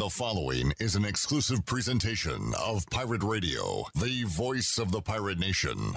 The 0.00 0.08
following 0.08 0.72
is 0.80 0.96
an 0.96 1.04
exclusive 1.04 1.66
presentation 1.66 2.54
of 2.58 2.86
Pirate 2.88 3.22
Radio, 3.22 3.84
the 3.94 4.24
voice 4.24 4.78
of 4.78 4.92
the 4.92 5.02
pirate 5.02 5.38
nation. 5.38 5.92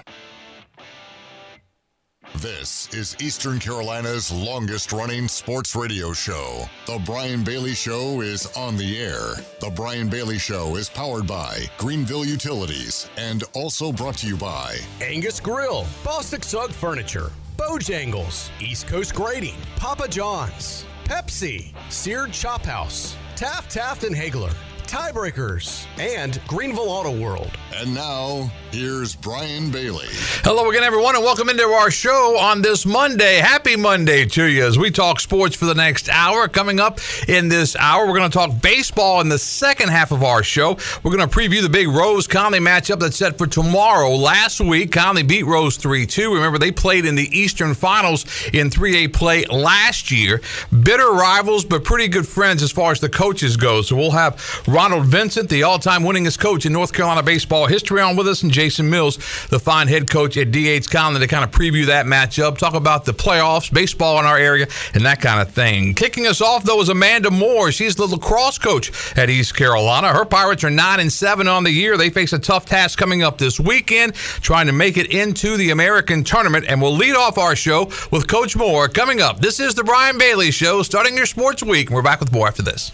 This 2.40 2.94
is 2.94 3.16
Eastern 3.22 3.60
Carolina's 3.60 4.30
longest 4.30 4.92
running 4.92 5.30
sports 5.30 5.74
radio 5.74 6.12
show. 6.12 6.66
The 6.86 7.02
Brian 7.06 7.46
Bailey 7.46 7.74
Show 7.74 8.20
is 8.20 8.46
on 8.58 8.76
the 8.76 9.00
air. 9.00 9.36
The 9.62 9.72
Brian 9.74 10.10
Bailey 10.10 10.38
Show 10.38 10.76
is 10.76 10.90
powered 10.90 11.26
by 11.26 11.60
Greenville 11.78 12.26
Utilities 12.26 13.10
and 13.16 13.46
also 13.54 13.94
brought 13.94 14.18
to 14.18 14.28
you 14.28 14.36
by 14.36 14.80
Angus 15.00 15.40
Grill, 15.40 15.86
Bostic 16.04 16.44
Sugg 16.44 16.72
Furniture, 16.72 17.32
Bojangles, 17.56 18.50
East 18.60 18.86
Coast 18.86 19.16
Grading, 19.16 19.56
Papa 19.78 20.10
John's, 20.10 20.84
Pepsi, 21.06 21.74
Seared 21.90 22.34
Chop 22.34 22.64
House, 22.64 23.16
Taft, 23.36 23.72
Taft 23.72 24.04
and 24.04 24.16
Haigler, 24.16 24.52
Tiebreakers, 24.84 25.88
and 25.98 26.40
Greenville 26.48 26.90
Auto 26.90 27.20
World. 27.20 27.52
And 27.76 27.94
now, 27.94 28.52
here's 28.74 29.16
Brian 29.16 29.70
Bailey. 29.70 30.08
Hello 30.44 30.68
again, 30.70 30.84
everyone, 30.84 31.16
and 31.16 31.24
welcome 31.24 31.48
into 31.48 31.64
our 31.64 31.92
show 31.92 32.38
on 32.40 32.64
this 32.64 32.88
Monday. 32.88 33.36
Happy 33.36 33.76
Monday 33.76 34.26
to 34.26 34.46
you 34.46 34.66
as 34.66 34.80
we 34.80 34.90
talk 34.90 35.20
sports 35.20 35.56
for 35.56 35.66
the 35.66 35.76
next 35.76 36.10
hour. 36.10 36.48
Coming 36.48 36.80
up 36.80 37.00
in 37.28 37.50
this 37.50 37.76
hour, 37.76 38.08
we're 38.08 38.18
going 38.18 38.32
to 38.32 38.36
talk 38.36 38.60
baseball 38.62 39.22
in 39.22 39.30
the 39.30 39.38
second 39.38 39.90
half 39.90 40.12
of 40.12 40.24
our 40.24 40.42
show. 40.42 40.78
We're 41.04 41.16
going 41.16 41.28
to 41.28 41.34
preview 41.34 41.62
the 41.62 41.70
big 41.70 41.88
Rose 41.88 42.26
Conley 42.26 42.60
matchup 42.60 43.00
that's 43.00 43.16
set 43.16 43.38
for 43.38 43.46
tomorrow. 43.46 44.10
Last 44.10 44.60
week, 44.60 44.92
Conley 44.92 45.22
beat 45.22 45.46
Rose 45.46 45.78
3 45.78 46.08
2. 46.08 46.34
Remember, 46.34 46.58
they 46.58 46.72
played 46.72 47.06
in 47.06 47.14
the 47.14 47.30
Eastern 47.38 47.76
Finals 47.76 48.26
in 48.54 48.72
3A 48.72 49.14
play 49.14 49.46
last 49.46 50.10
year. 50.10 50.42
Bitter 50.82 51.12
rivals, 51.12 51.64
but 51.64 51.84
pretty 51.84 52.08
good 52.08 52.28
friends 52.28 52.64
as 52.64 52.72
far 52.72 52.92
as 52.92 53.00
the 53.00 53.10
coaches 53.10 53.56
go. 53.56 53.84
So 53.84 53.96
we'll 53.96 54.12
have 54.12 54.64
Ronald 54.68 55.06
Vincent, 55.06 55.48
the 55.50 55.62
all 55.62 55.78
time 55.78 56.02
winningest 56.02 56.40
coach 56.40 56.66
in 56.66 56.74
North 56.74 56.92
Carolina 56.92 57.22
baseball 57.22 57.68
history, 57.68 58.02
on 58.02 58.16
with 58.16 58.28
us, 58.28 58.42
and 58.42 58.52
Jason 58.64 58.90
Mills, 58.90 59.18
the 59.48 59.60
fine 59.60 59.90
head 59.90 60.10
coach 60.10 60.38
at 60.38 60.52
DH 60.52 60.90
Conley, 60.90 61.20
to 61.20 61.28
kind 61.28 61.44
of 61.44 61.52
preview 61.52 61.88
that 61.88 62.06
matchup, 62.06 62.58
talk 62.58 62.76
about 62.76 63.04
the 63.04 63.12
playoffs, 63.12 63.74
baseball 63.74 64.18
in 64.22 64.26
our 64.26 64.38
area, 64.38 64.68
and 64.94 65.04
that 65.06 65.20
kind 65.20 65.42
of 65.42 65.54
thing. 65.54 65.94
Kicking 65.94 66.28
us 66.28 66.40
off, 66.40 66.64
though, 66.64 66.80
is 66.80 66.88
Amanda 66.88 67.30
Moore. 67.30 67.74
She's 67.74 67.98
the 67.98 68.06
lacrosse 68.06 68.58
coach 68.58 69.18
at 69.18 69.30
East 69.30 69.54
Carolina. 69.58 70.14
Her 70.14 70.24
Pirates 70.24 70.64
are 70.64 70.70
9 70.70 71.02
and 71.02 71.12
7 71.12 71.46
on 71.46 71.66
the 71.66 71.72
year. 71.72 71.98
They 71.98 72.10
face 72.10 72.32
a 72.32 72.40
tough 72.40 72.66
task 72.66 72.98
coming 72.98 73.22
up 73.22 73.38
this 73.38 73.60
weekend, 73.60 74.16
trying 74.16 74.68
to 74.68 74.74
make 74.74 74.96
it 74.96 75.14
into 75.14 75.58
the 75.58 75.72
American 75.72 76.24
tournament. 76.24 76.66
And 76.70 76.82
we'll 76.82 76.96
lead 76.96 77.18
off 77.18 77.38
our 77.38 77.58
show 77.58 77.92
with 78.12 78.30
Coach 78.30 78.56
Moore 78.56 78.88
coming 78.88 79.20
up. 79.20 79.42
This 79.42 79.60
is 79.60 79.76
the 79.76 79.84
Brian 79.84 80.18
Bailey 80.18 80.52
Show, 80.52 80.84
starting 80.84 81.18
your 81.18 81.26
sports 81.26 81.62
week. 81.62 81.90
We're 81.90 82.02
back 82.02 82.22
with 82.22 82.32
more 82.32 82.48
after 82.48 82.62
this. 82.62 82.94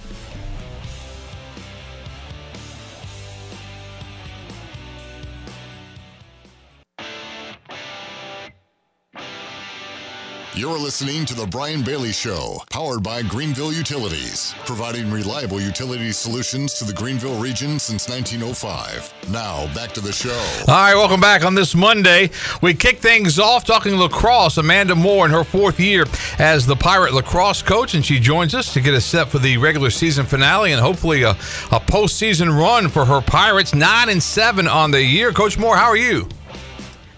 You're 10.60 10.78
listening 10.78 11.24
to 11.24 11.34
The 11.34 11.48
Brian 11.48 11.84
Bailey 11.84 12.12
Show, 12.12 12.62
powered 12.70 13.02
by 13.02 13.22
Greenville 13.22 13.72
Utilities, 13.72 14.54
providing 14.66 15.10
reliable 15.10 15.62
utility 15.62 16.12
solutions 16.12 16.74
to 16.74 16.84
the 16.84 16.92
Greenville 16.92 17.40
region 17.40 17.80
since 17.80 18.10
1905. 18.10 19.32
Now, 19.32 19.74
back 19.74 19.94
to 19.94 20.02
the 20.02 20.12
show. 20.12 20.38
All 20.68 20.76
right, 20.76 20.96
welcome 20.96 21.22
back 21.22 21.46
on 21.46 21.56
this 21.56 21.74
Monday. 21.74 22.30
We 22.62 22.74
kick 22.74 22.98
things 22.98 23.40
off 23.40 23.64
talking 23.64 23.96
lacrosse. 23.96 24.58
Amanda 24.58 24.96
Moore 24.96 25.26
in 25.26 25.32
her 25.32 25.46
fourth 25.46 25.80
year 25.80 26.04
as 26.40 26.66
the 26.66 26.76
Pirate 26.76 27.14
lacrosse 27.14 27.62
coach, 27.62 27.94
and 27.94 28.06
she 28.06 28.20
joins 28.20 28.54
us 28.54 28.74
to 28.74 28.82
get 28.82 28.94
us 28.94 29.06
set 29.06 29.30
for 29.30 29.40
the 29.40 29.58
regular 29.58 29.90
season 29.90 30.26
finale 30.26 30.74
and 30.74 30.82
hopefully 30.82 31.24
a, 31.24 31.30
a 31.32 31.80
postseason 31.80 32.50
run 32.50 32.90
for 32.90 33.06
her 33.06 33.22
Pirates. 33.22 33.74
Nine 33.74 34.10
and 34.10 34.22
seven 34.22 34.68
on 34.68 34.92
the 34.92 35.02
year. 35.02 35.32
Coach 35.32 35.58
Moore, 35.58 35.78
how 35.78 35.88
are 35.88 35.96
you? 35.96 36.28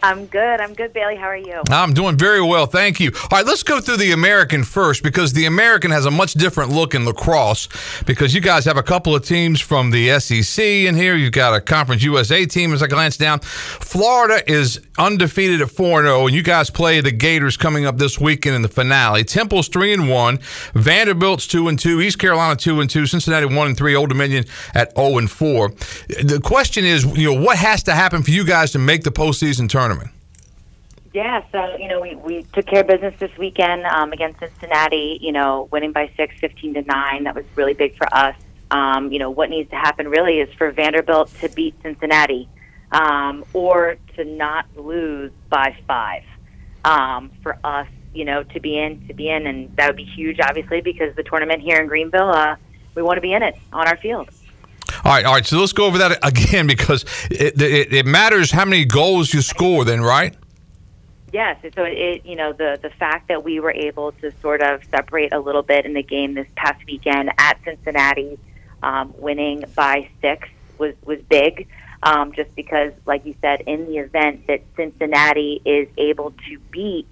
I'm 0.04 0.26
good. 0.26 0.60
I'm 0.60 0.74
good, 0.74 0.94
Bailey. 0.94 1.16
How 1.16 1.28
are 1.28 1.38
you? 1.38 1.62
I'm 1.70 1.94
doing 1.94 2.18
very 2.18 2.42
well, 2.42 2.66
thank 2.66 3.00
you. 3.00 3.12
All 3.24 3.38
right, 3.38 3.46
let's 3.46 3.62
go 3.62 3.80
through 3.80 3.98
the 3.98 4.14
American 4.14 4.64
first 4.64 5.04
because 5.04 5.34
the 5.34 5.46
American 5.46 5.92
has 5.92 6.08
a 6.08 6.12
much 6.12 6.34
different 6.34 6.72
look 6.72 6.96
in 6.96 7.06
lacrosse 7.06 7.68
because 8.06 8.34
you 8.34 8.42
guys 8.42 8.66
have 8.66 8.78
a 8.78 8.84
couple 8.84 9.16
of 9.16 9.24
teams 9.24 9.62
from 9.62 9.92
the 9.92 10.20
SEC 10.20 10.64
in 10.64 10.96
here. 10.96 11.16
You've 11.16 11.34
got 11.34 11.54
a 11.54 11.62
Conference 11.62 12.02
USA 12.04 12.46
team 12.48 12.74
as 12.74 12.82
I 12.82 12.88
glance 12.88 13.16
down. 13.16 13.42
Florida 13.42 14.42
is 14.52 14.82
undefeated 14.98 15.62
at 15.62 15.70
4 15.70 16.02
0, 16.02 16.26
and 16.26 16.36
you 16.36 16.42
guys 16.42 16.72
play 16.72 17.00
the 17.02 17.12
Gators 17.12 17.56
coming 17.56 17.86
up 17.86 17.98
this 17.98 18.20
weekend 18.20 18.56
in 18.56 18.64
the 18.64 18.70
finale. 18.70 19.24
Temple's 19.24 19.68
3 19.68 19.94
and 19.94 20.10
1, 20.10 20.40
Vanderbilt's 20.74 21.46
2 21.46 21.68
and 21.68 21.78
2, 21.78 22.02
East 22.02 22.18
Carolina 22.18 22.56
2 22.56 22.82
and 22.82 22.90
2, 22.90 23.06
Cincinnati 23.06 23.46
1 23.46 23.68
and 23.68 23.78
3, 23.78 23.96
Old 23.96 24.10
Dominion 24.10 24.46
at 24.74 24.96
0 24.96 25.20
and 25.20 25.30
4. 25.30 25.70
The 26.24 26.42
question 26.44 26.86
is, 26.86 27.06
you 27.06 27.32
know, 27.32 27.40
what 27.40 27.58
has 27.58 27.84
to 27.84 27.94
happen 27.94 28.24
for 28.24 28.32
you 28.32 28.44
guys 28.44 28.72
to 28.72 28.80
make 28.80 29.04
the 29.04 29.12
postseason 29.12 29.70
tournament? 29.70 29.91
Yeah, 31.14 31.44
so 31.52 31.76
you 31.78 31.90
know 31.90 32.00
we, 32.00 32.16
we 32.16 32.44
took 32.54 32.68
care 32.68 32.82
of 32.82 32.88
business 32.88 33.14
this 33.20 33.36
weekend 33.38 33.86
um, 33.86 34.14
against 34.14 34.40
Cincinnati. 34.40 35.18
You 35.22 35.34
know, 35.34 35.68
winning 35.72 35.92
by 35.92 36.12
six, 36.16 36.36
15 36.40 36.76
to 36.76 36.82
nine. 36.84 37.26
That 37.26 37.36
was 37.36 37.44
really 37.56 37.74
big 37.74 37.98
for 37.98 38.08
us. 38.14 38.36
Um, 38.72 39.12
you 39.12 39.20
know, 39.20 39.30
what 39.30 39.50
needs 39.50 39.70
to 39.72 39.76
happen 39.76 40.08
really 40.08 40.40
is 40.40 40.54
for 40.58 40.72
Vanderbilt 40.72 41.34
to 41.42 41.50
beat 41.50 41.76
Cincinnati, 41.82 42.48
um, 42.94 43.44
or 43.54 43.98
to 44.16 44.24
not 44.24 44.66
lose 44.78 45.32
by 45.50 45.76
five. 45.86 46.24
Um, 46.86 47.30
for 47.44 47.60
us, 47.64 47.88
you 48.14 48.24
know, 48.24 48.44
to 48.44 48.60
be 48.62 48.80
in, 48.80 49.06
to 49.08 49.14
be 49.14 49.30
in, 49.30 49.46
and 49.46 49.76
that 49.76 49.88
would 49.88 49.98
be 49.98 50.06
huge, 50.06 50.40
obviously, 50.40 50.80
because 50.80 51.14
the 51.16 51.24
tournament 51.24 51.62
here 51.62 51.78
in 51.78 51.88
Greenville, 51.88 52.30
uh, 52.30 52.56
we 52.96 53.02
want 53.02 53.18
to 53.18 53.22
be 53.22 53.34
in 53.34 53.44
it 53.44 53.56
on 53.74 53.88
our 53.88 53.98
field. 53.98 54.30
All 55.04 55.12
right, 55.12 55.26
all 55.26 55.34
right. 55.34 55.46
So 55.46 55.60
let's 55.60 55.74
go 55.74 55.86
over 55.86 55.98
that 55.98 56.20
again 56.26 56.68
because 56.68 57.04
it, 57.30 57.62
it, 57.62 57.94
it 57.94 58.06
matters 58.06 58.50
how 58.52 58.64
many 58.64 58.86
goals 58.86 59.34
you 59.34 59.42
score, 59.42 59.84
then, 59.84 60.02
right? 60.02 60.36
Yes, 61.34 61.58
so 61.76 61.84
it 61.86 62.26
you 62.26 62.36
know 62.36 62.52
the 62.52 62.78
the 62.82 62.90
fact 62.90 63.30
that 63.30 63.44
we 63.44 63.60
were 63.60 63.72
able 63.72 64.12
to 64.14 64.32
sort 64.42 64.62
of 64.62 64.84
separate 64.86 65.32
a 65.32 65.40
little 65.40 65.64
bit 65.64 65.86
in 65.86 65.94
the 65.94 66.04
game 66.04 66.34
this 66.34 66.48
past 66.56 66.86
weekend 66.86 67.32
at 67.38 67.58
Cincinnati, 67.64 68.38
um, 68.84 69.14
winning 69.18 69.64
by 69.76 70.10
six 70.22 70.50
was 70.78 70.94
was 71.06 71.20
big. 71.30 71.68
Um, 72.04 72.34
just 72.34 72.54
because, 72.56 72.94
like 73.06 73.28
you 73.28 73.36
said, 73.42 73.62
in 73.68 73.86
the 73.86 74.00
event 74.00 74.48
that 74.48 74.64
Cincinnati 74.76 75.62
is 75.64 75.88
able 75.98 76.32
to 76.32 76.60
beat 76.72 77.08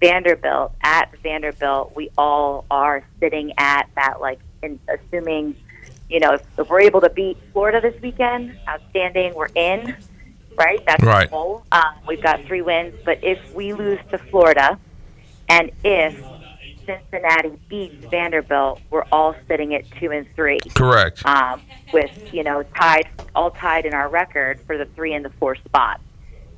Vanderbilt 0.00 0.72
at 0.82 1.16
Vanderbilt, 1.22 1.94
we 1.94 2.10
all 2.18 2.64
are 2.68 3.06
sitting 3.20 3.52
at 3.58 3.88
that 3.94 4.20
like, 4.20 4.40
in, 4.62 4.80
assuming, 4.88 5.54
you 6.08 6.18
know, 6.18 6.32
if, 6.32 6.42
if 6.58 6.68
we're 6.68 6.80
able 6.80 7.00
to 7.00 7.10
beat 7.10 7.38
Florida 7.52 7.80
this 7.80 8.00
weekend, 8.02 8.58
outstanding, 8.68 9.34
we're 9.34 9.46
in 9.54 9.96
right? 10.56 10.84
That's 10.86 11.02
right. 11.02 11.28
the 11.28 11.36
goal. 11.36 11.66
Um, 11.72 11.94
we've 12.06 12.22
got 12.22 12.44
three 12.44 12.62
wins, 12.62 12.94
but 13.04 13.22
if 13.22 13.38
we 13.54 13.72
lose 13.72 13.98
to 14.10 14.18
Florida, 14.18 14.78
and 15.48 15.70
if 15.82 16.22
Cincinnati 16.86 17.58
beats 17.68 18.04
Vanderbilt, 18.06 18.80
we're 18.90 19.04
all 19.10 19.34
sitting 19.48 19.74
at 19.74 19.90
two 19.92 20.10
and 20.10 20.26
three. 20.34 20.58
Correct. 20.74 21.24
Um, 21.26 21.62
with 21.92 22.32
you 22.32 22.44
know 22.44 22.62
tied, 22.76 23.08
all 23.34 23.50
tied 23.50 23.86
in 23.86 23.94
our 23.94 24.08
record 24.08 24.60
for 24.66 24.76
the 24.78 24.86
three 24.86 25.14
and 25.14 25.24
the 25.24 25.30
four 25.30 25.56
spot. 25.56 26.00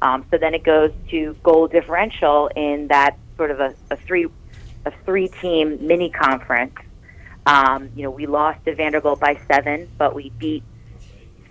Um, 0.03 0.27
so 0.31 0.39
then 0.39 0.55
it 0.55 0.63
goes 0.63 0.93
to 1.11 1.35
goal 1.43 1.69
differential 1.69 2.51
in 2.55 2.89
that 2.89 3.17
sort 3.37 3.51
of 3.51 3.61
a, 3.61 3.75
a 3.91 3.97
three 3.97 4.27
a 4.85 4.93
three 5.05 5.29
team 5.29 5.87
mini 5.87 6.11
conference. 6.11 6.75
Um, 7.47 7.91
you 7.95 8.03
know, 8.03 8.11
we 8.11 8.27
lost 8.27 8.65
to 8.65 8.75
Vanderbilt 8.75 9.21
by 9.21 9.39
seven, 9.47 9.89
but 9.99 10.15
we 10.15 10.31
beat 10.31 10.65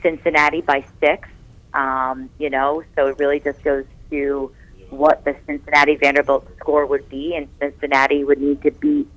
Cincinnati 0.01 0.62
by 0.62 0.85
six. 1.00 1.29
Um, 1.75 2.30
you 2.40 2.50
know, 2.50 2.84
so 2.96 3.08
it 3.08 3.19
really 3.19 3.40
just 3.40 3.62
goes 3.63 3.86
to 4.09 4.52
what 4.90 5.25
the 5.25 5.36
Cincinnati 5.46 5.96
Vanderbilt 5.96 6.47
score 6.58 6.86
would 6.86 7.08
be, 7.09 7.36
and 7.36 7.47
Cincinnati 7.59 8.24
would 8.24 8.40
need 8.40 8.62
to 8.63 8.72
beat 8.72 9.08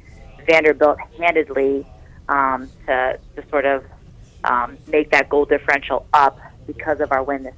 Vanderbilt 0.46 0.98
handedly 1.18 1.86
um, 2.28 2.68
to 2.86 3.18
to 3.36 3.48
sort 3.48 3.64
of 3.64 3.84
um, 4.44 4.76
make 4.88 5.10
that 5.12 5.28
goal 5.28 5.44
differential 5.44 6.06
up 6.12 6.38
because 6.66 7.00
of 7.00 7.12
our 7.12 7.22
win 7.22 7.44
this. 7.44 7.54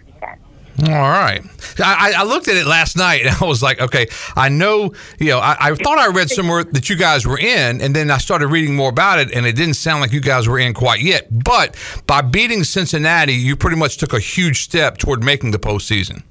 All 0.82 0.88
right. 0.88 1.42
I, 1.78 2.14
I, 2.16 2.22
looked 2.22 2.48
at 2.48 2.56
it 2.56 2.66
last 2.66 2.96
night 2.96 3.26
and 3.26 3.36
I 3.38 3.44
was 3.44 3.62
like, 3.62 3.80
okay, 3.80 4.08
I 4.34 4.48
know, 4.48 4.94
you 5.18 5.26
know, 5.26 5.38
I, 5.38 5.56
I, 5.60 5.74
thought 5.74 5.98
I 5.98 6.08
read 6.08 6.30
somewhere 6.30 6.64
that 6.64 6.88
you 6.88 6.96
guys 6.96 7.26
were 7.26 7.38
in, 7.38 7.82
and 7.82 7.94
then 7.94 8.10
I 8.10 8.16
started 8.16 8.46
reading 8.46 8.76
more 8.76 8.88
about 8.88 9.18
it, 9.18 9.30
and 9.32 9.44
it 9.44 9.56
didn't 9.56 9.74
sound 9.74 10.00
like 10.00 10.12
you 10.12 10.20
guys 10.20 10.48
were 10.48 10.58
in 10.58 10.72
quite 10.72 11.00
yet. 11.00 11.26
But 11.30 11.76
by 12.06 12.22
beating 12.22 12.64
Cincinnati, 12.64 13.34
you 13.34 13.56
pretty 13.56 13.76
much 13.76 13.98
took 13.98 14.14
a 14.14 14.18
huge 14.18 14.62
step 14.62 14.96
toward 14.96 15.22
making 15.22 15.50
the 15.50 15.58
postseason. 15.58 16.22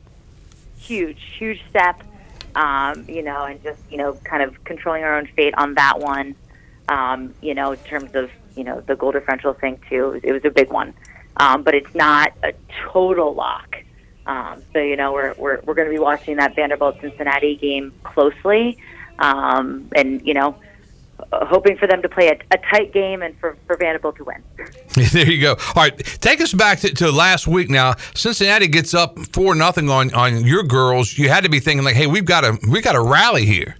Huge, 0.77 1.21
huge 1.37 1.61
step. 1.69 2.01
Um, 2.55 3.05
you 3.07 3.21
know, 3.21 3.43
and 3.45 3.61
just 3.61 3.79
you 3.91 3.97
know, 3.97 4.13
kind 4.23 4.41
of 4.41 4.63
controlling 4.63 5.03
our 5.03 5.15
own 5.15 5.27
fate 5.27 5.53
on 5.57 5.75
that 5.75 5.99
one. 5.99 6.33
Um, 6.87 7.35
you 7.41 7.53
know, 7.53 7.73
in 7.73 7.79
terms 7.79 8.15
of 8.15 8.31
you 8.55 8.63
know 8.63 8.81
the 8.81 8.95
goal 8.95 9.11
differential 9.11 9.53
thing 9.53 9.79
too, 9.87 10.05
it 10.05 10.11
was, 10.11 10.23
it 10.23 10.31
was 10.31 10.45
a 10.45 10.49
big 10.49 10.71
one. 10.71 10.95
Um, 11.37 11.61
but 11.61 11.75
it's 11.75 11.93
not 11.93 12.33
a 12.43 12.53
total 12.91 13.35
lock. 13.35 13.75
Um, 14.25 14.61
so 14.73 14.79
you 14.79 14.95
know 14.95 15.11
we're 15.11 15.33
we're 15.37 15.59
we're 15.61 15.73
going 15.73 15.87
to 15.87 15.93
be 15.93 15.99
watching 15.99 16.37
that 16.37 16.55
Vanderbilt 16.55 16.99
Cincinnati 17.01 17.55
game 17.55 17.93
closely, 18.03 18.77
um, 19.17 19.89
and 19.95 20.25
you 20.27 20.33
know 20.33 20.55
uh, 21.31 21.45
hoping 21.45 21.77
for 21.77 21.87
them 21.87 22.01
to 22.01 22.09
play 22.09 22.27
a, 22.27 22.37
a, 22.51 22.57
tight 22.69 22.93
game 22.93 23.21
and 23.21 23.37
for, 23.39 23.57
for 23.67 23.75
Vanderbilt 23.75 24.15
to 24.17 24.23
win. 24.23 24.43
there 25.11 25.29
you 25.29 25.41
go. 25.41 25.51
All 25.51 25.83
right, 25.83 25.97
take 25.97 26.41
us 26.41 26.53
back 26.53 26.79
to, 26.79 26.93
to 26.95 27.11
last 27.11 27.47
week. 27.47 27.69
Now, 27.69 27.95
Cincinnati 28.15 28.67
gets 28.67 28.93
up 28.93 29.17
four 29.33 29.55
nothing 29.55 29.89
on 29.89 30.13
on 30.13 30.45
your 30.45 30.63
girls. 30.63 31.17
You 31.17 31.29
had 31.29 31.43
to 31.43 31.49
be 31.49 31.59
thinking 31.59 31.83
like, 31.83 31.95
hey, 31.95 32.07
we've 32.07 32.25
got 32.25 32.41
to 32.41 32.57
we 32.69 32.81
got 32.81 32.93
to 32.93 33.01
rally 33.01 33.45
here. 33.45 33.75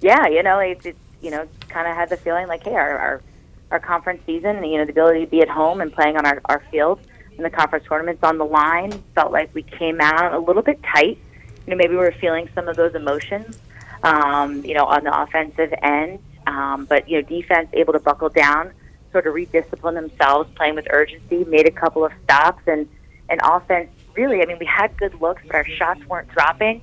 Yeah, 0.00 0.26
you 0.26 0.42
know, 0.42 0.58
it's, 0.58 0.84
it's 0.84 0.98
you 1.22 1.30
know, 1.30 1.46
kind 1.68 1.88
of 1.88 1.94
had 1.94 2.10
the 2.10 2.16
feeling 2.16 2.46
like, 2.46 2.64
hey, 2.64 2.74
our, 2.74 2.98
our 2.98 3.22
our 3.70 3.80
conference 3.80 4.22
season, 4.26 4.62
you 4.64 4.78
know, 4.78 4.84
the 4.84 4.92
ability 4.92 5.24
to 5.24 5.30
be 5.30 5.40
at 5.40 5.48
home 5.48 5.80
and 5.80 5.92
playing 5.92 6.16
on 6.16 6.26
our 6.26 6.40
our 6.46 6.62
field 6.70 7.00
and 7.36 7.44
the 7.44 7.50
conference 7.50 7.84
tournaments 7.88 8.22
on 8.22 8.38
the 8.38 8.44
line 8.44 8.92
felt 9.14 9.32
like 9.32 9.54
we 9.54 9.62
came 9.62 10.00
out 10.00 10.34
a 10.34 10.38
little 10.38 10.62
bit 10.62 10.82
tight. 10.82 11.18
You 11.66 11.70
know, 11.70 11.76
maybe 11.76 11.92
we 11.92 11.98
were 11.98 12.14
feeling 12.20 12.48
some 12.54 12.68
of 12.68 12.76
those 12.76 12.94
emotions. 12.94 13.58
Um, 14.02 14.62
you 14.64 14.74
know, 14.74 14.84
on 14.84 15.02
the 15.02 15.22
offensive 15.22 15.72
end, 15.82 16.18
um, 16.46 16.84
but 16.84 17.08
you 17.08 17.22
know, 17.22 17.26
defense 17.26 17.70
able 17.72 17.94
to 17.94 17.98
buckle 17.98 18.28
down, 18.28 18.70
sort 19.12 19.26
of 19.26 19.34
rediscipline 19.34 19.94
themselves, 19.94 20.50
playing 20.56 20.74
with 20.74 20.86
urgency, 20.90 21.44
made 21.44 21.66
a 21.66 21.70
couple 21.70 22.04
of 22.04 22.12
stops, 22.22 22.62
and 22.66 22.86
and 23.30 23.40
offense 23.42 23.88
really. 24.14 24.42
I 24.42 24.46
mean, 24.46 24.58
we 24.58 24.66
had 24.66 24.94
good 24.98 25.18
looks, 25.22 25.42
but 25.46 25.54
our 25.54 25.66
shots 25.66 26.04
weren't 26.06 26.28
dropping. 26.28 26.82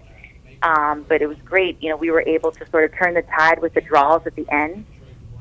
Um, 0.64 1.06
but 1.08 1.22
it 1.22 1.28
was 1.28 1.38
great. 1.44 1.82
You 1.82 1.90
know, 1.90 1.98
we 1.98 2.12
were 2.12 2.22
able 2.22 2.52
to 2.52 2.70
sort 2.70 2.86
of 2.86 2.98
turn 2.98 3.14
the 3.16 3.24
tide 3.24 3.62
with 3.62 3.74
the 3.74 3.82
draws 3.82 4.26
at 4.26 4.36
the 4.36 4.48
end, 4.52 4.86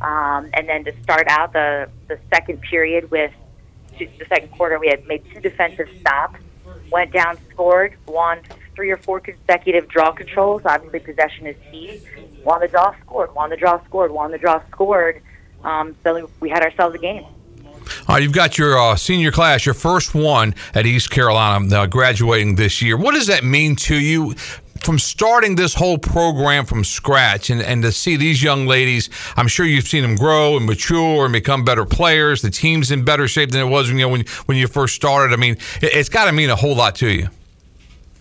um, 0.01 0.49
and 0.55 0.69
then 0.69 0.85
to 0.85 0.93
start 1.03 1.29
out 1.29 1.53
the 1.53 1.89
the 2.09 2.19
second 2.33 2.61
period 2.63 3.11
with 3.11 3.33
the 4.19 4.27
second 4.27 4.49
quarter, 4.53 4.79
we 4.79 4.89
had 4.89 5.07
made 5.07 5.25
two 5.33 5.41
defensive 5.41 5.89
stops, 6.01 6.41
went 6.91 7.13
down, 7.13 7.39
scored, 7.51 7.95
won 8.07 8.41
three 8.75 8.91
or 8.91 8.97
four 8.97 9.21
consecutive 9.21 9.89
draw 9.89 10.13
controls. 10.13 10.63
Obviously, 10.65 11.01
possession 11.01 11.47
is 11.47 11.57
key 11.71 12.01
won 12.45 12.61
the 12.61 12.69
draw, 12.69 12.95
scored, 13.01 13.35
won 13.35 13.51
the 13.51 13.57
draw, 13.57 13.83
scored, 13.85 14.11
won 14.11 14.31
the 14.31 14.39
draw, 14.39 14.63
scored. 14.71 15.23
Um, 15.63 15.95
so 16.03 16.31
we 16.41 16.49
had 16.49 16.63
ourselves 16.63 16.95
a 16.95 16.99
game. 16.99 17.25
All 18.09 18.15
right, 18.15 18.23
you've 18.23 18.33
got 18.33 18.57
your 18.57 18.79
uh, 18.79 18.97
senior 18.97 19.33
class, 19.33 19.67
your 19.67 19.75
first 19.75 20.15
one 20.15 20.55
at 20.75 20.87
East 20.87 21.11
Carolina, 21.11 21.75
uh, 21.75 21.87
graduating 21.87 22.55
this 22.55 22.81
year. 22.81 22.97
What 22.97 23.15
does 23.15 23.27
that 23.27 23.45
mean 23.45 23.77
to 23.77 23.97
you? 23.97 24.35
From 24.83 24.99
starting 24.99 25.57
this 25.57 25.75
whole 25.75 25.99
program 25.99 26.65
from 26.65 26.85
scratch 26.85 27.51
and, 27.51 27.61
and 27.61 27.83
to 27.83 27.93
see 27.93 28.17
these 28.17 28.43
young 28.43 28.67
ladies, 28.67 29.11
I'm 29.37 29.47
sure 29.47 29.67
you've 29.67 29.87
seen 29.87 30.03
them 30.03 30.17
grow 30.17 30.57
and 30.57 30.67
mature 30.67 31.25
and 31.25 31.33
become 31.33 31.65
better 31.65 31.85
players. 31.85 32.41
The 32.43 32.51
team's 32.51 32.91
in 32.91 33.05
better 33.05 33.29
shape 33.29 33.51
than 33.51 33.61
it 33.61 33.71
was 33.71 33.89
when 33.89 33.99
you 33.99 34.07
know, 34.07 34.09
when, 34.09 34.25
when 34.47 34.57
you 34.57 34.67
first 34.67 34.95
started. 34.95 35.35
I 35.35 35.37
mean, 35.37 35.57
it, 35.83 35.95
it's 35.95 36.09
got 36.09 36.27
to 36.27 36.33
mean 36.33 36.51
a 36.51 36.57
whole 36.57 36.75
lot 36.75 36.95
to 36.97 37.11
you. 37.11 37.29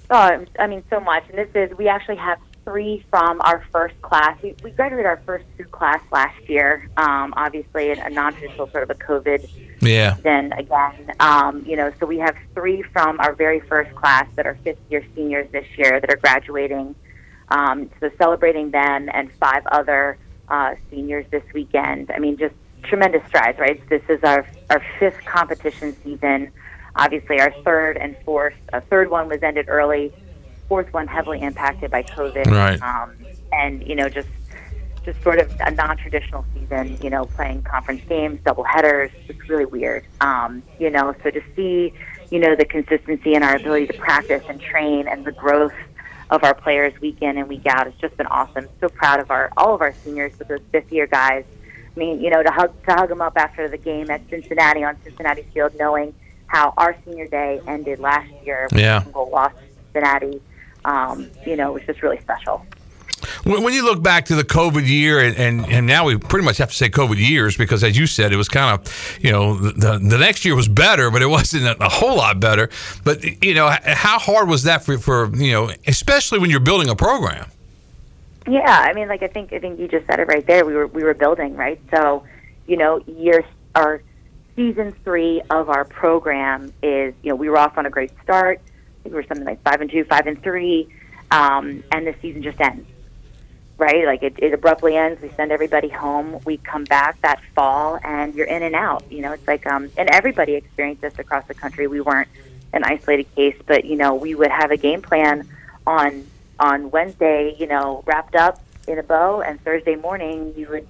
Oh, 0.09 0.45
I 0.59 0.67
mean, 0.67 0.83
so 0.89 0.99
much. 0.99 1.23
And 1.29 1.37
this 1.37 1.49
is, 1.53 1.77
we 1.77 1.87
actually 1.87 2.17
have 2.17 2.39
three 2.69 3.03
from 3.09 3.41
our 3.41 3.63
first 3.71 3.99
class. 4.03 4.39
We, 4.43 4.55
we 4.63 4.69
graduated 4.69 5.07
our 5.07 5.21
first 5.25 5.45
two 5.57 5.63
class 5.65 6.01
last 6.11 6.39
year. 6.47 6.87
Um, 6.97 7.33
obviously, 7.35 7.89
a, 7.89 8.05
a 8.05 8.09
non-traditional 8.09 8.69
sort 8.69 8.83
of 8.83 8.91
a 8.91 8.95
COVID. 8.95 9.49
Yeah. 9.81 10.17
Then 10.21 10.53
again, 10.53 11.11
um, 11.19 11.63
you 11.65 11.75
know, 11.75 11.91
so 11.99 12.05
we 12.05 12.19
have 12.19 12.35
three 12.53 12.83
from 12.93 13.19
our 13.19 13.33
very 13.33 13.59
first 13.61 13.95
class 13.95 14.27
that 14.35 14.45
are 14.45 14.57
fifth-year 14.63 15.03
seniors 15.15 15.51
this 15.51 15.65
year 15.77 15.99
that 15.99 16.11
are 16.11 16.17
graduating. 16.17 16.93
Um, 17.47 17.89
so 17.99 18.11
celebrating 18.19 18.69
them 18.69 19.09
and 19.11 19.31
five 19.39 19.65
other 19.65 20.19
uh, 20.47 20.75
seniors 20.91 21.25
this 21.31 21.43
weekend. 21.53 22.11
I 22.11 22.19
mean, 22.19 22.37
just 22.37 22.53
tremendous 22.83 23.25
strides, 23.27 23.57
right? 23.57 23.81
This 23.89 24.03
is 24.09 24.23
our 24.23 24.45
our 24.69 24.83
fifth 24.99 25.25
competition 25.25 25.95
season. 26.03 26.51
Obviously, 26.95 27.39
our 27.39 27.51
third 27.63 27.97
and 27.97 28.15
fourth. 28.23 28.53
A 28.73 28.81
third 28.81 29.09
one 29.09 29.27
was 29.27 29.41
ended 29.41 29.65
early 29.69 30.13
fourth 30.69 30.93
one 30.93 31.07
heavily 31.07 31.41
impacted 31.41 31.91
by 31.91 32.03
COVID. 32.03 32.45
Right. 32.45 32.81
Um, 32.81 33.15
and 33.51 33.85
you 33.85 33.95
know, 33.95 34.07
just 34.07 34.29
just 35.03 35.21
sort 35.23 35.39
of 35.39 35.51
a 35.59 35.71
non-traditional 35.71 36.45
season. 36.53 36.97
You 37.01 37.09
know, 37.09 37.25
playing 37.25 37.63
conference 37.63 38.03
games, 38.07 38.39
double 38.45 38.63
headers. 38.63 39.11
It's 39.27 39.49
really 39.49 39.65
weird. 39.65 40.05
Um, 40.21 40.63
you 40.79 40.89
know, 40.89 41.13
so 41.23 41.31
to 41.31 41.41
see, 41.55 41.93
you 42.29 42.39
know, 42.39 42.55
the 42.55 42.65
consistency 42.65 43.33
in 43.33 43.43
our 43.43 43.55
ability 43.57 43.87
to 43.87 43.93
practice 43.93 44.43
and 44.47 44.61
train, 44.61 45.07
and 45.07 45.25
the 45.25 45.33
growth 45.33 45.73
of 46.29 46.43
our 46.43 46.53
players 46.53 46.93
week 47.01 47.17
in 47.21 47.37
and 47.39 47.49
week 47.49 47.65
out 47.65 47.85
has 47.87 47.95
just 47.95 48.15
been 48.15 48.27
awesome. 48.27 48.67
So 48.79 48.87
proud 48.87 49.19
of 49.19 49.31
our 49.31 49.51
all 49.57 49.73
of 49.73 49.81
our 49.81 49.93
seniors 50.03 50.37
with 50.37 50.47
those 50.47 50.61
fifth 50.71 50.91
year 50.91 51.07
guys. 51.07 51.43
I 51.95 51.99
mean, 51.99 52.21
you 52.21 52.29
know, 52.29 52.43
to 52.43 52.51
hug 52.51 52.71
to 52.85 52.93
hug 52.93 53.09
them 53.09 53.21
up 53.21 53.33
after 53.35 53.67
the 53.67 53.77
game 53.77 54.11
at 54.11 54.21
Cincinnati 54.29 54.83
on 54.83 54.95
Cincinnati 55.03 55.43
Field, 55.53 55.73
knowing 55.79 56.13
how 56.45 56.73
our 56.77 56.95
senior 57.05 57.27
day 57.27 57.61
ended 57.67 57.99
last 57.99 58.31
year. 58.43 58.67
Yeah. 58.73 59.03
Goal 59.11 59.29
lost 59.31 59.55
Cincinnati 59.91 60.41
um, 60.89 61.29
you 61.45 61.55
know, 61.55 61.69
it 61.69 61.73
was 61.73 61.83
just 61.83 62.01
really 62.01 62.19
special. 62.19 62.65
When 63.45 63.73
you 63.73 63.83
look 63.83 64.01
back 64.01 64.25
to 64.25 64.35
the 64.35 64.43
COVID 64.43 64.87
year, 64.87 65.19
and, 65.19 65.35
and, 65.35 65.65
and, 65.67 65.85
now 65.85 66.05
we 66.05 66.17
pretty 66.17 66.45
much 66.45 66.57
have 66.57 66.69
to 66.69 66.75
say 66.75 66.89
COVID 66.89 67.17
years 67.17 67.57
because, 67.57 67.83
as 67.83 67.97
you 67.97 68.07
said, 68.07 68.31
it 68.31 68.37
was 68.37 68.47
kind 68.47 68.79
of, 68.79 69.19
you 69.21 69.31
know, 69.31 69.55
the, 69.55 69.99
the 69.99 70.17
next 70.17 70.45
year 70.45 70.55
was 70.55 70.69
better, 70.69 71.11
but 71.11 71.21
it 71.21 71.25
wasn't 71.29 71.65
a 71.81 71.89
whole 71.89 72.15
lot 72.15 72.39
better. 72.39 72.69
But, 73.03 73.43
you 73.43 73.53
know, 73.53 73.69
how 73.83 74.19
hard 74.19 74.47
was 74.47 74.63
that 74.63 74.83
for, 74.83 74.97
for 74.97 75.35
you 75.35 75.51
know, 75.51 75.71
especially 75.85 76.39
when 76.39 76.49
you're 76.49 76.59
building 76.61 76.89
a 76.89 76.95
program? 76.95 77.51
Yeah, 78.47 78.61
I 78.65 78.93
mean, 78.93 79.09
like 79.09 79.21
I 79.21 79.27
think 79.27 79.53
I 79.53 79.59
think 79.59 79.79
you 79.79 79.87
just 79.87 80.07
said 80.07 80.19
it 80.19 80.27
right 80.27 80.45
there. 80.47 80.65
We 80.65 80.73
were 80.73 80.87
we 80.87 81.03
were 81.03 81.13
building 81.13 81.55
right, 81.55 81.79
so 81.93 82.23
you 82.65 82.77
know, 82.77 82.99
year 83.05 83.43
our 83.75 84.01
season 84.55 84.95
three 85.03 85.41
of 85.51 85.69
our 85.69 85.85
program 85.85 86.73
is 86.81 87.13
you 87.21 87.29
know 87.29 87.35
we 87.35 87.47
were 87.47 87.57
off 87.57 87.77
on 87.77 87.85
a 87.85 87.91
great 87.91 88.11
start 88.23 88.59
think 89.03 89.13
we 89.13 89.21
were 89.21 89.27
something 89.27 89.45
like 89.45 89.61
five 89.63 89.81
and 89.81 89.89
two, 89.89 90.03
five 90.05 90.27
and 90.27 90.41
three, 90.41 90.89
um, 91.31 91.83
and 91.91 92.07
the 92.07 92.15
season 92.21 92.43
just 92.43 92.59
ends. 92.59 92.87
Right, 93.77 94.05
like 94.05 94.23
it, 94.23 94.35
it 94.39 94.53
abruptly 94.53 94.97
ends. 94.97 95.21
We 95.21 95.29
send 95.29 95.53
everybody 95.53 95.87
home. 95.87 96.41
We 96.43 96.57
come 96.57 96.83
back 96.83 97.21
that 97.21 97.41
fall, 97.55 97.97
and 98.03 98.35
you're 98.35 98.47
in 98.47 98.61
and 98.61 98.75
out. 98.75 99.09
You 99.09 99.21
know, 99.21 99.31
it's 99.31 99.47
like, 99.47 99.65
um, 99.67 99.89
and 99.97 100.09
everybody 100.09 100.55
experienced 100.55 101.01
this 101.01 101.17
across 101.17 101.47
the 101.47 101.53
country. 101.53 101.87
We 101.87 102.01
weren't 102.01 102.27
an 102.73 102.83
isolated 102.83 103.33
case, 103.35 103.55
but 103.65 103.85
you 103.85 103.95
know, 103.95 104.15
we 104.15 104.35
would 104.35 104.51
have 104.51 104.71
a 104.71 104.77
game 104.77 105.01
plan 105.01 105.47
on 105.87 106.27
on 106.59 106.91
Wednesday. 106.91 107.55
You 107.57 107.67
know, 107.67 108.03
wrapped 108.05 108.35
up 108.35 108.61
in 108.87 108.99
a 108.99 109.03
bow, 109.03 109.41
and 109.41 109.61
Thursday 109.63 109.95
morning 109.95 110.53
you 110.57 110.67
would 110.67 110.87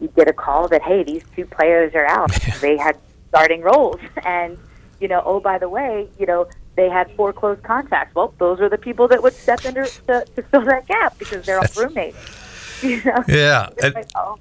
you 0.00 0.08
get 0.08 0.28
a 0.28 0.32
call 0.32 0.68
that 0.68 0.82
hey, 0.82 1.02
these 1.02 1.24
two 1.34 1.44
players 1.44 1.94
are 1.94 2.06
out. 2.06 2.30
they 2.60 2.76
had 2.76 2.96
starting 3.28 3.62
roles, 3.62 4.00
and 4.24 4.56
you 5.00 5.08
know, 5.08 5.22
oh 5.24 5.40
by 5.40 5.58
the 5.58 5.68
way, 5.68 6.08
you 6.18 6.26
know, 6.26 6.46
they 6.78 6.88
had 6.88 7.10
four 7.16 7.32
close 7.32 7.58
contacts. 7.64 8.14
Well, 8.14 8.32
those 8.38 8.60
are 8.60 8.68
the 8.68 8.78
people 8.78 9.08
that 9.08 9.20
would 9.20 9.34
step 9.34 9.64
in 9.64 9.74
to, 9.74 9.84
to 10.06 10.42
fill 10.50 10.64
that 10.66 10.86
gap 10.86 11.18
because 11.18 11.44
they're 11.44 11.58
all 11.58 11.66
roommates. 11.76 12.16
You 12.82 13.02
know? 13.02 13.24
Yeah. 13.26 13.70
Like, 13.82 14.06
oh, 14.14 14.38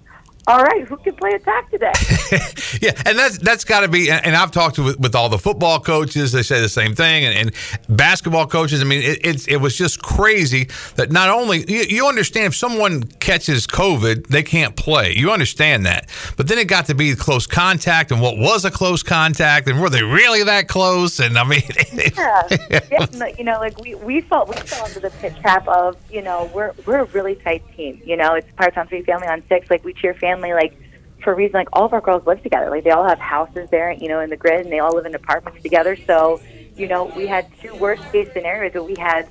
all 0.48 0.64
right, 0.64 0.88
who 0.88 0.96
can 0.96 1.14
play 1.16 1.32
attack 1.32 1.70
today? 1.70 1.92
yeah, 2.82 2.94
and 3.06 3.20
that's 3.20 3.38
that's 3.40 3.66
got 3.66 3.82
to 3.82 3.90
be. 3.90 4.10
And 4.10 4.34
I've 4.34 4.52
talked 4.52 4.80
with, 4.80 4.98
with 4.98 5.14
all 5.14 5.28
the 5.28 5.38
football 5.38 5.82
coaches; 5.82 6.32
they 6.32 6.42
say 6.42 6.62
the 6.62 6.70
same 6.70 6.96
thing, 6.96 7.25
and, 7.25 7.38
and 7.38 7.98
basketball 7.98 8.48
coaches. 8.48 8.80
I 8.80 8.86
mean, 8.86 9.01
it, 9.01 9.25
it, 9.25 9.48
it 9.50 9.58
was 9.58 9.77
just 9.77 10.01
crazy 10.01 10.70
that 10.96 11.12
not 11.12 11.30
only 11.30 11.66
you, 11.68 11.84
you, 11.89 12.08
understand 12.08 12.48
if 12.48 12.56
someone 12.56 13.04
catches 13.04 13.68
COVID, 13.68 14.27
they 14.27 14.42
can't 14.42 14.77
play. 14.77 15.13
You 15.13 15.32
understand 15.32 15.86
that, 15.86 16.08
but 16.38 16.48
then 16.48 16.60
it 16.60 16.70
got 16.70 16.86
to 16.86 16.96
be 16.96 17.13
close 17.16 17.46
contact, 17.46 18.13
and 18.13 18.22
what 18.22 18.38
was 18.38 18.63
a 18.63 18.72
close 18.72 19.04
contact, 19.04 19.68
and 19.68 19.82
were 19.82 19.89
they 19.89 20.04
really 20.04 20.44
that 20.44 20.70
close? 20.70 21.20
And 21.20 21.38
I 21.38 21.44
mean, 21.44 21.62
yeah, 21.94 22.44
yeah, 22.72 23.27
you 23.38 23.44
know, 23.44 23.60
like 23.60 23.77
we 23.82 23.96
we 23.96 24.22
felt 24.22 24.48
we 24.48 24.56
fell 24.56 24.86
into 24.86 25.01
the 25.01 25.10
pit 25.10 25.34
trap 25.42 25.68
of 25.68 25.98
you 26.10 26.22
know 26.22 26.50
we're 26.56 26.72
we're 26.86 27.00
a 27.00 27.06
really 27.06 27.36
tight 27.36 27.63
team. 27.75 28.01
You 28.06 28.16
know, 28.16 28.36
it's 28.36 28.50
part 28.54 28.74
time 28.75 28.88
three, 28.88 29.04
family 29.04 29.27
on 29.27 29.44
six. 29.50 29.70
Like 29.70 29.84
we 29.84 29.92
cheer 29.92 30.13
family 30.13 30.37
family, 30.38 30.53
like 30.53 30.79
for 31.24 31.34
a 31.34 31.36
reason, 31.36 31.53
like 31.53 31.70
all 31.74 31.86
of 31.86 31.94
our 31.94 32.01
girls 32.01 32.25
live 32.25 32.41
together. 32.44 32.70
Like 32.70 32.84
they 32.84 32.91
all 32.91 33.08
have 33.08 33.20
houses 33.20 33.70
there, 33.70 33.91
you 33.91 34.08
know, 34.08 34.20
in 34.20 34.29
the 34.29 34.38
grid, 34.38 34.62
and 34.62 34.72
they 34.72 34.79
all 34.79 34.96
live 34.96 35.06
in 35.06 35.15
apartments 35.15 35.62
together. 35.62 35.96
So, 35.96 36.39
you 36.75 36.88
know, 36.88 37.06
we 37.15 37.27
had 37.27 37.48
two 37.62 37.75
worst 37.75 38.03
case 38.12 38.29
scenarios. 38.34 38.74
But 38.74 38.86
we 38.86 38.96
had 38.98 39.27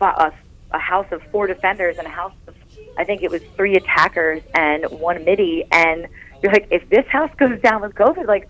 a, 0.00 0.32
a 0.72 0.78
house 0.78 1.06
of 1.12 1.22
four 1.30 1.46
defenders 1.46 1.98
and 1.98 2.06
a 2.06 2.10
house 2.10 2.34
of, 2.46 2.54
I 2.98 3.04
think 3.04 3.22
it 3.22 3.30
was 3.30 3.42
three 3.56 3.76
attackers 3.76 4.42
and 4.54 4.84
one 4.90 5.24
middie. 5.24 5.64
And 5.70 6.08
you're 6.42 6.52
like, 6.52 6.68
if 6.70 6.88
this 6.90 7.06
house 7.06 7.30
goes 7.36 7.60
down 7.60 7.82
with 7.82 7.94
COVID, 7.94 8.26
like 8.26 8.48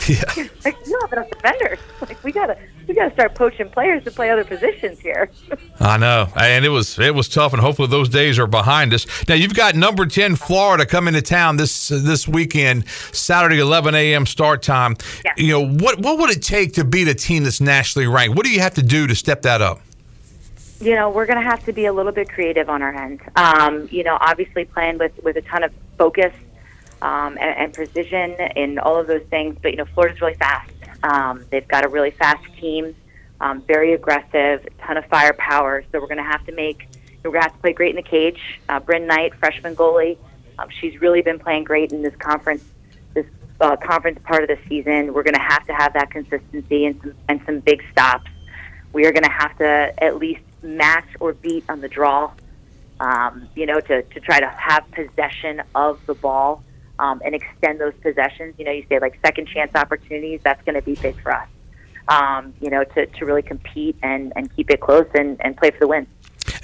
Yeah. 0.08 0.22
like, 0.64 0.76
you 0.86 0.92
don't 0.92 1.02
have 1.02 1.12
enough 1.12 1.30
defenders. 1.30 1.78
Like 2.00 2.22
we 2.24 2.32
gotta 2.32 2.56
we 2.86 2.94
gotta 2.94 3.12
start 3.12 3.34
poaching 3.34 3.68
players 3.68 4.04
to 4.04 4.10
play 4.10 4.30
other 4.30 4.44
positions 4.44 4.98
here. 5.00 5.30
I 5.80 5.98
know, 5.98 6.28
and 6.36 6.64
it 6.64 6.70
was 6.70 6.98
it 6.98 7.14
was 7.14 7.28
tough, 7.28 7.52
and 7.52 7.60
hopefully 7.60 7.88
those 7.88 8.08
days 8.08 8.38
are 8.38 8.46
behind 8.46 8.94
us. 8.94 9.04
Now 9.28 9.34
you've 9.34 9.54
got 9.54 9.74
number 9.74 10.06
ten 10.06 10.36
Florida 10.36 10.86
coming 10.86 11.12
to 11.14 11.20
town 11.20 11.56
this 11.56 11.88
this 11.88 12.26
weekend, 12.26 12.88
Saturday, 12.88 13.58
eleven 13.58 13.94
a.m. 13.94 14.24
start 14.26 14.62
time. 14.62 14.96
Yeah. 15.24 15.32
You 15.36 15.48
know 15.52 15.66
what 15.66 15.98
what 15.98 16.18
would 16.18 16.30
it 16.30 16.42
take 16.42 16.74
to 16.74 16.84
beat 16.84 17.08
a 17.08 17.14
team 17.14 17.44
that's 17.44 17.60
nationally 17.60 18.06
ranked? 18.06 18.36
What 18.36 18.46
do 18.46 18.52
you 18.52 18.60
have 18.60 18.74
to 18.74 18.82
do 18.82 19.06
to 19.08 19.14
step 19.14 19.42
that 19.42 19.60
up? 19.60 19.80
You 20.80 20.94
know, 20.94 21.10
we're 21.10 21.26
going 21.26 21.42
to 21.42 21.44
have 21.44 21.64
to 21.64 21.72
be 21.72 21.86
a 21.86 21.92
little 21.92 22.12
bit 22.12 22.28
creative 22.28 22.68
on 22.70 22.82
our 22.82 22.94
end. 22.94 23.20
Um, 23.34 23.88
you 23.90 24.04
know, 24.04 24.16
obviously 24.20 24.64
playing 24.64 24.98
with 24.98 25.12
with 25.24 25.36
a 25.36 25.42
ton 25.42 25.64
of 25.64 25.72
focus 25.98 26.32
um, 27.02 27.38
and, 27.40 27.56
and 27.58 27.72
precision 27.72 28.32
in 28.56 28.78
all 28.78 28.96
of 28.98 29.06
those 29.06 29.24
things. 29.30 29.56
But 29.62 29.72
you 29.72 29.78
know, 29.78 29.86
Florida's 29.94 30.20
really 30.20 30.34
fast. 30.34 30.70
Um, 31.02 31.44
they've 31.50 31.66
got 31.68 31.84
a 31.84 31.88
really 31.88 32.10
fast 32.10 32.44
team, 32.58 32.94
um, 33.40 33.62
very 33.62 33.92
aggressive, 33.94 34.66
ton 34.80 34.96
of 34.96 35.04
firepower. 35.06 35.84
So 35.92 36.00
we're 36.00 36.06
going 36.06 36.18
to 36.18 36.22
have 36.24 36.44
to 36.46 36.52
make. 36.52 36.88
We're 37.24 37.32
going 37.32 37.42
to 37.42 37.48
have 37.48 37.54
to 37.54 37.58
play 37.60 37.72
great 37.72 37.90
in 37.90 37.96
the 37.96 38.08
cage. 38.08 38.40
Uh, 38.68 38.80
Bryn 38.80 39.06
Knight, 39.06 39.34
freshman 39.34 39.74
goalie, 39.76 40.16
Um, 40.58 40.68
she's 40.80 41.00
really 41.00 41.22
been 41.22 41.38
playing 41.38 41.64
great 41.64 41.92
in 41.92 42.02
this 42.02 42.16
conference, 42.16 42.64
this 43.14 43.26
uh, 43.60 43.76
conference 43.76 44.18
part 44.24 44.42
of 44.42 44.48
the 44.48 44.58
season. 44.68 45.12
We're 45.14 45.22
going 45.22 45.34
to 45.34 45.40
have 45.40 45.66
to 45.66 45.74
have 45.74 45.92
that 45.94 46.10
consistency 46.10 46.86
and 46.86 47.00
some 47.00 47.14
and 47.28 47.40
some 47.46 47.60
big 47.60 47.82
stops. 47.92 48.30
We 48.92 49.06
are 49.06 49.12
going 49.12 49.24
to 49.24 49.30
have 49.30 49.56
to 49.58 49.94
at 50.02 50.16
least 50.16 50.42
match 50.62 51.08
or 51.20 51.32
beat 51.32 51.64
on 51.68 51.80
the 51.80 51.88
draw. 51.88 52.32
Um, 53.00 53.48
you 53.54 53.66
know, 53.66 53.78
to 53.78 54.02
to 54.02 54.20
try 54.20 54.40
to 54.40 54.48
have 54.48 54.90
possession 54.90 55.62
of 55.74 56.04
the 56.06 56.14
ball 56.14 56.64
um, 56.98 57.20
and 57.24 57.34
extend 57.34 57.80
those 57.80 57.94
possessions. 58.02 58.54
You 58.58 58.64
know, 58.64 58.72
you 58.72 58.84
say 58.88 58.98
like 58.98 59.18
second 59.24 59.48
chance 59.48 59.72
opportunities. 59.74 60.40
That's 60.42 60.62
going 60.64 60.74
to 60.74 60.82
be 60.82 60.94
big 60.94 61.20
for 61.22 61.34
us. 61.34 61.48
Um, 62.08 62.54
you 62.60 62.70
know, 62.70 62.84
to, 62.84 63.06
to 63.06 63.26
really 63.26 63.42
compete 63.42 63.96
and, 64.02 64.32
and 64.34 64.54
keep 64.56 64.70
it 64.70 64.80
close 64.80 65.06
and, 65.14 65.36
and 65.44 65.54
play 65.56 65.70
for 65.70 65.80
the 65.80 65.88
win. 65.88 66.06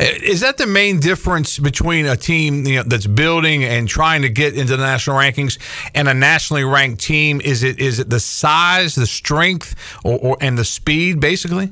Uh, 0.01 0.05
is 0.23 0.41
that 0.41 0.57
the 0.57 0.67
main 0.67 0.99
difference 0.99 1.59
between 1.59 2.07
a 2.07 2.17
team 2.17 2.67
you 2.67 2.77
know, 2.77 2.83
that's 2.83 3.07
building 3.07 3.63
and 3.63 3.87
trying 3.87 4.23
to 4.23 4.31
get 4.31 4.57
into 4.57 4.77
the 4.77 4.83
national 4.83 5.17
rankings 5.17 5.59
and 5.95 6.09
a 6.09 6.15
nationally 6.15 6.65
ranked 6.65 7.03
team? 7.03 7.41
Is 7.43 7.63
it 7.63 7.79
is 7.79 7.99
it 7.99 8.09
the 8.09 8.21
size, 8.21 8.95
the 8.95 9.07
strength, 9.07 9.75
or, 10.03 10.19
or 10.19 10.37
and 10.41 10.57
the 10.57 10.65
speed, 10.65 11.21
basically? 11.21 11.71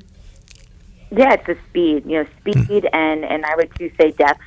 Yeah, 1.11 1.33
it's 1.33 1.47
the 1.47 1.57
speed. 1.71 2.05
You 2.05 2.23
know, 2.23 2.27
speed 2.41 2.85
mm. 2.85 2.89
and 2.93 3.25
and 3.25 3.45
I 3.45 3.57
would 3.57 3.75
too 3.75 3.91
say 3.99 4.13
depth. 4.13 4.43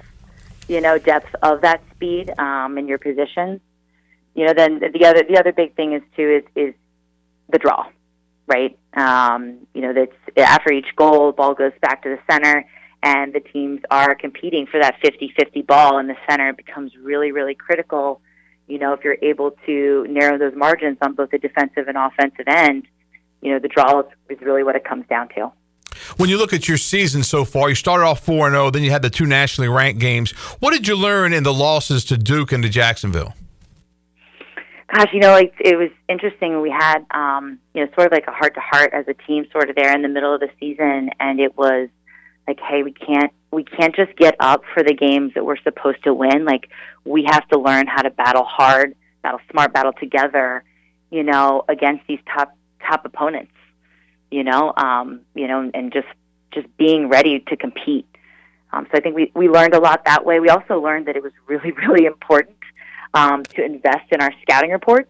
You 0.68 0.82
know, 0.82 0.98
depth 0.98 1.36
of 1.44 1.62
that 1.62 1.82
speed 1.94 2.32
um, 2.40 2.78
in 2.78 2.88
your 2.88 2.98
positions 2.98 3.62
you 4.36 4.46
know, 4.46 4.54
then 4.54 4.80
the 4.80 5.06
other 5.06 5.24
the 5.28 5.40
other 5.40 5.54
big 5.54 5.76
thing 5.76 5.94
is 5.94 6.04
too 6.16 6.42
is 6.42 6.44
is 6.56 6.74
the 7.50 7.58
draw, 7.58 7.88
right? 8.48 8.78
Um, 8.94 9.66
you 9.74 9.82
know, 9.82 9.94
that's 9.94 10.16
after 10.38 10.72
each 10.72 10.96
goal, 10.96 11.28
the 11.28 11.34
ball 11.34 11.54
goes 11.54 11.72
back 11.82 12.04
to 12.04 12.10
the 12.10 12.20
center, 12.32 12.66
and 13.02 13.34
the 13.34 13.40
teams 13.40 13.82
are 13.90 14.14
competing 14.14 14.68
for 14.68 14.80
that 14.80 15.00
50-50 15.02 15.66
ball 15.66 16.00
in 16.00 16.08
the 16.08 16.18
center. 16.28 16.50
It 16.50 16.58
becomes 16.58 16.96
really, 16.98 17.32
really 17.32 17.56
critical. 17.56 18.22
You 18.68 18.80
know, 18.80 18.94
if 18.94 19.04
you're 19.04 19.18
able 19.22 19.52
to 19.66 20.06
narrow 20.10 20.38
those 20.38 20.56
margins 20.56 20.98
on 21.02 21.14
both 21.14 21.30
the 21.30 21.38
defensive 21.38 21.88
and 21.88 21.98
offensive 21.98 22.48
end, 22.48 22.88
you 23.42 23.52
know, 23.52 23.60
the 23.60 23.68
draw 23.68 24.00
is, 24.00 24.06
is 24.30 24.42
really 24.42 24.64
what 24.64 24.76
it 24.76 24.84
comes 24.84 25.06
down 25.08 25.30
to. 25.30 25.52
When 26.18 26.30
you 26.30 26.38
look 26.38 26.52
at 26.52 26.68
your 26.68 26.78
season 26.78 27.24
so 27.24 27.46
far, 27.46 27.70
you 27.70 27.76
started 27.76 28.06
off 28.06 28.26
4 28.26 28.50
0, 28.50 28.72
then 28.72 28.84
you 28.84 28.92
had 28.92 29.02
the 29.02 29.10
two 29.10 29.26
nationally 29.28 29.70
ranked 29.70 30.02
games. 30.02 30.32
What 30.60 30.72
did 30.72 30.88
you 30.88 30.96
learn 30.96 31.32
in 31.32 31.44
the 31.44 31.54
losses 31.54 32.04
to 32.06 32.18
Duke 32.18 32.52
and 32.52 32.64
to 32.64 32.70
Jacksonville? 32.70 33.34
Gosh, 34.96 35.10
you 35.14 35.20
know, 35.20 35.32
like 35.32 35.54
it 35.60 35.78
was 35.78 35.90
interesting. 36.08 36.62
We 36.62 36.70
had, 36.70 37.06
um, 37.12 37.60
you 37.74 37.84
know, 37.84 37.92
sort 37.96 38.08
of 38.08 38.14
like 38.14 38.28
a 38.28 38.32
heart 38.32 38.54
to 38.56 38.62
heart 38.62 38.94
as 38.94 39.06
a 39.08 39.14
team, 39.14 39.46
sort 39.52 39.70
of 39.70 39.76
there 39.76 39.94
in 39.94 40.02
the 40.02 40.08
middle 40.08 40.34
of 40.34 40.40
the 40.40 40.50
season, 40.60 41.10
and 41.20 41.40
it 41.40 41.58
was 41.58 41.90
like, 42.48 42.60
hey, 42.60 42.84
we 42.84 42.92
can't, 42.92 43.32
we 43.52 43.64
can't 43.64 43.96
just 43.96 44.16
get 44.18 44.36
up 44.40 44.62
for 44.74 44.84
the 44.84 44.94
games 44.94 45.34
that 45.36 45.46
we're 45.46 45.58
supposed 45.58 46.04
to 46.04 46.14
win. 46.14 46.46
Like 46.46 46.70
we 47.04 47.26
have 47.30 47.48
to 47.50 47.60
learn 47.60 47.88
how 47.88 48.02
to 48.04 48.10
battle 48.10 48.46
hard, 48.46 48.96
battle 49.24 49.40
smart, 49.52 49.74
battle 49.74 49.94
together, 49.94 50.64
you 51.12 51.24
know, 51.24 51.64
against 51.68 52.06
these 52.08 52.20
top 52.34 52.56
top 52.88 53.06
opponents. 53.06 53.52
You 54.32 54.44
know, 54.44 54.74
um, 54.76 55.22
you 55.34 55.48
know, 55.48 55.70
and 55.74 55.92
just 55.92 56.08
just 56.54 56.68
being 56.78 57.10
ready 57.10 57.40
to 57.40 57.58
compete. 57.58 58.08
Um, 58.72 58.88
so 58.92 58.98
I 58.98 59.02
think 59.02 59.16
we, 59.16 59.32
we 59.36 59.48
learned 59.48 59.74
a 59.74 59.80
lot 59.80 60.04
that 60.06 60.26
way. 60.26 60.40
We 60.40 60.50
also 60.50 60.82
learned 60.82 61.08
that 61.08 61.16
it 61.16 61.24
was 61.24 61.32
really, 61.48 61.72
really 61.88 62.06
important 62.06 62.55
um, 63.16 63.44
to 63.44 63.64
invest 63.64 64.12
in 64.12 64.22
our 64.22 64.32
scouting 64.42 64.72
reports. 64.72 65.10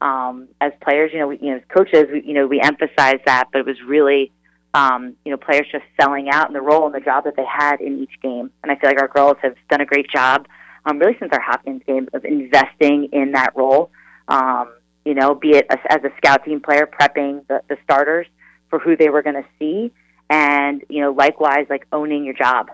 Um, 0.00 0.48
as 0.60 0.72
players, 0.82 1.10
you 1.14 1.20
know, 1.20 1.28
we, 1.28 1.38
you 1.38 1.50
know, 1.50 1.56
as 1.56 1.62
coaches, 1.74 2.06
we, 2.12 2.22
you 2.22 2.34
know, 2.34 2.46
we 2.46 2.60
emphasize 2.60 3.20
that, 3.24 3.48
but 3.50 3.60
it 3.60 3.66
was 3.66 3.76
really, 3.86 4.30
um, 4.74 5.14
you 5.24 5.30
know, 5.30 5.38
players 5.38 5.66
just 5.72 5.84
selling 5.98 6.28
out 6.28 6.48
in 6.48 6.52
the 6.52 6.60
role 6.60 6.84
and 6.84 6.94
the 6.94 7.00
job 7.00 7.24
that 7.24 7.34
they 7.36 7.46
had 7.46 7.80
in 7.80 8.02
each 8.02 8.20
game. 8.20 8.50
And 8.62 8.70
I 8.70 8.76
feel 8.76 8.90
like 8.90 9.00
our 9.00 9.08
girls 9.08 9.36
have 9.40 9.54
done 9.70 9.80
a 9.80 9.86
great 9.86 10.10
job, 10.10 10.46
um, 10.84 10.98
really 10.98 11.16
since 11.18 11.32
our 11.32 11.40
Hopkins 11.40 11.82
game, 11.86 12.08
of 12.12 12.24
investing 12.26 13.08
in 13.12 13.32
that 13.32 13.56
role. 13.56 13.90
Um, 14.28 14.74
you 15.06 15.14
know, 15.14 15.34
be 15.34 15.50
it 15.50 15.66
as, 15.70 15.78
as 15.88 16.00
a 16.04 16.10
scout 16.18 16.44
team 16.44 16.60
player, 16.60 16.86
prepping 16.86 17.46
the, 17.46 17.62
the 17.68 17.78
starters 17.84 18.26
for 18.68 18.80
who 18.80 18.96
they 18.96 19.08
were 19.08 19.22
going 19.22 19.36
to 19.36 19.48
see, 19.58 19.92
and 20.28 20.84
you 20.90 21.00
know, 21.00 21.12
likewise, 21.12 21.66
like 21.70 21.86
owning 21.92 22.24
your 22.24 22.34
job 22.34 22.66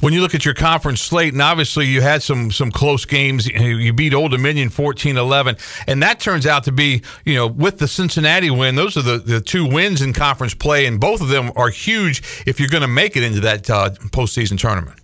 when 0.00 0.12
you 0.12 0.20
look 0.20 0.34
at 0.34 0.44
your 0.44 0.54
conference 0.54 1.00
slate, 1.00 1.32
and 1.32 1.42
obviously 1.42 1.86
you 1.86 2.00
had 2.00 2.22
some 2.22 2.50
some 2.50 2.70
close 2.70 3.04
games, 3.04 3.46
you 3.46 3.92
beat 3.92 4.14
Old 4.14 4.32
Dominion 4.32 4.68
14-11, 4.68 5.84
and 5.86 6.02
that 6.02 6.20
turns 6.20 6.46
out 6.46 6.64
to 6.64 6.72
be, 6.72 7.02
you 7.24 7.34
know, 7.34 7.46
with 7.46 7.78
the 7.78 7.88
Cincinnati 7.88 8.50
win, 8.50 8.74
those 8.74 8.96
are 8.96 9.02
the, 9.02 9.18
the 9.18 9.40
two 9.40 9.66
wins 9.66 10.02
in 10.02 10.12
conference 10.12 10.54
play, 10.54 10.86
and 10.86 11.00
both 11.00 11.20
of 11.20 11.28
them 11.28 11.52
are 11.56 11.70
huge 11.70 12.22
if 12.46 12.60
you're 12.60 12.68
going 12.68 12.82
to 12.82 12.88
make 12.88 13.16
it 13.16 13.22
into 13.22 13.40
that 13.40 13.68
uh, 13.70 13.90
postseason 14.10 14.58
tournament. 14.58 14.98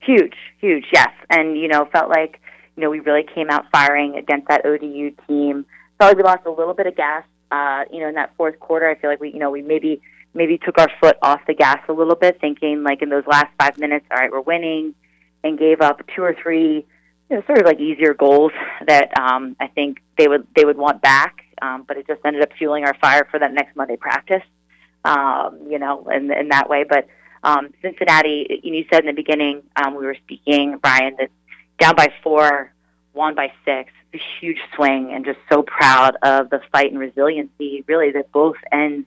Huge, 0.00 0.34
huge, 0.58 0.84
yes, 0.92 1.10
and 1.30 1.56
you 1.56 1.68
know, 1.68 1.86
felt 1.86 2.08
like 2.08 2.40
you 2.76 2.82
know 2.82 2.90
we 2.90 3.00
really 3.00 3.24
came 3.34 3.50
out 3.50 3.64
firing 3.72 4.16
against 4.16 4.48
that 4.48 4.64
ODU 4.64 5.10
team. 5.26 5.66
Felt 5.98 6.10
like 6.10 6.16
we 6.16 6.22
lost 6.22 6.46
a 6.46 6.50
little 6.50 6.74
bit 6.74 6.86
of 6.86 6.94
gas, 6.94 7.24
uh, 7.50 7.84
you 7.90 8.00
know, 8.00 8.08
in 8.08 8.14
that 8.14 8.36
fourth 8.36 8.60
quarter. 8.60 8.88
I 8.88 8.94
feel 8.94 9.10
like 9.10 9.20
we, 9.20 9.32
you 9.32 9.38
know, 9.38 9.50
we 9.50 9.62
maybe 9.62 10.00
maybe 10.36 10.58
took 10.58 10.78
our 10.78 10.90
foot 11.00 11.16
off 11.22 11.40
the 11.46 11.54
gas 11.54 11.80
a 11.88 11.92
little 11.92 12.14
bit, 12.14 12.40
thinking 12.40 12.82
like 12.82 13.02
in 13.02 13.08
those 13.08 13.26
last 13.26 13.48
five 13.58 13.78
minutes, 13.78 14.06
all 14.10 14.18
right, 14.18 14.30
we're 14.30 14.40
winning, 14.40 14.94
and 15.42 15.58
gave 15.58 15.80
up 15.80 16.00
two 16.14 16.22
or 16.22 16.36
three, 16.40 16.86
you 17.30 17.36
know, 17.36 17.42
sort 17.46 17.58
of 17.58 17.66
like 17.66 17.80
easier 17.80 18.14
goals 18.14 18.52
that 18.86 19.16
um, 19.18 19.56
I 19.58 19.68
think 19.68 20.02
they 20.18 20.28
would 20.28 20.46
they 20.54 20.64
would 20.64 20.76
want 20.76 21.02
back. 21.02 21.42
Um, 21.62 21.84
but 21.88 21.96
it 21.96 22.06
just 22.06 22.20
ended 22.24 22.42
up 22.42 22.50
fueling 22.58 22.84
our 22.84 22.94
fire 23.00 23.26
for 23.30 23.38
that 23.38 23.52
next 23.52 23.74
Monday 23.76 23.96
practice, 23.96 24.42
um, 25.06 25.58
you 25.66 25.78
know, 25.78 26.06
in, 26.08 26.30
in 26.30 26.48
that 26.48 26.68
way. 26.68 26.84
But 26.84 27.08
um, 27.42 27.72
Cincinnati, 27.80 28.60
you 28.62 28.84
said 28.92 29.00
in 29.00 29.06
the 29.06 29.12
beginning, 29.12 29.62
um, 29.76 29.94
we 29.94 30.04
were 30.04 30.16
speaking, 30.22 30.78
Brian, 30.82 31.16
that 31.18 31.30
down 31.78 31.94
by 31.94 32.12
four, 32.22 32.72
won 33.14 33.34
by 33.34 33.52
six, 33.64 33.90
a 34.12 34.18
huge 34.38 34.58
swing, 34.74 35.12
and 35.14 35.24
just 35.24 35.38
so 35.50 35.62
proud 35.62 36.16
of 36.22 36.50
the 36.50 36.60
fight 36.72 36.90
and 36.90 37.00
resiliency, 37.00 37.84
really, 37.86 38.10
that 38.12 38.30
both 38.32 38.56
ends 38.70 39.06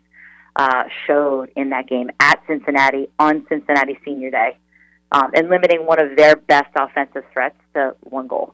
uh, 0.59 0.83
showed 1.07 1.49
in 1.55 1.69
that 1.69 1.87
game 1.87 2.11
at 2.19 2.43
Cincinnati 2.45 3.09
on 3.17 3.45
Cincinnati 3.47 3.97
Senior 4.03 4.29
Day, 4.29 4.57
um, 5.13 5.31
and 5.33 5.49
limiting 5.49 5.85
one 5.85 6.01
of 6.01 6.17
their 6.17 6.35
best 6.35 6.69
offensive 6.75 7.23
threats 7.31 7.55
to 7.73 7.95
one 8.01 8.27
goal. 8.27 8.53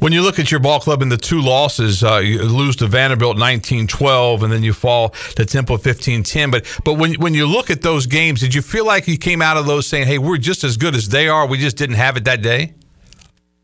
When 0.00 0.12
you 0.12 0.20
look 0.20 0.40
at 0.40 0.50
your 0.50 0.58
ball 0.58 0.80
club 0.80 1.02
and 1.02 1.10
the 1.10 1.16
two 1.16 1.40
losses, 1.40 2.02
uh, 2.02 2.16
you 2.16 2.42
lose 2.42 2.74
to 2.76 2.88
Vanderbilt 2.88 3.36
19-12, 3.36 4.42
and 4.42 4.52
then 4.52 4.64
you 4.64 4.72
fall 4.72 5.10
to 5.36 5.46
Temple 5.46 5.78
15-10. 5.78 6.50
But 6.50 6.66
but 6.84 6.94
when 6.94 7.14
when 7.14 7.34
you 7.34 7.46
look 7.46 7.70
at 7.70 7.82
those 7.82 8.06
games, 8.06 8.40
did 8.40 8.52
you 8.52 8.60
feel 8.60 8.84
like 8.84 9.06
you 9.06 9.16
came 9.16 9.40
out 9.40 9.56
of 9.56 9.66
those 9.66 9.86
saying, 9.86 10.08
"Hey, 10.08 10.18
we're 10.18 10.38
just 10.38 10.64
as 10.64 10.76
good 10.76 10.96
as 10.96 11.08
they 11.08 11.28
are. 11.28 11.46
We 11.46 11.56
just 11.56 11.76
didn't 11.76 11.96
have 11.96 12.16
it 12.16 12.24
that 12.24 12.42
day"? 12.42 12.74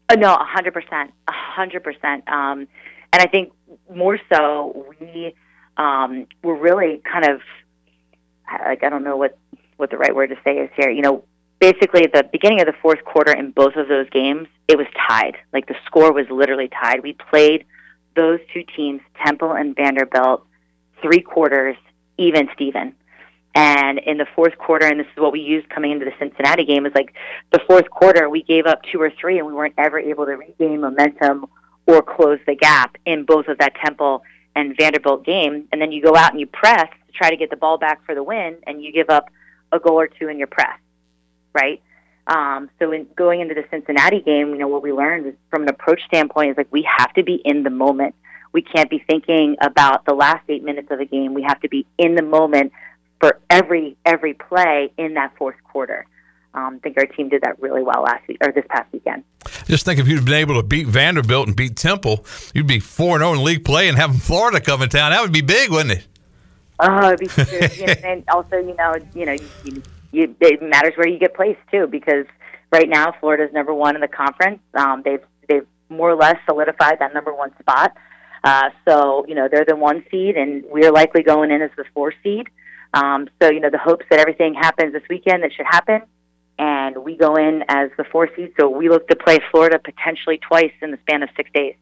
Uh, 0.09 0.15
no, 0.15 0.37
hundred 0.41 0.75
percent, 0.75 1.13
hundred 1.29 1.83
percent. 1.83 2.27
Um, 2.29 2.69
and 3.13 3.21
I 3.21 3.27
think 3.27 3.53
more 3.95 4.19
so, 4.33 4.87
we 5.01 5.35
um, 5.77 6.27
were 6.43 6.57
really 6.57 7.01
kind 7.11 7.25
of 7.25 7.41
like 8.67 8.83
I 8.83 8.89
don't 8.89 9.05
know 9.05 9.17
what 9.17 9.39
what 9.77 9.91
the 9.91 9.97
right 9.97 10.15
word 10.15 10.29
to 10.29 10.37
say 10.45 10.59
is 10.59 10.71
here. 10.77 10.91
You 10.91 11.03
know, 11.03 11.25
basically 11.59 12.05
at 12.05 12.13
the 12.13 12.29
beginning 12.31 12.61
of 12.61 12.67
the 12.67 12.75
fourth 12.83 13.05
quarter 13.05 13.33
in 13.33 13.51
both 13.51 13.77
of 13.77 13.89
those 13.89 14.09
games, 14.11 14.49
it 14.69 14.77
was 14.77 14.87
tied. 15.09 15.37
Like 15.53 15.67
the 15.67 15.77
score 15.87 16.13
was 16.13 16.27
literally 16.31 16.69
tied. 16.69 17.03
We 17.03 17.15
played 17.15 17.65
those 18.15 18.41
two 18.53 18.65
teams, 18.77 19.01
Temple 19.25 19.53
and 19.53 19.75
Vanderbilt, 19.75 20.45
three 21.01 21.21
quarters, 21.21 21.77
even 22.19 22.49
Steven. 22.55 22.95
And 23.55 23.99
in 23.99 24.17
the 24.17 24.27
fourth 24.35 24.57
quarter, 24.57 24.87
and 24.87 24.99
this 24.99 25.07
is 25.07 25.21
what 25.21 25.33
we 25.33 25.41
used 25.41 25.69
coming 25.69 25.93
into 25.93 26.07
the 26.07 26.13
Cincinnati 26.19 26.65
game, 26.65 26.87
is 26.87 26.93
like 26.95 27.15
the 27.53 27.61
fourth 27.67 27.91
quarter, 27.91 28.29
we 28.31 28.43
gave 28.43 28.67
up 28.67 28.81
two 28.91 29.01
or 29.01 29.11
three, 29.11 29.39
and 29.39 29.47
we 29.47 29.53
weren't 29.53 29.75
ever 29.77 29.99
able 29.99 30.25
to 30.25 30.33
regain 30.33 30.81
momentum 30.81 31.47
or 31.87 32.01
close 32.03 32.39
the 32.47 32.55
gap 32.55 32.97
in 33.05 33.25
both 33.25 33.49
of 33.49 33.59
that 33.59 33.75
Temple 33.85 34.23
and 34.55 34.77
Vanderbilt 34.77 35.25
game, 35.25 35.69
and 35.73 35.81
then 35.81 35.93
you 35.93 36.03
go 36.03 36.17
out 36.17 36.33
and 36.33 36.41
you 36.41 36.47
press 36.47 36.89
to 37.07 37.13
try 37.13 37.31
to 37.31 37.37
get 37.37 37.51
the 37.51 37.57
ball 37.57 37.79
back 37.79 38.05
for 38.05 38.15
the 38.15 38.23
win, 38.23 38.57
and 38.67 38.83
you 38.83 38.93
give 38.93 39.11
up 39.11 39.31
a 39.73 39.79
goal 39.79 39.99
or 39.99 40.07
two 40.07 40.29
in 40.29 40.39
your 40.39 40.47
press, 40.47 40.79
right? 41.53 41.83
Um, 42.27 42.71
so 42.79 42.93
in 42.93 43.07
going 43.17 43.41
into 43.41 43.55
the 43.55 43.65
Cincinnati 43.71 44.21
game, 44.21 44.51
you 44.51 44.59
know 44.59 44.69
what 44.69 44.83
we 44.83 44.93
learned 44.93 45.27
is 45.27 45.35
from 45.51 45.63
an 45.63 45.69
approach 45.69 46.01
standpoint 46.07 46.53
is 46.53 46.57
like 46.57 46.69
we 46.71 46.87
have 46.99 47.13
to 47.15 47.23
be 47.23 47.37
in 47.45 47.63
the 47.63 47.71
moment. 47.71 48.15
We 48.53 48.63
can't 48.63 48.91
be 48.91 48.99
thinking 48.99 49.57
about 49.61 50.05
the 50.05 50.15
last 50.15 50.45
eight 50.49 50.63
minutes 50.63 50.89
of 50.91 50.99
the 50.99 51.07
game. 51.07 51.35
We 51.35 51.43
have 51.43 51.61
to 51.63 51.69
be 51.69 51.87
in 51.99 52.15
the 52.15 52.23
moment 52.23 52.73
for 53.19 53.41
every 53.49 53.97
every 54.05 54.35
play 54.35 54.93
in 54.99 55.15
that 55.15 55.37
fourth 55.37 55.57
quarter. 55.65 56.07
Um, 56.55 56.77
I 56.77 56.79
think 56.81 56.99
our 56.99 57.07
team 57.07 57.29
did 57.31 57.43
that 57.43 57.61
really 57.61 57.83
well 57.83 58.03
last 58.03 58.27
week 58.29 58.39
or 58.45 58.53
this 58.53 58.65
past 58.69 58.93
weekend. 58.93 59.25
Just 59.67 59.85
think 59.87 59.99
if 59.99 60.07
you'd 60.07 60.25
been 60.25 60.35
able 60.35 60.61
to 60.61 60.63
beat 60.63 60.87
Vanderbilt 60.87 61.47
and 61.47 61.57
beat 61.57 61.77
Temple, 61.77 62.27
you'd 62.55 62.67
be 62.67 62.79
four 62.79 63.17
and 63.17 63.23
zero 63.23 63.31
oh 63.31 63.35
in 63.35 63.45
league 63.45 63.65
play 63.65 63.89
and 63.89 63.97
having 63.97 64.19
Florida 64.19 64.61
come 64.61 64.83
in 64.83 64.89
town. 64.89 65.13
That 65.13 65.23
would 65.23 65.33
be 65.33 65.41
big, 65.41 65.71
wouldn't 65.71 65.99
it? 65.99 66.07
Oh, 66.79 67.13
it'd 67.13 67.21
be 67.21 67.29
huge. 67.29 67.79
you 67.79 67.87
know, 67.87 67.95
and 68.05 68.25
also, 68.33 68.57
you 68.57 68.75
know, 68.75 68.95
you 69.15 69.27
know, 69.27 69.37
you, 69.65 69.83
you, 70.13 70.37
it 70.41 70.63
matters 70.63 70.93
where 70.97 71.09
you 71.09 71.19
get 71.19 71.35
placed 71.35 71.61
too, 71.71 71.87
because 71.87 72.27
right 72.71 72.89
now 72.89 73.15
Florida's 73.19 73.53
number 73.53 73.73
one 73.73 73.95
in 73.95 74.01
the 74.01 74.09
conference. 74.09 74.61
Um, 74.75 75.03
they've 75.05 75.23
they've 75.49 75.67
more 75.89 76.11
or 76.11 76.17
less 76.17 76.37
solidified 76.47 76.99
that 76.99 77.15
number 77.15 77.33
one 77.33 77.53
spot. 77.61 77.93
Uh, 78.45 78.71
so 78.87 79.25
you 79.27 79.35
know 79.35 79.49
they're 79.51 79.65
the 79.65 79.77
one 79.77 80.05
seed, 80.11 80.37
and 80.37 80.65
we're 80.69 80.93
likely 80.93 81.23
going 81.23 81.51
in 81.51 81.63
as 81.63 81.71
the 81.77 81.85
four 81.95 82.13
seed. 82.23 82.49
Um, 82.93 83.29
so 83.41 83.51
you 83.51 83.61
know 83.61 83.71
the 83.71 83.79
hopes 83.79 84.05
that 84.11 84.21
everything 84.21 84.53
happens 84.55 84.93
this 84.93 85.03
weekend 85.09 85.43
that 85.45 85.53
should 85.55 85.67
happen 85.67 86.03
and 86.59 86.97
we 86.99 87.17
go 87.17 87.37
in 87.37 87.65
as 87.69 87.91
the 87.97 88.05
four 88.05 88.29
seed. 88.35 88.53
So 88.59 88.69
we 88.69 88.89
look 88.89 89.09
to 89.09 89.17
play 89.17 89.39
Florida 89.51 89.79
potentially 89.79 90.39
twice 90.39 90.73
in 90.81 90.91
the 90.91 90.99
span 90.99 91.23
of 91.23 91.31
six 91.37 91.51
days. 91.53 91.75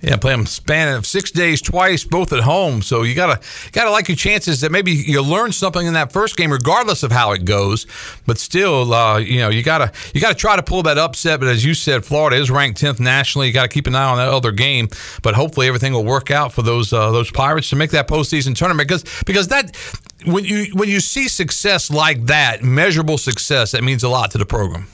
Yeah, 0.00 0.16
play 0.16 0.32
them 0.32 0.46
span 0.46 0.96
of 0.96 1.06
six 1.06 1.30
days 1.30 1.62
twice, 1.62 2.02
both 2.02 2.32
at 2.32 2.40
home. 2.40 2.82
So 2.82 3.02
you 3.02 3.14
gotta 3.14 3.40
gotta 3.70 3.90
like 3.90 4.08
your 4.08 4.16
chances 4.16 4.60
that 4.62 4.72
maybe 4.72 4.90
you 4.90 5.22
learn 5.22 5.52
something 5.52 5.86
in 5.86 5.92
that 5.94 6.10
first 6.10 6.36
game, 6.36 6.50
regardless 6.50 7.04
of 7.04 7.12
how 7.12 7.30
it 7.32 7.44
goes. 7.44 7.86
But 8.26 8.38
still, 8.38 8.92
uh, 8.92 9.18
you 9.18 9.38
know, 9.38 9.48
you 9.48 9.62
gotta 9.62 9.92
you 10.12 10.20
gotta 10.20 10.34
try 10.34 10.56
to 10.56 10.62
pull 10.62 10.82
that 10.84 10.98
upset. 10.98 11.38
But 11.38 11.48
as 11.50 11.64
you 11.64 11.74
said, 11.74 12.04
Florida 12.04 12.36
is 12.36 12.50
ranked 12.50 12.80
tenth 12.80 12.98
nationally. 12.98 13.46
You 13.46 13.52
got 13.52 13.62
to 13.62 13.68
keep 13.68 13.86
an 13.86 13.94
eye 13.94 14.04
on 14.04 14.18
that 14.18 14.28
other 14.28 14.50
game. 14.50 14.88
But 15.22 15.34
hopefully, 15.34 15.68
everything 15.68 15.92
will 15.92 16.04
work 16.04 16.32
out 16.32 16.52
for 16.52 16.62
those 16.62 16.92
uh, 16.92 17.12
those 17.12 17.30
Pirates 17.30 17.70
to 17.70 17.76
make 17.76 17.92
that 17.92 18.08
postseason 18.08 18.56
tournament 18.56 18.88
because 18.88 19.04
because 19.24 19.48
that 19.48 19.76
when 20.24 20.44
you 20.44 20.66
when 20.74 20.88
you 20.88 21.00
see 21.00 21.28
success 21.28 21.90
like 21.90 22.26
that, 22.26 22.62
measurable 22.62 23.18
success, 23.18 23.72
that 23.72 23.82
means 23.82 24.02
a 24.02 24.08
lot 24.08 24.30
to 24.32 24.38
the 24.38 24.46
program. 24.46 24.86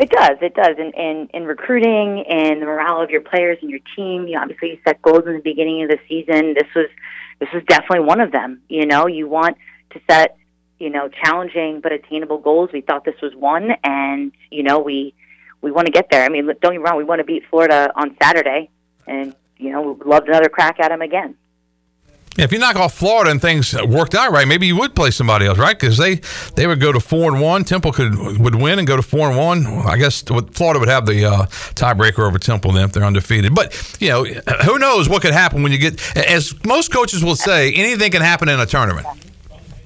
It 0.00 0.10
does. 0.10 0.38
It 0.42 0.54
does. 0.54 0.76
In, 0.78 0.90
in 0.92 1.28
in 1.32 1.44
recruiting 1.44 2.24
and 2.28 2.60
the 2.60 2.66
morale 2.66 3.00
of 3.00 3.10
your 3.10 3.20
players 3.20 3.58
and 3.62 3.70
your 3.70 3.80
team. 3.94 4.26
You 4.26 4.38
obviously 4.38 4.80
set 4.84 5.00
goals 5.02 5.24
in 5.26 5.34
the 5.34 5.42
beginning 5.42 5.82
of 5.84 5.88
the 5.88 5.98
season. 6.08 6.54
This 6.54 6.68
was 6.74 6.88
this 7.38 7.48
was 7.52 7.62
definitely 7.68 8.00
one 8.00 8.20
of 8.20 8.32
them. 8.32 8.60
You 8.68 8.86
know, 8.86 9.06
you 9.06 9.28
want 9.28 9.56
to 9.90 10.00
set 10.10 10.36
you 10.78 10.90
know 10.90 11.08
challenging 11.08 11.80
but 11.80 11.92
attainable 11.92 12.38
goals. 12.38 12.70
We 12.72 12.80
thought 12.80 13.04
this 13.04 13.20
was 13.22 13.34
one, 13.36 13.72
and 13.84 14.32
you 14.50 14.62
know 14.64 14.80
we 14.80 15.14
we 15.60 15.70
want 15.70 15.86
to 15.86 15.92
get 15.92 16.08
there. 16.10 16.24
I 16.24 16.28
mean, 16.28 16.46
don't 16.46 16.60
get 16.60 16.70
me 16.72 16.78
wrong. 16.78 16.96
We 16.96 17.04
want 17.04 17.20
to 17.20 17.24
beat 17.24 17.44
Florida 17.48 17.92
on 17.94 18.16
Saturday, 18.20 18.70
and 19.06 19.34
you 19.58 19.70
know 19.70 19.82
we'd 19.82 20.06
love 20.06 20.24
another 20.26 20.48
crack 20.48 20.80
at 20.80 20.88
them 20.88 21.02
again. 21.02 21.36
If 22.36 22.52
you 22.52 22.58
knock 22.58 22.74
off 22.74 22.94
Florida 22.94 23.30
and 23.30 23.40
things 23.40 23.80
worked 23.82 24.14
out 24.14 24.32
right, 24.32 24.46
maybe 24.46 24.66
you 24.66 24.76
would 24.76 24.96
play 24.96 25.12
somebody 25.12 25.46
else, 25.46 25.56
right? 25.56 25.78
Because 25.78 25.98
they 25.98 26.16
they 26.56 26.66
would 26.66 26.80
go 26.80 26.90
to 26.90 26.98
four 26.98 27.30
and 27.30 27.40
one. 27.40 27.62
Temple 27.62 27.92
could 27.92 28.38
would 28.38 28.56
win 28.56 28.78
and 28.80 28.88
go 28.88 28.96
to 28.96 29.02
four 29.02 29.28
and 29.28 29.38
one. 29.38 29.66
I 29.66 29.96
guess 29.96 30.22
Florida 30.22 30.80
would 30.80 30.88
have 30.88 31.06
the 31.06 31.24
uh, 31.24 31.46
tiebreaker 31.74 32.26
over 32.26 32.38
Temple 32.38 32.72
then 32.72 32.84
if 32.86 32.92
they're 32.92 33.04
undefeated. 33.04 33.54
But 33.54 33.96
you 34.00 34.08
know, 34.08 34.24
who 34.24 34.78
knows 34.80 35.08
what 35.08 35.22
could 35.22 35.32
happen 35.32 35.62
when 35.62 35.70
you 35.70 35.78
get? 35.78 36.16
As 36.16 36.54
most 36.64 36.92
coaches 36.92 37.22
will 37.22 37.36
say, 37.36 37.72
anything 37.72 38.10
can 38.10 38.22
happen 38.22 38.48
in 38.48 38.58
a 38.58 38.66
tournament. 38.66 39.06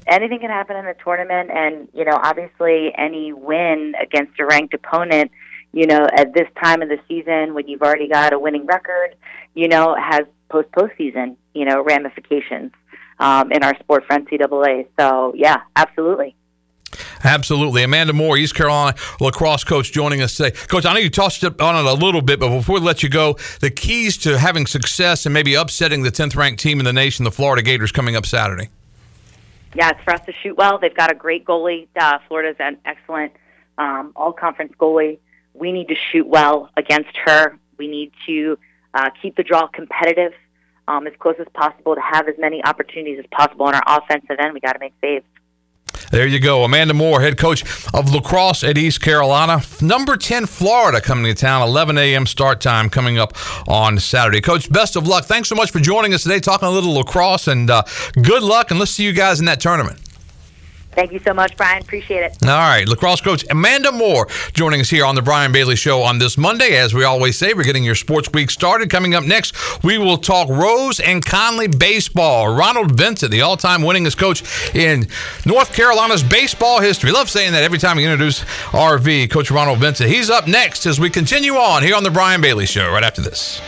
Anything 0.06 0.40
can 0.40 0.48
happen 0.48 0.74
in 0.74 0.86
a 0.86 0.94
tournament, 0.94 1.50
and 1.52 1.86
you 1.92 2.06
know, 2.06 2.18
obviously, 2.22 2.94
any 2.96 3.34
win 3.34 3.92
against 4.00 4.40
a 4.40 4.46
ranked 4.46 4.72
opponent, 4.72 5.30
you 5.72 5.86
know, 5.86 6.06
at 6.16 6.34
this 6.34 6.48
time 6.62 6.82
of 6.82 6.88
the 6.88 6.98
season 7.08 7.54
when 7.54 7.68
you've 7.68 7.82
already 7.82 8.08
got 8.08 8.32
a 8.32 8.38
winning 8.38 8.66
record, 8.66 9.14
you 9.54 9.68
know, 9.68 9.94
has 9.94 10.22
post 10.48 10.70
postseason, 10.72 11.36
you 11.54 11.64
know, 11.64 11.82
ramifications 11.82 12.72
um, 13.18 13.52
in 13.52 13.62
our 13.62 13.76
sport 13.78 14.04
for 14.06 14.16
NCAA. 14.16 14.86
So 14.98 15.32
yeah, 15.36 15.58
absolutely. 15.76 16.34
Absolutely. 17.22 17.82
Amanda 17.82 18.12
Moore, 18.12 18.38
East 18.38 18.54
Carolina 18.54 18.96
lacrosse 19.20 19.64
coach, 19.64 19.92
joining 19.92 20.22
us 20.22 20.36
today. 20.36 20.52
Coach, 20.52 20.86
I 20.86 20.94
know 20.94 21.00
you 21.00 21.10
touched 21.10 21.44
on 21.44 21.52
it 21.52 21.84
a 21.84 21.92
little 21.92 22.22
bit, 22.22 22.40
but 22.40 22.48
before 22.48 22.76
we 22.76 22.80
let 22.80 23.02
you 23.02 23.08
go, 23.08 23.36
the 23.60 23.70
keys 23.70 24.16
to 24.18 24.38
having 24.38 24.66
success 24.66 25.26
and 25.26 25.34
maybe 25.34 25.54
upsetting 25.54 26.02
the 26.02 26.10
10th 26.10 26.36
ranked 26.36 26.62
team 26.62 26.78
in 26.78 26.84
the 26.84 26.92
nation, 26.92 27.24
the 27.24 27.30
Florida 27.30 27.62
Gators, 27.62 27.92
coming 27.92 28.16
up 28.16 28.24
Saturday. 28.24 28.70
Yeah, 29.74 29.90
it's 29.90 30.02
for 30.02 30.14
us 30.14 30.24
to 30.26 30.32
shoot 30.42 30.56
well. 30.56 30.78
They've 30.78 30.94
got 30.94 31.10
a 31.10 31.14
great 31.14 31.44
goalie. 31.44 31.88
Uh, 31.94 32.18
Florida's 32.26 32.56
an 32.58 32.78
excellent 32.86 33.32
um, 33.76 34.12
all 34.16 34.32
conference 34.32 34.72
goalie. 34.78 35.18
We 35.58 35.72
need 35.72 35.88
to 35.88 35.96
shoot 36.12 36.26
well 36.26 36.70
against 36.76 37.16
her. 37.24 37.58
We 37.78 37.88
need 37.88 38.12
to 38.26 38.58
uh, 38.94 39.10
keep 39.20 39.36
the 39.36 39.42
draw 39.42 39.66
competitive 39.68 40.32
um, 40.86 41.06
as 41.06 41.12
close 41.18 41.36
as 41.38 41.46
possible 41.54 41.94
to 41.94 42.00
have 42.00 42.28
as 42.28 42.34
many 42.38 42.64
opportunities 42.64 43.18
as 43.18 43.26
possible 43.30 43.66
on 43.66 43.74
our 43.74 43.82
offensive 43.86 44.36
end. 44.38 44.54
We 44.54 44.60
got 44.60 44.72
to 44.72 44.78
make 44.78 44.94
saves. 45.00 45.24
There 46.10 46.26
you 46.26 46.40
go. 46.40 46.64
Amanda 46.64 46.94
Moore, 46.94 47.20
head 47.20 47.36
coach 47.36 47.62
of 47.92 48.14
lacrosse 48.14 48.64
at 48.64 48.78
East 48.78 49.02
Carolina. 49.02 49.60
Number 49.82 50.16
10, 50.16 50.46
Florida, 50.46 51.02
coming 51.02 51.24
to 51.26 51.34
town. 51.34 51.60
11 51.68 51.98
a.m. 51.98 52.24
start 52.24 52.62
time 52.62 52.88
coming 52.88 53.18
up 53.18 53.34
on 53.68 53.98
Saturday. 53.98 54.40
Coach, 54.40 54.72
best 54.72 54.96
of 54.96 55.06
luck. 55.06 55.26
Thanks 55.26 55.50
so 55.50 55.54
much 55.54 55.70
for 55.70 55.80
joining 55.80 56.14
us 56.14 56.22
today, 56.22 56.40
talking 56.40 56.66
a 56.66 56.70
little 56.70 56.94
lacrosse, 56.94 57.46
and 57.46 57.68
uh, 57.68 57.82
good 58.22 58.42
luck, 58.42 58.70
and 58.70 58.80
let's 58.80 58.92
see 58.92 59.04
you 59.04 59.12
guys 59.12 59.38
in 59.38 59.46
that 59.46 59.60
tournament. 59.60 60.00
Thank 60.98 61.12
you 61.12 61.20
so 61.20 61.32
much, 61.32 61.56
Brian. 61.56 61.80
Appreciate 61.80 62.24
it. 62.24 62.36
All 62.42 62.48
right. 62.48 62.88
Lacrosse 62.88 63.20
coach 63.20 63.44
Amanda 63.50 63.92
Moore 63.92 64.26
joining 64.52 64.80
us 64.80 64.90
here 64.90 65.04
on 65.04 65.14
the 65.14 65.22
Brian 65.22 65.52
Bailey 65.52 65.76
Show 65.76 66.02
on 66.02 66.18
this 66.18 66.36
Monday. 66.36 66.76
As 66.76 66.92
we 66.92 67.04
always 67.04 67.38
say, 67.38 67.54
we're 67.54 67.62
getting 67.62 67.84
your 67.84 67.94
sports 67.94 68.28
week 68.34 68.50
started. 68.50 68.90
Coming 68.90 69.14
up 69.14 69.22
next, 69.22 69.84
we 69.84 69.96
will 69.96 70.18
talk 70.18 70.48
Rose 70.48 70.98
and 70.98 71.24
Conley 71.24 71.68
baseball. 71.68 72.52
Ronald 72.52 72.98
Vincent, 72.98 73.30
the 73.30 73.42
all 73.42 73.56
time 73.56 73.82
winningest 73.82 74.18
coach 74.18 74.42
in 74.74 75.06
North 75.46 75.72
Carolina's 75.72 76.24
baseball 76.24 76.80
history. 76.80 77.12
Love 77.12 77.30
saying 77.30 77.52
that 77.52 77.62
every 77.62 77.78
time 77.78 77.96
we 77.96 78.04
introduce 78.04 78.40
RV, 78.72 79.30
Coach 79.30 79.52
Ronald 79.52 79.78
Vincent. 79.78 80.10
He's 80.10 80.30
up 80.30 80.48
next 80.48 80.84
as 80.84 80.98
we 80.98 81.10
continue 81.10 81.54
on 81.54 81.84
here 81.84 81.94
on 81.94 82.02
the 82.02 82.10
Brian 82.10 82.40
Bailey 82.40 82.66
Show 82.66 82.90
right 82.90 83.04
after 83.04 83.22
this. 83.22 83.60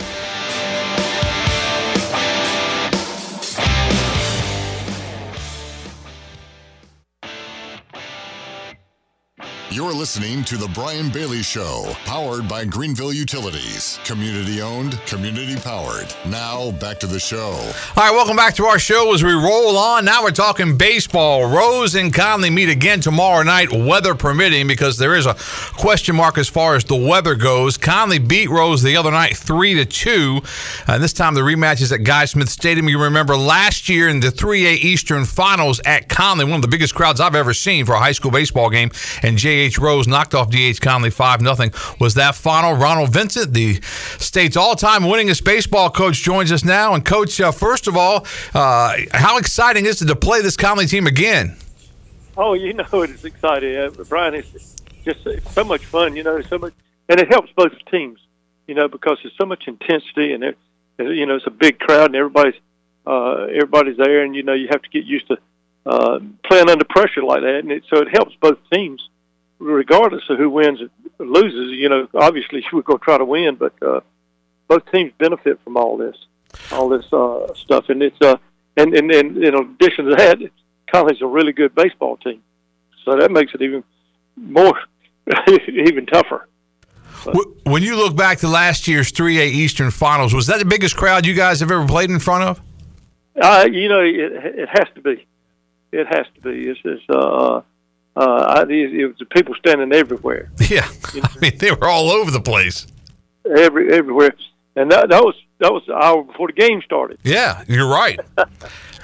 You're 9.73 9.93
listening 9.93 10.43
to 10.43 10.57
The 10.57 10.67
Brian 10.73 11.07
Bailey 11.07 11.41
Show, 11.41 11.95
powered 12.03 12.45
by 12.45 12.65
Greenville 12.65 13.13
Utilities. 13.13 13.99
Community 14.03 14.61
owned, 14.61 14.99
community 15.05 15.55
powered. 15.55 16.13
Now, 16.25 16.71
back 16.71 16.99
to 16.99 17.07
the 17.07 17.21
show. 17.21 17.53
All 17.95 18.03
right, 18.03 18.11
welcome 18.11 18.35
back 18.35 18.53
to 18.55 18.65
our 18.65 18.77
show 18.77 19.13
as 19.13 19.23
we 19.23 19.31
roll 19.31 19.77
on. 19.77 20.03
Now 20.03 20.23
we're 20.23 20.31
talking 20.31 20.77
baseball. 20.77 21.49
Rose 21.49 21.95
and 21.95 22.13
Conley 22.13 22.49
meet 22.49 22.67
again 22.67 22.99
tomorrow 22.99 23.43
night, 23.43 23.71
weather 23.71 24.13
permitting, 24.13 24.67
because 24.67 24.97
there 24.97 25.15
is 25.15 25.25
a 25.25 25.35
question 25.77 26.17
mark 26.17 26.37
as 26.37 26.49
far 26.49 26.75
as 26.75 26.83
the 26.83 26.97
weather 26.97 27.35
goes. 27.35 27.77
Conley 27.77 28.19
beat 28.19 28.49
Rose 28.49 28.83
the 28.83 28.97
other 28.97 29.09
night 29.09 29.37
3 29.37 29.75
to 29.75 29.85
2. 29.85 30.41
And 30.87 31.01
this 31.01 31.13
time 31.13 31.33
the 31.33 31.39
rematch 31.39 31.81
is 31.81 31.93
at 31.93 32.03
Guy 32.03 32.25
Smith 32.25 32.49
Stadium. 32.49 32.89
You 32.89 33.01
remember 33.01 33.37
last 33.37 33.87
year 33.87 34.09
in 34.09 34.19
the 34.19 34.33
3A 34.33 34.79
Eastern 34.79 35.23
Finals 35.23 35.79
at 35.85 36.09
Conley, 36.09 36.43
one 36.43 36.55
of 36.55 36.61
the 36.61 36.67
biggest 36.67 36.93
crowds 36.93 37.21
I've 37.21 37.35
ever 37.35 37.53
seen 37.53 37.85
for 37.85 37.93
a 37.93 37.99
high 37.99 38.11
school 38.11 38.31
baseball 38.31 38.69
game, 38.69 38.91
and 39.23 39.37
J. 39.37 39.60
DH 39.69 39.77
Rose 39.77 40.07
knocked 40.07 40.33
off 40.33 40.49
DH 40.49 40.81
Conley 40.81 41.09
5 41.09 41.41
0. 41.41 41.69
Was 41.99 42.13
that 42.15 42.35
final? 42.35 42.73
Ronald 42.73 43.11
Vincent, 43.11 43.53
the 43.53 43.79
state's 44.19 44.57
all 44.57 44.75
time 44.75 45.03
winningest 45.03 45.43
baseball 45.43 45.89
coach, 45.89 46.21
joins 46.21 46.51
us 46.51 46.63
now. 46.63 46.93
And, 46.93 47.03
Coach, 47.03 47.39
uh, 47.39 47.51
first 47.51 47.87
of 47.87 47.95
all, 47.95 48.25
uh, 48.53 48.97
how 49.13 49.37
exciting 49.37 49.85
is 49.85 50.01
it 50.01 50.07
to 50.07 50.15
play 50.15 50.41
this 50.41 50.57
Conley 50.57 50.85
team 50.85 51.07
again? 51.07 51.57
Oh, 52.37 52.53
you 52.53 52.73
know 52.73 52.85
it's 52.93 53.23
exciting, 53.23 53.75
uh, 53.75 53.89
Brian. 54.07 54.35
It's 54.35 54.75
just 55.03 55.25
it's 55.25 55.51
so 55.53 55.63
much 55.63 55.85
fun, 55.85 56.15
you 56.15 56.23
know, 56.23 56.41
so 56.41 56.57
much, 56.57 56.73
and 57.09 57.19
it 57.19 57.27
helps 57.29 57.51
both 57.55 57.73
teams, 57.89 58.19
you 58.67 58.75
know, 58.75 58.87
because 58.87 59.17
there's 59.23 59.35
so 59.37 59.45
much 59.45 59.67
intensity 59.67 60.33
and 60.33 60.43
it, 60.43 60.57
you 60.99 61.25
know, 61.25 61.35
it's 61.35 61.47
a 61.47 61.51
big 61.51 61.79
crowd 61.79 62.07
and 62.07 62.15
everybody's 62.15 62.59
uh, 63.05 63.45
everybody's 63.45 63.97
there, 63.97 64.23
and 64.23 64.35
you 64.35 64.43
know, 64.43 64.53
you 64.53 64.67
have 64.69 64.81
to 64.81 64.89
get 64.89 65.05
used 65.05 65.27
to 65.27 65.37
uh, 65.85 66.19
playing 66.45 66.69
under 66.69 66.85
pressure 66.85 67.23
like 67.23 67.41
that, 67.41 67.59
and 67.59 67.71
it, 67.71 67.83
so 67.89 67.97
it 68.01 68.09
helps 68.09 68.35
both 68.39 68.59
teams 68.71 69.09
regardless 69.61 70.23
of 70.29 70.37
who 70.37 70.49
wins 70.49 70.81
or 70.81 71.25
loses, 71.25 71.77
you 71.77 71.89
know, 71.89 72.07
obviously 72.13 72.63
we're 72.73 72.81
going 72.81 72.99
to 72.99 73.05
try 73.05 73.17
to 73.17 73.25
win, 73.25 73.55
but 73.55 73.73
uh, 73.81 74.01
both 74.67 74.83
teams 74.91 75.11
benefit 75.17 75.59
from 75.63 75.77
all 75.77 75.97
this, 75.97 76.15
all 76.71 76.89
this 76.89 77.05
uh, 77.13 77.53
stuff, 77.53 77.85
and 77.89 78.01
it's 78.01 78.19
uh, 78.21 78.37
and, 78.77 78.95
and 78.95 79.11
and 79.11 79.37
in 79.37 79.55
addition 79.55 80.05
to 80.05 80.15
that, 80.15 80.39
Conley's 80.91 81.21
a 81.21 81.27
really 81.27 81.53
good 81.53 81.75
baseball 81.75 82.17
team, 82.17 82.41
so 83.05 83.17
that 83.17 83.31
makes 83.31 83.53
it 83.53 83.61
even 83.61 83.83
more, 84.35 84.79
even 85.67 86.05
tougher. 86.05 86.47
When 87.65 87.83
you 87.83 87.97
look 87.97 88.15
back 88.15 88.39
to 88.39 88.47
last 88.47 88.87
year's 88.87 89.11
3A 89.11 89.45
Eastern 89.45 89.91
Finals, 89.91 90.33
was 90.33 90.47
that 90.47 90.57
the 90.57 90.65
biggest 90.65 90.97
crowd 90.97 91.25
you 91.25 91.35
guys 91.35 91.59
have 91.59 91.69
ever 91.69 91.85
played 91.85 92.09
in 92.09 92.17
front 92.17 92.43
of? 92.43 92.61
Uh, 93.39 93.67
you 93.71 93.87
know, 93.87 93.99
it, 93.99 94.15
it 94.15 94.69
has 94.69 94.87
to 94.95 95.01
be. 95.01 95.27
It 95.91 96.07
has 96.07 96.25
to 96.35 96.41
be. 96.41 96.67
It's, 96.67 96.79
it's 96.83 97.03
uh, 97.09 97.61
uh, 98.15 98.65
it, 98.69 98.93
it 98.93 99.07
was 99.07 99.17
the 99.17 99.25
people 99.25 99.55
standing 99.55 99.93
everywhere. 99.93 100.51
Yeah, 100.69 100.87
you 101.13 101.21
know? 101.21 101.27
I 101.35 101.39
mean 101.39 101.57
they 101.57 101.71
were 101.71 101.87
all 101.87 102.09
over 102.09 102.31
the 102.31 102.41
place. 102.41 102.87
Every 103.57 103.91
everywhere, 103.91 104.33
and 104.75 104.91
that, 104.91 105.09
that 105.09 105.23
was 105.23 105.35
that 105.59 105.71
was 105.71 105.83
the 105.87 105.95
hour 105.95 106.23
before 106.23 106.47
the 106.47 106.53
game 106.53 106.81
started. 106.83 107.19
Yeah, 107.23 107.63
you're 107.67 107.89
right. 107.89 108.19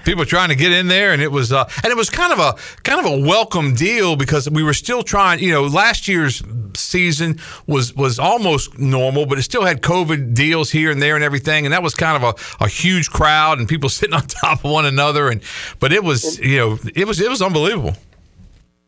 people 0.07 0.23
trying 0.23 0.47
to 0.47 0.55
get 0.55 0.71
in 0.71 0.87
there, 0.87 1.11
and 1.11 1.21
it 1.21 1.31
was 1.31 1.51
uh, 1.51 1.69
and 1.83 1.91
it 1.91 1.97
was 1.97 2.09
kind 2.09 2.31
of 2.31 2.39
a 2.39 2.55
kind 2.83 3.05
of 3.05 3.11
a 3.11 3.27
welcome 3.27 3.75
deal 3.75 4.15
because 4.15 4.49
we 4.49 4.63
were 4.63 4.73
still 4.73 5.03
trying. 5.03 5.39
You 5.39 5.51
know, 5.51 5.63
last 5.63 6.07
year's 6.07 6.41
season 6.75 7.39
was 7.67 7.93
was 7.93 8.17
almost 8.17 8.79
normal, 8.79 9.25
but 9.25 9.37
it 9.37 9.43
still 9.43 9.65
had 9.65 9.81
COVID 9.81 10.33
deals 10.33 10.71
here 10.71 10.91
and 10.91 11.01
there 11.01 11.15
and 11.15 11.23
everything, 11.23 11.65
and 11.65 11.73
that 11.73 11.83
was 11.83 11.93
kind 11.93 12.23
of 12.23 12.35
a, 12.59 12.63
a 12.63 12.67
huge 12.69 13.09
crowd 13.09 13.59
and 13.59 13.67
people 13.67 13.89
sitting 13.99 14.15
on 14.15 14.25
top 14.25 14.63
of 14.63 14.71
one 14.71 14.85
another, 14.85 15.29
and 15.29 15.41
but 15.79 15.91
it 15.91 16.03
was 16.03 16.39
you 16.39 16.57
know 16.57 16.79
it 16.95 17.05
was 17.05 17.19
it 17.19 17.29
was 17.29 17.41
unbelievable. 17.41 17.93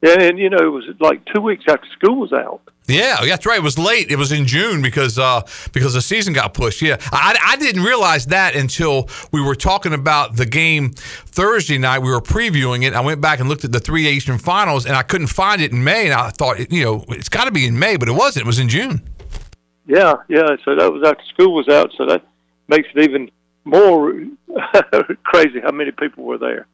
Yeah, 0.02 0.22
and 0.22 0.40
you 0.40 0.50
know, 0.50 0.58
it 0.58 0.72
was 0.72 0.86
like 1.00 1.24
two 1.26 1.42
weeks 1.42 1.66
after 1.68 1.88
school 1.90 2.16
was 2.16 2.32
out. 2.32 2.62
Yeah, 2.88 3.18
that's 3.26 3.46
right. 3.46 3.58
It 3.58 3.64
was 3.64 3.78
late. 3.78 4.10
It 4.10 4.16
was 4.16 4.32
in 4.32 4.48
June 4.48 4.82
because 4.82 5.20
uh, 5.20 5.42
because 5.74 5.94
the 5.94 6.02
season 6.02 6.34
got 6.34 6.54
pushed. 6.54 6.82
Yeah, 6.82 6.98
I, 7.12 7.38
I 7.46 7.58
didn't 7.58 7.84
realize 7.84 8.26
that 8.28 8.56
until 8.56 9.10
we 9.32 9.42
were 9.42 9.56
talking 9.56 9.94
about 9.94 10.38
the 10.38 10.46
game 10.46 10.92
Thursday 10.92 11.78
night. 11.78 12.00
We 12.00 12.10
were 12.10 12.22
previewing 12.22 12.84
it. 12.84 12.94
I 12.94 13.02
went 13.02 13.20
back 13.20 13.40
and 13.40 13.50
looked 13.50 13.66
at 13.66 13.72
the 13.72 13.80
three 13.80 14.08
Eastern 14.08 14.38
Finals, 14.38 14.86
and 14.86 14.96
I 14.96 15.04
couldn't 15.04 15.28
find 15.28 15.62
it 15.62 15.72
in 15.72 15.84
May. 15.84 16.06
And 16.06 16.14
I 16.14 16.30
thought, 16.30 16.72
you 16.72 16.84
know, 16.84 17.04
it's 17.10 17.30
got 17.30 17.46
to 17.46 17.52
be 17.52 17.68
in 17.68 17.78
May, 17.78 17.98
but 17.98 18.08
it 18.08 18.14
wasn't. 18.14 18.46
It 18.46 18.48
was 18.48 18.60
in 18.60 18.70
June. 18.70 19.02
Yeah, 19.86 20.16
yeah. 20.30 20.56
So 20.64 20.76
that 20.76 20.92
was 20.92 21.04
after 21.06 21.24
school 21.26 21.54
was 21.54 21.68
out. 21.68 21.92
So 21.98 22.06
that 22.06 22.24
makes 22.70 22.88
it 22.96 23.04
even 23.04 23.30
more 23.66 24.14
crazy 25.24 25.60
how 25.62 25.72
many 25.72 25.92
people 25.92 26.24
were 26.24 26.38
there. 26.38 26.68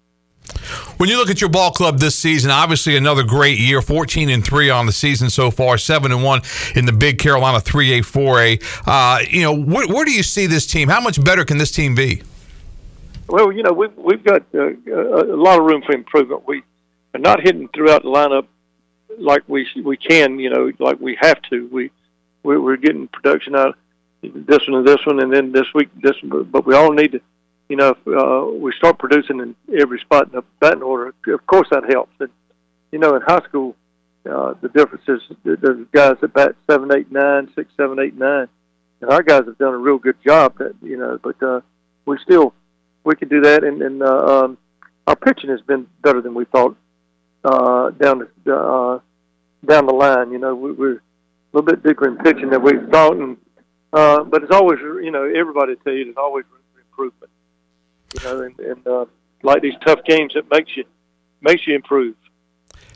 When 0.98 1.10
you 1.10 1.18
look 1.18 1.30
at 1.30 1.42
your 1.42 1.50
ball 1.50 1.72
club 1.72 2.00
this 2.00 2.18
season, 2.18 2.52
obviously 2.52 2.96
another 2.96 3.24
great 3.24 3.60
year, 3.60 3.82
14 3.82 4.30
and 4.30 4.46
3 4.46 4.70
on 4.70 4.86
the 4.86 4.94
season 4.94 5.30
so 5.30 5.52
far, 5.52 5.78
7 5.78 6.10
and 6.10 6.24
1 6.24 6.42
in 6.76 6.86
the 6.86 6.94
Big 6.94 7.20
Carolina 7.20 7.58
3A 7.58 8.00
4A. 8.00 8.64
Uh, 8.88 9.20
you 9.30 9.42
know, 9.42 9.54
where, 9.54 9.88
where, 9.88 10.06
do 10.06 10.12
you 10.12 10.24
see 10.24 10.46
this 10.46 10.66
team? 10.66 10.88
How 10.88 11.02
much 11.02 11.22
better 11.22 11.44
can 11.44 11.58
this 11.58 11.72
team 11.72 11.96
be? 11.96 12.22
Well, 13.28 13.52
you 13.52 13.64
know, 13.64 13.74
we've, 13.74 13.96
we've 13.98 14.24
got 14.24 14.44
uh, 14.54 14.70
a 14.70 15.36
lot 15.36 15.60
of 15.60 15.66
room 15.66 15.82
for 15.82 15.94
improvement. 15.94 16.48
We 16.48 16.64
are 17.14 17.20
not 17.20 17.42
hitting 17.42 17.68
throughout 17.70 18.04
the 18.04 18.10
lineup 18.10 18.48
like 19.18 19.44
we 19.48 19.68
we 19.84 19.98
can, 19.98 20.40
you 20.40 20.50
know, 20.50 20.72
like 20.80 21.00
we 21.00 21.18
have 21.22 21.42
to. 21.44 21.68
We 21.72 21.92
we're 22.44 22.78
getting 22.78 23.08
production 23.08 23.56
out 23.56 23.76
this 24.22 24.68
one 24.68 24.80
and 24.80 24.88
this 24.88 25.06
one, 25.06 25.22
and 25.22 25.34
then 25.34 25.52
this 25.52 25.68
week 25.74 25.90
this 26.02 26.16
but 26.24 26.66
we 26.66 26.76
all 26.76 26.92
need 26.92 27.14
to 27.14 27.22
you 27.70 27.76
know, 27.76 27.90
if 27.90 28.08
uh, 28.08 28.52
we 28.58 28.72
start 28.78 29.00
producing 29.00 29.40
in 29.40 29.56
every 29.80 30.00
spot 30.00 30.28
in 30.28 30.34
the 30.34 30.44
batting 30.60 30.84
order, 30.84 31.14
of 31.28 31.48
course 31.48 31.68
that 31.72 31.84
helps. 31.90 32.14
And 32.20 32.30
you 32.92 33.00
know, 33.00 33.16
in 33.16 33.22
high 33.22 33.42
school, 33.48 33.76
uh, 34.30 34.54
the 34.62 34.70
difference 34.70 35.04
is 35.08 35.22
there's 35.44 35.88
guys 35.92 36.16
that 36.22 36.34
bat 36.34 36.56
seven, 36.70 36.92
eight, 36.96 37.12
nine, 37.12 37.52
six, 37.56 37.72
seven, 37.76 38.00
eight, 38.00 38.16
nine, 38.16 38.48
and 39.02 39.12
our 39.12 39.24
guys 39.24 39.44
have 39.46 39.58
done 39.58 39.74
a 39.74 39.78
real 39.78 39.98
good 39.98 40.18
job. 40.26 40.58
That 40.60 40.76
you 40.82 40.98
know, 40.98 41.20
but 41.22 41.42
uh, 41.42 41.62
we 42.06 42.18
still 42.24 42.54
we 43.04 43.16
can 43.16 43.30
do 43.30 43.42
that, 43.42 43.64
and, 43.64 43.82
and 43.82 44.02
uh, 44.04 44.44
um, 44.44 44.58
our 45.08 45.16
pitching 45.16 45.50
has 45.50 45.62
been 45.62 45.88
better 46.02 46.22
than 46.22 46.36
we 46.36 46.46
thought 46.46 46.78
uh, 47.44 47.90
down 47.92 48.28
the 48.44 48.56
uh, 48.56 49.00
down 49.66 49.88
the 49.88 49.94
line. 49.94 50.32
You 50.32 50.38
know, 50.38 50.54
we, 50.54 50.72
we're 50.72 50.98
a 50.98 51.02
little 51.54 51.66
bit 51.66 51.82
bigger 51.82 52.08
in 52.08 52.18
pitching 52.18 52.52
than 52.52 52.62
we 52.62 52.74
thought, 52.92 53.18
and 53.18 53.38
uh, 53.92 54.24
but 54.24 54.44
it's 54.44 54.54
always 54.54 54.80
you 54.80 55.12
know 55.12 55.24
everybody 55.24 55.76
tell 55.84 55.94
you 55.94 56.06
there's 56.06 56.18
always 56.18 56.46
room 56.52 56.62
for 56.74 56.82
improvement 56.82 57.32
you 58.16 58.30
know, 58.30 58.42
and, 58.42 58.60
and 58.60 58.88
uh, 58.88 59.06
like 59.44 59.62
these 59.62 59.74
tough 59.86 60.00
games, 60.06 60.34
it 60.36 60.46
makes 60.52 60.76
you 60.76 60.84
makes 61.42 61.66
you 61.68 61.76
improve. 61.76 62.16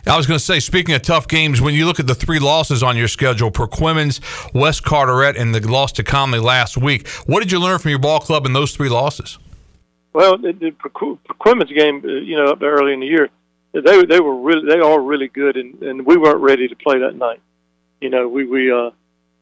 I 0.07 0.17
was 0.17 0.25
going 0.25 0.39
to 0.39 0.43
say, 0.43 0.59
speaking 0.59 0.95
of 0.95 1.01
tough 1.01 1.27
games, 1.27 1.61
when 1.61 1.73
you 1.73 1.85
look 1.85 1.99
at 1.99 2.07
the 2.07 2.15
three 2.15 2.39
losses 2.39 2.81
on 2.81 2.97
your 2.97 3.07
schedule, 3.07 3.51
Perquimans, 3.51 4.21
West 4.53 4.83
Carteret, 4.83 5.37
and 5.37 5.53
the 5.53 5.59
loss 5.69 5.91
to 5.93 6.03
Conley 6.03 6.39
last 6.39 6.77
week, 6.77 7.07
what 7.25 7.41
did 7.41 7.51
you 7.51 7.59
learn 7.59 7.79
from 7.79 7.89
your 7.89 7.99
ball 7.99 8.19
club 8.19 8.45
in 8.45 8.53
those 8.53 8.73
three 8.73 8.89
losses? 8.89 9.37
Well, 10.13 10.37
the, 10.37 10.53
the 10.53 10.71
Perquimans 10.71 11.73
game, 11.75 12.01
uh, 12.03 12.07
you 12.07 12.37
know, 12.37 12.45
up 12.45 12.59
there 12.59 12.71
early 12.71 12.93
in 12.93 13.01
the 13.01 13.05
year, 13.05 13.29
they 13.73 14.03
they 14.05 14.19
were 14.19 14.35
really 14.35 14.67
they 14.67 14.79
are 14.79 14.99
really 14.99 15.27
good, 15.27 15.55
and 15.55 15.81
and 15.83 16.05
we 16.05 16.17
weren't 16.17 16.41
ready 16.41 16.67
to 16.67 16.75
play 16.75 16.99
that 16.99 17.15
night. 17.15 17.39
You 18.01 18.09
know, 18.09 18.27
we 18.27 18.47
we 18.47 18.71
uh 18.71 18.89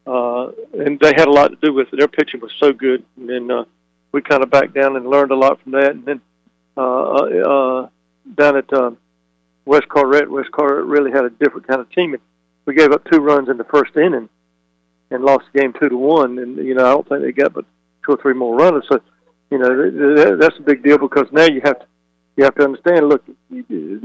uh 0.06 0.52
and 0.74 1.00
they 1.00 1.14
had 1.16 1.28
a 1.28 1.32
lot 1.32 1.50
to 1.50 1.58
do 1.62 1.74
with 1.74 1.88
it. 1.94 1.98
Their 1.98 2.10
pitching 2.10 2.42
was 2.42 2.52
so 2.60 2.74
good, 2.74 3.06
and 3.16 3.30
then 3.30 3.50
uh, 3.50 3.64
we 4.18 4.24
kind 4.24 4.42
of 4.42 4.50
backed 4.50 4.74
down 4.74 4.96
and 4.96 5.08
learned 5.08 5.30
a 5.30 5.36
lot 5.36 5.62
from 5.62 5.74
that. 5.74 5.92
And 5.92 6.04
then 6.04 6.22
uh, 6.76 6.82
uh, 6.82 7.52
uh 7.54 7.90
down 8.36 8.58
at 8.58 8.74
uh, 8.74 8.92
West 9.66 9.88
Carteret, 9.90 10.28
West 10.28 10.50
Carteret 10.52 10.88
really 10.88 11.12
had 11.12 11.24
a 11.24 11.30
different 11.30 11.68
kind 11.68 11.80
of 11.80 11.90
team. 11.92 12.14
And 12.14 12.22
we 12.66 12.74
gave 12.74 12.92
up 12.92 13.06
two 13.06 13.20
runs 13.20 13.48
in 13.48 13.58
the 13.58 13.64
first 13.66 13.96
inning 13.96 14.28
and 15.12 15.24
lost 15.24 15.46
the 15.54 15.60
game 15.60 15.74
two 15.80 15.88
to 15.90 15.96
one. 15.96 16.40
And 16.40 16.58
you 16.58 16.74
know, 16.74 16.84
I 16.84 16.90
don't 16.90 17.08
think 17.08 17.22
they 17.22 17.32
got 17.32 17.54
but 17.54 17.66
two 18.04 18.14
or 18.14 18.18
three 18.18 18.34
more 18.34 18.56
runners. 18.56 18.86
So 18.92 19.00
you 19.52 19.60
know, 19.60 20.36
that's 20.36 20.58
a 20.58 20.64
big 20.64 20.84
deal 20.84 20.98
because 20.98 21.28
now 21.32 21.46
you 21.46 21.62
have 21.64 21.80
to 21.80 21.86
you 22.38 22.44
have 22.44 22.56
to 22.56 22.64
understand. 22.64 23.08
Look, 23.08 23.24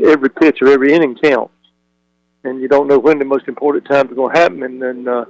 every 0.05 0.29
pitch 0.29 0.59
or 0.61 0.68
every 0.68 0.92
inning 0.92 1.16
counts, 1.22 1.55
and 2.44 2.61
you 2.61 2.68
don't 2.68 2.87
know 2.87 2.98
when 2.98 3.18
the 3.18 3.25
most 3.25 3.48
important 3.48 3.87
times 3.87 4.12
are 4.12 4.14
going 4.14 4.35
to 4.35 4.40
happen. 4.40 4.62
And 4.62 4.83
then 4.83 5.09
uh, 5.09 5.25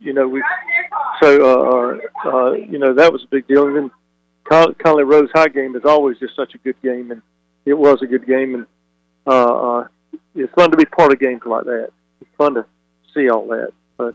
you 0.00 0.12
know 0.12 0.26
we 0.26 0.42
so 1.22 1.28
uh, 1.42 2.28
uh, 2.28 2.30
uh, 2.30 2.52
you 2.52 2.78
know 2.78 2.92
that 2.94 3.12
was 3.12 3.22
a 3.22 3.28
big 3.28 3.46
deal. 3.46 3.66
And 3.66 3.76
then 3.76 3.90
Conley 4.50 5.04
Rose 5.04 5.30
High 5.34 5.48
game 5.48 5.76
is 5.76 5.84
always 5.84 6.18
just 6.18 6.36
such 6.36 6.54
a 6.54 6.58
good 6.58 6.80
game, 6.82 7.10
and 7.10 7.22
it 7.64 7.74
was 7.74 8.00
a 8.02 8.06
good 8.06 8.26
game, 8.26 8.54
and 8.54 8.66
uh, 9.26 9.80
uh, 9.80 9.88
it's 10.34 10.52
fun 10.54 10.70
to 10.70 10.76
be 10.76 10.84
part 10.84 11.12
of 11.12 11.18
games 11.18 11.42
like 11.44 11.64
that. 11.64 11.90
It's 12.20 12.30
fun 12.38 12.54
to 12.54 12.66
see 13.14 13.28
all 13.28 13.46
that. 13.48 13.72
But 13.96 14.14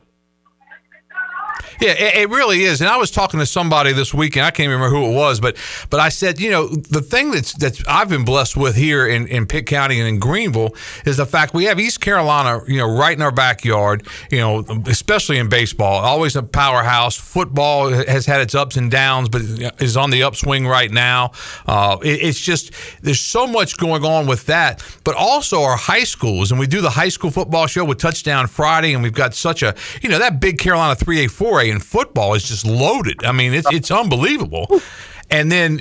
yeah, 1.82 1.92
it, 1.92 2.16
it, 2.16 2.30
really 2.30 2.64
is. 2.64 2.82
And 2.82 2.90
I 2.90 2.98
was 2.98 3.10
talking 3.10 3.40
to 3.40 3.46
somebody 3.46 3.92
this 3.92 4.14
weekend. 4.14 4.46
I 4.46 4.52
can't 4.52 4.70
remember 4.70 4.96
who 4.96 5.12
it 5.12 5.16
was, 5.16 5.40
but 5.40 5.58
but 5.90 6.00
I 6.00 6.10
said, 6.10 6.40
you 6.40 6.52
know, 6.52 6.68
the 6.68 7.02
thing 7.02 7.32
that's 7.32 7.54
that's 7.54 7.84
I've 7.88 8.08
been 8.08 8.24
blessed 8.24 8.56
with 8.56 8.76
here 8.76 9.08
in, 9.08 9.28
in 9.28 9.48
Pitt 9.48 9.66
County 9.66 10.00
and 10.00 10.08
in 10.08 10.20
Greenville 10.20 10.76
is 11.06 11.18
the 11.18 11.26
fact 11.26 11.56
we 11.56 11.66
have 11.66 11.80
East 11.80 12.00
Carolina, 12.00 12.62
you 12.68 12.78
know, 12.78 12.88
right 12.88 13.18
in 13.18 13.24
our 13.24 13.32
backyard. 13.32 14.08
You 14.30 14.38
know, 14.38 14.60
especially 14.86 15.40
in 15.40 15.50
baseball, 15.50 16.00
always 16.04 16.36
a 16.36 16.44
powerhouse. 16.44 17.18
Football 17.18 17.90
has 17.90 18.28
had 18.28 18.42
its 18.42 18.54
ups 18.54 18.78
and 18.78 18.92
downs, 18.92 19.30
but 19.30 19.42
is 19.82 19.98
on 19.98 20.12
the 20.12 20.22
upswing 20.22 20.68
right 20.68 20.92
now. 20.92 21.32
Uh, 21.66 21.98
it, 22.04 22.22
it's 22.22 22.40
just 22.40 22.74
there's 23.02 23.22
so 23.22 23.48
much 23.48 23.78
going 23.78 24.06
on 24.06 24.28
with 24.28 24.46
that, 24.46 24.84
but 25.04 25.16
also 25.16 25.64
our 25.64 25.78
high 25.78 26.04
schools, 26.04 26.52
and 26.52 26.60
we 26.60 26.68
do 26.68 26.82
the 26.82 26.92
high 26.92 27.10
school 27.10 27.32
football 27.32 27.66
show 27.66 27.84
with 27.84 27.98
Touchdown 27.98 28.46
Friday, 28.46 28.94
and 28.94 29.02
we've 29.02 29.14
got 29.14 29.34
such 29.34 29.64
a 29.64 29.74
you 30.04 30.10
know 30.10 30.20
that 30.20 30.40
big 30.40 30.60
Carolina 30.60 30.94
three 30.94 31.26
A 31.26 31.28
four 31.28 31.60
A 31.60 31.71
in 31.72 31.80
football 31.80 32.34
is 32.36 32.44
just 32.44 32.66
loaded. 32.66 33.24
I 33.24 33.32
mean, 33.32 33.54
it's 33.54 33.72
it's 33.72 33.90
unbelievable. 33.92 34.82
And 35.30 35.52
then 35.52 35.80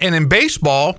and 0.00 0.14
in 0.14 0.28
baseball, 0.28 0.98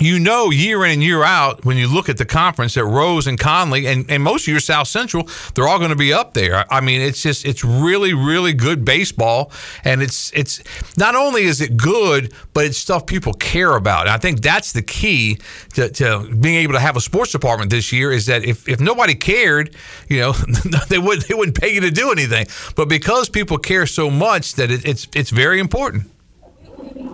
you 0.00 0.18
know 0.18 0.50
year 0.50 0.84
in 0.84 0.92
and 0.92 1.02
year 1.02 1.22
out 1.22 1.64
when 1.64 1.76
you 1.76 1.86
look 1.86 2.08
at 2.08 2.16
the 2.16 2.24
conference 2.24 2.74
that 2.74 2.84
Rose 2.84 3.26
and 3.26 3.38
Conley 3.38 3.86
and, 3.86 4.10
and 4.10 4.22
most 4.22 4.42
of 4.44 4.48
your 4.48 4.60
South 4.60 4.88
Central, 4.88 5.28
they're 5.54 5.68
all 5.68 5.78
going 5.78 5.90
to 5.90 5.96
be 5.96 6.12
up 6.12 6.34
there. 6.34 6.64
I 6.72 6.80
mean, 6.80 7.00
it's 7.00 7.22
just 7.22 7.44
it's 7.44 7.62
really, 7.62 8.14
really 8.14 8.52
good 8.52 8.84
baseball. 8.84 9.52
And 9.84 10.02
it's 10.02 10.32
it's 10.32 10.62
not 10.96 11.14
only 11.14 11.44
is 11.44 11.60
it 11.60 11.76
good, 11.76 12.32
but 12.54 12.64
it's 12.64 12.78
stuff 12.78 13.06
people 13.06 13.34
care 13.34 13.76
about. 13.76 14.02
And 14.02 14.10
I 14.10 14.18
think 14.18 14.40
that's 14.40 14.72
the 14.72 14.82
key 14.82 15.38
to, 15.74 15.90
to 15.90 16.34
being 16.36 16.56
able 16.56 16.72
to 16.72 16.80
have 16.80 16.96
a 16.96 17.00
sports 17.00 17.32
department 17.32 17.70
this 17.70 17.92
year 17.92 18.12
is 18.12 18.26
that 18.26 18.44
if, 18.44 18.68
if 18.68 18.80
nobody 18.80 19.14
cared, 19.14 19.76
you 20.08 20.20
know, 20.20 20.32
they 20.88 20.98
wouldn't 20.98 21.28
they 21.28 21.34
wouldn't 21.34 21.60
pay 21.60 21.72
you 21.72 21.80
to 21.82 21.90
do 21.90 22.10
anything. 22.10 22.46
But 22.76 22.88
because 22.88 23.28
people 23.28 23.58
care 23.58 23.86
so 23.86 24.10
much 24.10 24.54
that 24.54 24.70
it, 24.70 24.86
it's 24.86 25.06
it's 25.14 25.30
very 25.30 25.60
important. 25.60 26.04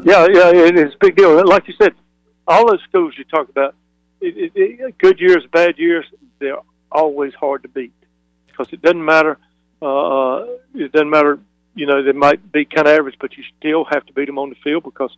Yeah, 0.04 0.26
yeah, 0.30 0.50
it 0.52 0.76
is 0.76 0.94
a 0.94 0.98
big 1.00 1.16
deal. 1.16 1.44
Like 1.46 1.66
you 1.66 1.74
said, 1.80 1.92
all 2.48 2.66
those 2.66 2.82
schools 2.88 3.14
you 3.16 3.24
talk 3.24 3.48
about, 3.48 3.74
it, 4.20 4.52
it, 4.54 4.98
good 4.98 5.20
years, 5.20 5.44
bad 5.52 5.78
years, 5.78 6.06
they're 6.40 6.58
always 6.90 7.34
hard 7.34 7.62
to 7.62 7.68
beat 7.68 7.92
because 8.46 8.72
it 8.72 8.82
doesn't 8.82 9.04
matter. 9.04 9.38
Uh, 9.80 10.44
it 10.74 10.90
doesn't 10.90 11.10
matter. 11.10 11.38
You 11.74 11.86
know, 11.86 12.02
they 12.02 12.12
might 12.12 12.50
be 12.50 12.64
kind 12.64 12.88
of 12.88 12.98
average, 12.98 13.16
but 13.20 13.36
you 13.36 13.44
still 13.58 13.84
have 13.84 14.04
to 14.06 14.12
beat 14.12 14.26
them 14.26 14.38
on 14.38 14.48
the 14.48 14.56
field 14.56 14.82
because 14.82 15.16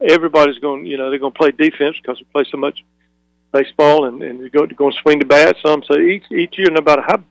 everybody's 0.00 0.58
going. 0.60 0.86
You 0.86 0.96
know, 0.96 1.10
they're 1.10 1.18
going 1.18 1.32
to 1.32 1.38
play 1.38 1.50
defense 1.50 1.96
because 2.00 2.18
we 2.18 2.24
play 2.32 2.44
so 2.50 2.56
much 2.56 2.82
baseball 3.52 4.04
and 4.06 4.22
and 4.22 4.40
you 4.40 4.50
go 4.50 4.64
to 4.64 4.74
go 4.74 4.86
and 4.86 4.94
swing 5.02 5.18
the 5.18 5.24
bat 5.26 5.56
some. 5.62 5.82
So 5.86 5.98
each 5.98 6.24
each 6.30 6.56
year, 6.56 6.70
no 6.70 6.80
matter 6.80 7.02
how 7.02 7.22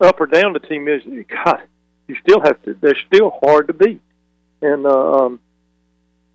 up 0.00 0.20
or 0.20 0.26
down 0.26 0.52
the 0.52 0.60
team 0.60 0.88
is, 0.88 1.02
God, 1.44 1.62
you 2.06 2.16
still 2.22 2.40
have 2.40 2.62
to. 2.62 2.74
They're 2.74 2.98
still 3.06 3.30
hard 3.42 3.66
to 3.66 3.74
beat, 3.74 4.00
and 4.62 4.86
uh, 4.86 5.26
um, 5.26 5.40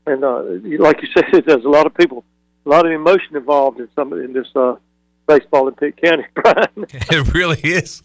and 0.06 0.24
uh, 0.24 0.44
like 0.80 1.02
you 1.02 1.08
said, 1.14 1.44
there's 1.48 1.66
a 1.66 1.70
lot 1.70 1.88
of 1.88 1.96
people 1.96 2.24
a 2.66 2.70
lot 2.70 2.86
of 2.86 2.92
emotion 2.92 3.36
involved 3.36 3.80
in 3.80 3.90
some 3.96 4.14
in 4.14 4.34
this 4.34 4.48
uh, 4.56 4.76
baseball 5.28 5.68
in 5.68 5.76
Pitt 5.76 5.98
County, 6.02 6.26
Brian. 6.34 6.68
it 6.76 7.34
really 7.34 7.60
is. 7.62 8.04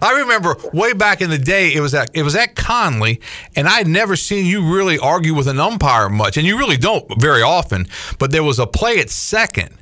I 0.00 0.20
remember 0.20 0.56
way 0.72 0.92
back 0.92 1.20
in 1.20 1.30
the 1.30 1.38
day, 1.38 1.74
it 1.74 1.80
was 1.80 1.94
at 1.94 2.10
it 2.14 2.22
was 2.22 2.34
at 2.34 2.54
Conley, 2.54 3.20
and 3.56 3.68
I 3.68 3.78
had 3.78 3.88
never 3.88 4.16
seen 4.16 4.46
you 4.46 4.74
really 4.74 4.98
argue 4.98 5.34
with 5.34 5.48
an 5.48 5.60
umpire 5.60 6.08
much, 6.08 6.36
and 6.36 6.46
you 6.46 6.58
really 6.58 6.76
don't 6.76 7.20
very 7.20 7.42
often. 7.42 7.86
But 8.18 8.32
there 8.32 8.42
was 8.42 8.58
a 8.58 8.66
play 8.66 8.98
at 8.98 9.10
second. 9.10 9.74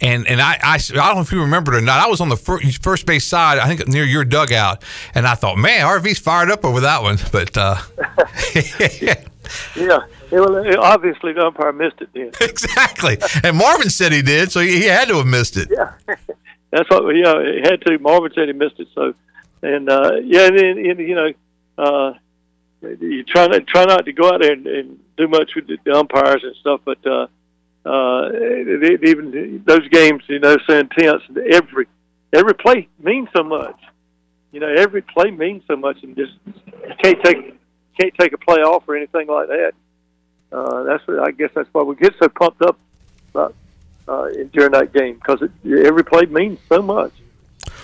And 0.00 0.26
and 0.26 0.40
I, 0.40 0.58
I, 0.62 0.74
I 0.74 0.78
don't 0.78 1.16
know 1.16 1.20
if 1.20 1.32
you 1.32 1.40
remember 1.40 1.74
it 1.74 1.78
or 1.78 1.80
not. 1.80 2.00
I 2.00 2.08
was 2.08 2.20
on 2.20 2.28
the 2.28 2.36
first, 2.36 2.82
first 2.82 3.06
base 3.06 3.24
side, 3.24 3.58
I 3.58 3.66
think 3.66 3.86
near 3.88 4.04
your 4.04 4.24
dugout, 4.24 4.82
and 5.14 5.26
I 5.26 5.34
thought, 5.34 5.56
man, 5.56 5.86
RV's 5.86 6.18
fired 6.18 6.50
up 6.50 6.64
over 6.64 6.80
that 6.80 7.02
one. 7.02 7.18
But 7.32 7.56
uh, 7.56 7.76
yeah, 9.76 10.00
it, 10.30 10.78
obviously 10.78 11.32
the 11.32 11.46
umpire 11.46 11.72
missed 11.72 12.00
it 12.00 12.08
then. 12.12 12.32
exactly, 12.40 13.18
and 13.42 13.56
Marvin 13.56 13.90
said 13.90 14.12
he 14.12 14.22
did, 14.22 14.50
so 14.50 14.60
he, 14.60 14.78
he 14.78 14.84
had 14.84 15.08
to 15.08 15.16
have 15.16 15.26
missed 15.26 15.56
it. 15.56 15.68
Yeah, 15.70 15.92
that's 16.70 16.90
what. 16.90 17.14
Yeah, 17.14 17.40
he 17.42 17.60
had 17.62 17.80
to. 17.82 17.98
Marvin 17.98 18.32
said 18.34 18.48
he 18.48 18.52
missed 18.52 18.80
it. 18.80 18.88
So, 18.94 19.14
and 19.62 19.88
uh, 19.88 20.16
yeah, 20.22 20.46
and, 20.46 20.58
and 20.58 20.98
you 20.98 21.14
know, 21.14 21.32
uh, 21.78 22.14
you 22.82 23.24
try 23.24 23.46
not 23.46 23.66
try 23.66 23.84
not 23.84 24.04
to 24.04 24.12
go 24.12 24.32
out 24.32 24.40
there 24.40 24.52
and, 24.52 24.66
and 24.66 24.98
do 25.16 25.28
much 25.28 25.54
with 25.54 25.66
the, 25.66 25.78
the 25.84 25.92
umpires 25.94 26.42
and 26.42 26.56
stuff, 26.56 26.80
but 26.84 27.04
uh, 27.06 27.26
uh, 27.84 28.30
it, 28.32 29.04
even 29.04 29.62
those 29.66 29.86
games, 29.88 30.22
you 30.26 30.38
know, 30.38 30.56
so 30.66 30.78
intense. 30.78 31.22
Every 31.50 31.86
every 32.32 32.54
play 32.54 32.88
means 32.98 33.28
so 33.36 33.42
much. 33.42 33.78
You 34.52 34.60
know, 34.60 34.68
every 34.68 35.02
play 35.02 35.30
means 35.30 35.62
so 35.66 35.76
much, 35.76 36.02
and 36.02 36.16
just 36.16 36.32
you 36.46 36.94
can't 37.02 37.22
take 37.24 37.54
can't 38.00 38.14
take 38.18 38.32
a 38.32 38.38
play 38.38 38.58
off 38.58 38.84
or 38.88 38.96
anything 38.96 39.28
like 39.28 39.48
that. 39.48 39.72
Uh, 40.52 40.84
that's 40.84 41.06
what, 41.06 41.18
I 41.20 41.32
guess 41.32 41.50
that's 41.54 41.68
why 41.72 41.82
we 41.82 41.96
get 41.96 42.14
so 42.22 42.28
pumped 42.28 42.62
up 42.62 42.78
about, 43.34 43.54
uh, 44.06 44.28
during 44.52 44.70
that 44.72 44.92
game 44.92 45.14
because 45.14 45.42
every 45.66 46.04
play 46.04 46.26
means 46.26 46.58
so 46.68 46.80
much. 46.80 47.12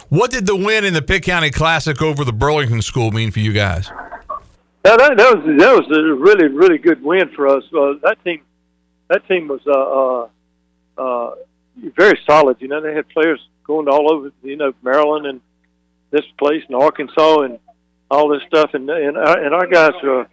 What 0.09 0.31
did 0.31 0.47
the 0.47 0.57
win 0.57 0.85
in 0.85 0.95
the 0.95 1.03
Pitt 1.03 1.23
County 1.25 1.51
Classic 1.51 2.01
over 2.01 2.25
the 2.25 2.33
Burlington 2.33 2.83
School 2.83 3.11
mean 3.11 3.31
for 3.31 3.41
you 3.41 3.53
guys? 3.53 3.89
Yeah, 4.85 4.97
that, 4.97 5.17
that 5.17 5.37
was 5.37 5.45
that 5.59 5.75
was 5.75 5.97
a 5.97 6.15
really 6.15 6.49
really 6.49 6.79
good 6.79 7.03
win 7.03 7.29
for 7.31 7.49
us. 7.49 7.65
Uh, 7.73 7.95
that 8.03 8.17
team, 8.25 8.41
that 9.11 9.27
team 9.27 9.49
was 9.49 9.61
uh, 9.67 9.73
uh, 9.73 10.29
uh, 10.97 11.35
very 11.97 12.19
solid. 12.27 12.57
You 12.61 12.69
know, 12.69 12.81
they 12.81 12.95
had 12.95 13.09
players 13.09 13.41
going 13.65 13.89
all 13.89 14.11
over. 14.11 14.33
You 14.43 14.57
know, 14.57 14.73
Maryland 14.83 15.27
and 15.27 15.41
this 16.11 16.25
place 16.39 16.63
and 16.69 16.77
Arkansas 16.77 17.41
and 17.41 17.59
all 18.11 18.29
this 18.29 18.43
stuff. 18.47 18.71
And 18.73 18.89
and 18.89 19.19
our, 19.19 19.45
and 19.45 19.55
our 19.55 19.67
guys 19.67 19.93
are. 20.03 20.29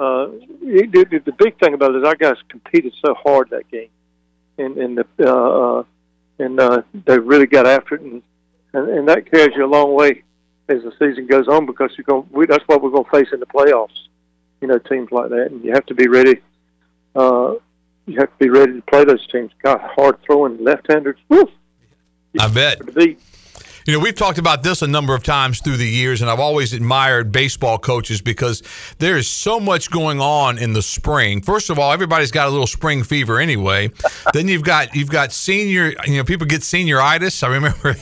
Uh, 0.00 0.28
the, 0.60 1.20
the 1.24 1.32
big 1.32 1.58
thing 1.58 1.74
about 1.74 1.92
it 1.92 1.98
is 1.98 2.04
our 2.04 2.14
guys 2.14 2.36
competed 2.48 2.94
so 3.04 3.14
hard 3.14 3.50
that 3.50 3.68
game, 3.68 3.88
and 4.56 4.76
and 4.76 4.98
the 4.98 5.06
uh, 5.18 5.78
uh, 5.78 5.84
and 6.38 6.60
uh, 6.60 6.82
they 7.04 7.18
really 7.18 7.48
got 7.48 7.66
after 7.66 7.96
it, 7.96 8.02
and, 8.02 8.22
and 8.74 8.88
and 8.90 9.08
that 9.08 9.28
carries 9.28 9.56
you 9.56 9.64
a 9.64 9.66
long 9.66 9.96
way 9.96 10.22
as 10.68 10.84
the 10.84 10.92
season 11.00 11.26
goes 11.26 11.48
on 11.48 11.66
because 11.66 11.90
you're 11.96 12.04
going. 12.04 12.28
We, 12.30 12.46
that's 12.46 12.62
what 12.68 12.80
we're 12.80 12.90
going 12.90 13.06
to 13.06 13.10
face 13.10 13.32
in 13.32 13.40
the 13.40 13.46
playoffs. 13.46 14.06
You 14.60 14.68
know, 14.68 14.78
teams 14.78 15.10
like 15.10 15.30
that, 15.30 15.48
and 15.50 15.64
you 15.64 15.72
have 15.72 15.86
to 15.86 15.96
be 15.96 16.06
ready. 16.06 16.42
Uh, 17.16 17.54
you 18.08 18.18
have 18.18 18.30
to 18.30 18.38
be 18.38 18.48
ready 18.48 18.72
to 18.74 18.82
play 18.82 19.04
those 19.04 19.26
teams. 19.28 19.52
God, 19.62 19.80
hard 19.80 20.20
throwing 20.22 20.62
left-handers. 20.64 21.18
I 22.38 22.48
bet. 22.48 22.78
To 22.78 22.92
beat. 22.92 23.20
You 23.88 23.94
know, 23.94 24.00
we've 24.00 24.14
talked 24.14 24.36
about 24.36 24.62
this 24.62 24.82
a 24.82 24.86
number 24.86 25.14
of 25.14 25.22
times 25.22 25.62
through 25.62 25.78
the 25.78 25.88
years, 25.88 26.20
and 26.20 26.30
I've 26.30 26.40
always 26.40 26.74
admired 26.74 27.32
baseball 27.32 27.78
coaches 27.78 28.20
because 28.20 28.62
there 28.98 29.16
is 29.16 29.30
so 29.30 29.58
much 29.58 29.90
going 29.90 30.20
on 30.20 30.58
in 30.58 30.74
the 30.74 30.82
spring. 30.82 31.40
First 31.40 31.70
of 31.70 31.78
all, 31.78 31.90
everybody's 31.90 32.30
got 32.30 32.48
a 32.48 32.50
little 32.50 32.66
spring 32.66 33.02
fever 33.02 33.40
anyway. 33.40 33.90
then 34.34 34.46
you've 34.46 34.62
got 34.62 34.94
you've 34.94 35.08
got 35.08 35.32
senior, 35.32 35.94
you 36.06 36.18
know, 36.18 36.24
people 36.24 36.46
get 36.46 36.60
senioritis. 36.60 37.42
I 37.42 37.48
remember 37.48 37.94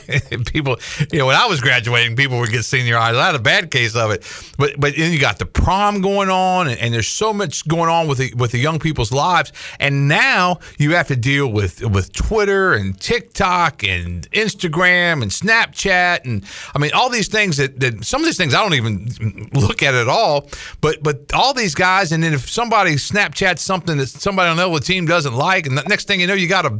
people, 0.51 0.75
you 1.09 1.19
know, 1.19 1.27
when 1.27 1.37
I 1.37 1.45
was 1.45 1.61
graduating, 1.61 2.17
people 2.17 2.37
would 2.39 2.51
get 2.51 2.63
senioritis. 2.63 3.15
I 3.15 3.27
had 3.27 3.35
a 3.35 3.39
bad 3.39 3.71
case 3.71 3.95
of 3.95 4.11
it, 4.11 4.29
but 4.57 4.77
but 4.77 4.93
then 4.97 5.13
you 5.13 5.19
got 5.19 5.39
the 5.39 5.45
prom 5.45 6.01
going 6.01 6.29
on, 6.29 6.67
and, 6.67 6.77
and 6.81 6.93
there's 6.93 7.07
so 7.07 7.31
much 7.31 7.65
going 7.65 7.89
on 7.89 8.09
with 8.09 8.17
the 8.17 8.33
with 8.33 8.51
the 8.51 8.59
young 8.59 8.77
people's 8.77 9.13
lives, 9.13 9.53
and 9.79 10.09
now 10.09 10.59
you 10.77 10.95
have 10.95 11.07
to 11.07 11.15
deal 11.15 11.47
with 11.47 11.81
with 11.81 12.11
Twitter 12.11 12.73
and 12.73 12.99
TikTok 12.99 13.85
and 13.85 14.29
Instagram 14.31 15.21
and 15.21 15.31
Snapchat 15.31 15.76
Snapchat 15.77 16.25
and 16.25 16.43
I 16.73 16.79
mean 16.79 16.91
all 16.93 17.09
these 17.09 17.27
things 17.27 17.57
that, 17.57 17.79
that 17.79 18.03
some 18.03 18.21
of 18.21 18.25
these 18.25 18.37
things 18.37 18.53
I 18.53 18.61
don't 18.61 18.73
even 18.73 19.49
look 19.53 19.83
at 19.83 19.93
at 19.93 20.07
all. 20.07 20.49
But 20.81 21.03
but 21.03 21.33
all 21.33 21.53
these 21.53 21.75
guys, 21.75 22.11
and 22.11 22.23
then 22.23 22.33
if 22.33 22.49
somebody 22.49 22.95
Snapchats 22.95 23.59
something 23.59 23.97
that 23.97 24.07
somebody 24.07 24.49
on 24.49 24.57
the 24.57 24.67
other 24.67 24.79
team 24.79 25.05
doesn't 25.05 25.33
like, 25.33 25.67
and 25.67 25.77
the 25.77 25.83
next 25.83 26.07
thing 26.07 26.19
you 26.19 26.27
know, 26.27 26.33
you 26.33 26.47
got 26.47 26.65
a 26.65 26.71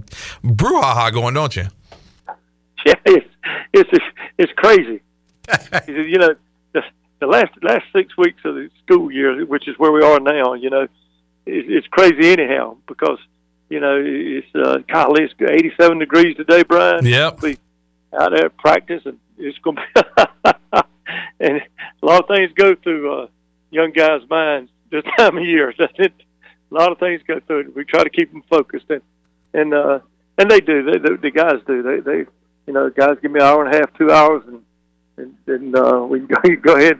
brouhaha 0.43 1.11
going, 1.11 1.33
don't 1.33 1.55
you? 1.55 1.67
Yeah, 2.85 2.93
it's 3.05 3.27
it's 3.73 3.89
it's 4.37 4.51
crazy. 4.53 5.01
you 5.87 6.19
know, 6.19 6.35
the, 6.73 6.83
the 7.19 7.27
last 7.27 7.51
last 7.61 7.85
six 7.91 8.15
weeks 8.15 8.39
of 8.45 8.55
the 8.55 8.69
school 8.83 9.11
year, 9.11 9.45
which 9.45 9.67
is 9.67 9.77
where 9.77 9.91
we 9.91 10.03
are 10.03 10.19
now, 10.21 10.53
you 10.53 10.69
know, 10.69 10.83
it, 10.83 10.89
it's 11.45 11.87
crazy 11.87 12.29
anyhow 12.29 12.77
because 12.87 13.17
you 13.69 13.81
know 13.81 14.01
it's 14.01 14.47
uh, 14.55 14.77
golly, 14.87 15.23
it's 15.23 15.33
87 15.37 15.97
degrees 15.97 16.37
today, 16.37 16.63
Brian. 16.63 17.05
Yep. 17.05 17.41
We, 17.41 17.57
out 18.13 18.31
there 18.31 18.51
and 19.05 19.19
it's 19.37 19.57
going 19.59 19.77
to 19.77 19.83
be 19.93 20.81
and 21.39 21.61
a 22.01 22.05
lot 22.05 22.21
of 22.21 22.27
things 22.27 22.51
go 22.55 22.75
through 22.75 23.23
uh, 23.23 23.27
young 23.69 23.91
guys' 23.91 24.21
minds 24.29 24.71
this 24.91 25.03
time 25.17 25.37
of 25.37 25.43
year. 25.43 25.73
a 25.79 26.11
lot 26.71 26.91
of 26.91 26.99
things 26.99 27.21
go 27.27 27.39
through 27.45 27.59
it. 27.61 27.75
We 27.75 27.85
try 27.85 28.03
to 28.03 28.09
keep 28.09 28.31
them 28.31 28.43
focused, 28.49 28.89
and 28.89 29.01
and 29.53 29.73
uh, 29.73 29.99
and 30.37 30.49
they 30.49 30.59
do. 30.59 30.83
They, 30.83 30.97
the, 30.97 31.17
the 31.21 31.31
guys 31.31 31.61
do. 31.65 31.81
They 31.83 31.99
they 31.99 32.25
you 32.65 32.73
know 32.73 32.89
guys 32.89 33.17
give 33.21 33.31
me 33.31 33.39
an 33.39 33.45
hour 33.45 33.65
and 33.65 33.73
a 33.73 33.77
half, 33.77 33.93
two 33.97 34.11
hours, 34.11 34.43
and 34.47 34.61
and, 35.17 35.35
and 35.47 35.75
uh, 35.75 36.05
we 36.07 36.19
can 36.19 36.27
go, 36.27 36.73
go 36.73 36.75
ahead 36.77 36.97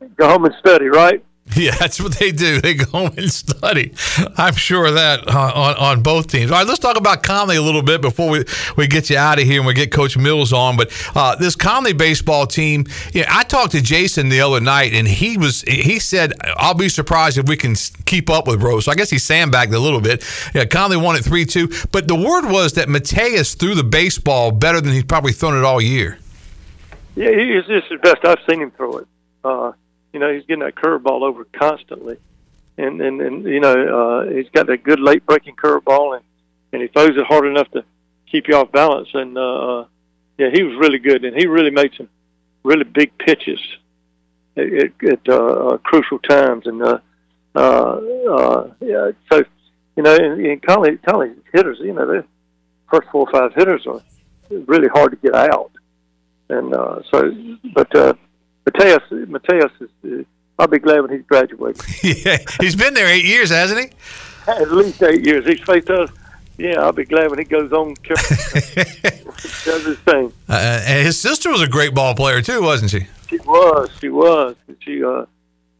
and 0.00 0.16
go 0.16 0.28
home 0.28 0.44
and 0.44 0.54
study, 0.58 0.86
right? 0.86 1.24
Yeah, 1.56 1.74
that's 1.76 2.00
what 2.00 2.12
they 2.18 2.32
do. 2.32 2.60
They 2.60 2.74
go 2.74 3.06
and 3.16 3.30
study. 3.30 3.94
I'm 4.36 4.54
sure 4.54 4.90
that 4.90 5.26
uh, 5.28 5.52
on, 5.54 5.76
on 5.76 6.02
both 6.02 6.26
teams. 6.26 6.50
All 6.50 6.58
right, 6.58 6.66
let's 6.66 6.80
talk 6.80 6.98
about 6.98 7.22
Conley 7.22 7.56
a 7.56 7.62
little 7.62 7.82
bit 7.82 8.02
before 8.02 8.28
we, 8.28 8.44
we 8.76 8.86
get 8.86 9.08
you 9.08 9.16
out 9.16 9.38
of 9.38 9.44
here 9.44 9.60
and 9.60 9.66
we 9.66 9.72
get 9.72 9.90
Coach 9.90 10.18
Mills 10.18 10.52
on. 10.52 10.76
But 10.76 10.92
uh, 11.14 11.36
this 11.36 11.56
Conley 11.56 11.92
baseball 11.92 12.46
team, 12.46 12.84
know, 13.14 13.22
I 13.28 13.44
talked 13.44 13.72
to 13.72 13.80
Jason 13.80 14.28
the 14.28 14.40
other 14.40 14.60
night, 14.60 14.92
and 14.92 15.06
he 15.06 15.38
was 15.38 15.62
he 15.62 15.98
said, 15.98 16.32
"I'll 16.56 16.74
be 16.74 16.88
surprised 16.88 17.38
if 17.38 17.48
we 17.48 17.56
can 17.56 17.74
keep 18.04 18.28
up 18.28 18.46
with 18.46 18.62
Rose." 18.62 18.84
So 18.86 18.92
I 18.92 18.94
guess 18.94 19.08
he 19.08 19.18
sandbagged 19.18 19.72
a 19.72 19.78
little 19.78 20.00
bit. 20.00 20.24
Yeah, 20.54 20.64
Conley 20.64 20.96
won 20.96 21.16
at 21.16 21.24
three 21.24 21.46
two, 21.46 21.70
but 21.92 22.08
the 22.08 22.16
word 22.16 22.50
was 22.50 22.74
that 22.74 22.88
Mateus 22.88 23.54
threw 23.54 23.74
the 23.74 23.84
baseball 23.84 24.50
better 24.50 24.80
than 24.80 24.92
he's 24.92 25.04
probably 25.04 25.32
thrown 25.32 25.56
it 25.56 25.64
all 25.64 25.80
year. 25.80 26.18
Yeah, 27.14 27.30
he's 27.30 27.64
just 27.66 27.88
the 27.88 27.96
best 27.96 28.24
I've 28.24 28.38
seen 28.48 28.60
him 28.60 28.72
throw 28.72 28.98
it. 28.98 29.08
Uh, 29.42 29.72
you 30.16 30.20
know, 30.20 30.32
he's 30.32 30.46
getting 30.46 30.64
that 30.64 30.76
curveball 30.76 31.20
over 31.24 31.44
constantly, 31.52 32.16
and 32.78 33.02
and 33.02 33.20
and 33.20 33.44
you 33.44 33.60
know, 33.60 33.74
uh, 34.24 34.30
he's 34.32 34.48
got 34.48 34.66
that 34.68 34.82
good 34.82 34.98
late 34.98 35.26
breaking 35.26 35.56
curveball, 35.56 36.16
and 36.16 36.24
and 36.72 36.80
he 36.80 36.88
throws 36.88 37.18
it 37.18 37.26
hard 37.26 37.44
enough 37.44 37.70
to 37.72 37.84
keep 38.24 38.48
you 38.48 38.56
off 38.56 38.72
balance. 38.72 39.10
And 39.12 39.36
uh, 39.36 39.84
yeah, 40.38 40.48
he 40.50 40.62
was 40.62 40.74
really 40.76 41.00
good, 41.00 41.26
and 41.26 41.36
he 41.36 41.46
really 41.46 41.70
made 41.70 41.92
some 41.98 42.08
really 42.62 42.84
big 42.84 43.18
pitches 43.18 43.60
at, 44.56 44.64
at, 45.06 45.28
uh, 45.28 45.34
uh, 45.34 45.76
crucial 45.84 46.18
times. 46.18 46.66
And 46.66 46.82
uh, 46.82 46.98
uh, 47.54 48.00
uh, 48.30 48.70
yeah, 48.80 49.10
so 49.30 49.44
you 49.96 50.02
know, 50.02 50.16
and, 50.16 50.46
and 50.46 50.62
Conley, 50.62 50.96
Conley's 50.96 51.36
hitters, 51.52 51.76
you 51.80 51.92
know, 51.92 52.06
the 52.06 52.24
first 52.90 53.06
four 53.12 53.28
or 53.28 53.30
five 53.30 53.52
hitters 53.54 53.86
are 53.86 54.00
really 54.48 54.88
hard 54.88 55.10
to 55.10 55.18
get 55.18 55.34
out. 55.34 55.72
And 56.48 56.72
uh, 56.72 57.02
so, 57.10 57.34
but 57.74 57.94
uh, 57.94 58.14
Mateus, 58.66 59.02
Mateus 59.28 59.72
is. 59.80 59.90
Uh, 60.04 60.24
I'll 60.58 60.66
be 60.66 60.78
glad 60.78 61.02
when 61.02 61.10
he's 61.10 61.26
graduated. 61.26 61.82
yeah, 62.24 62.38
he's 62.60 62.74
been 62.74 62.94
there 62.94 63.06
eight 63.08 63.26
years, 63.26 63.50
hasn't 63.50 63.78
he? 63.78 64.50
At 64.50 64.72
least 64.72 65.02
eight 65.02 65.24
years. 65.24 65.46
He's 65.46 65.60
faced 65.60 65.90
us. 65.90 66.10
Yeah, 66.56 66.80
I'll 66.80 66.92
be 66.92 67.04
glad 67.04 67.28
when 67.28 67.38
he 67.38 67.44
goes 67.44 67.72
on. 67.72 67.94
does 68.04 69.84
his 69.84 69.98
thing. 69.98 70.32
Uh, 70.48 70.82
and 70.86 71.04
his 71.04 71.20
sister 71.20 71.50
was 71.50 71.60
a 71.60 71.68
great 71.68 71.94
ball 71.94 72.14
player 72.14 72.40
too, 72.40 72.62
wasn't 72.62 72.90
she? 72.90 73.06
She 73.28 73.36
was. 73.38 73.90
She 74.00 74.08
was. 74.08 74.56
She. 74.80 75.04
Uh, 75.04 75.26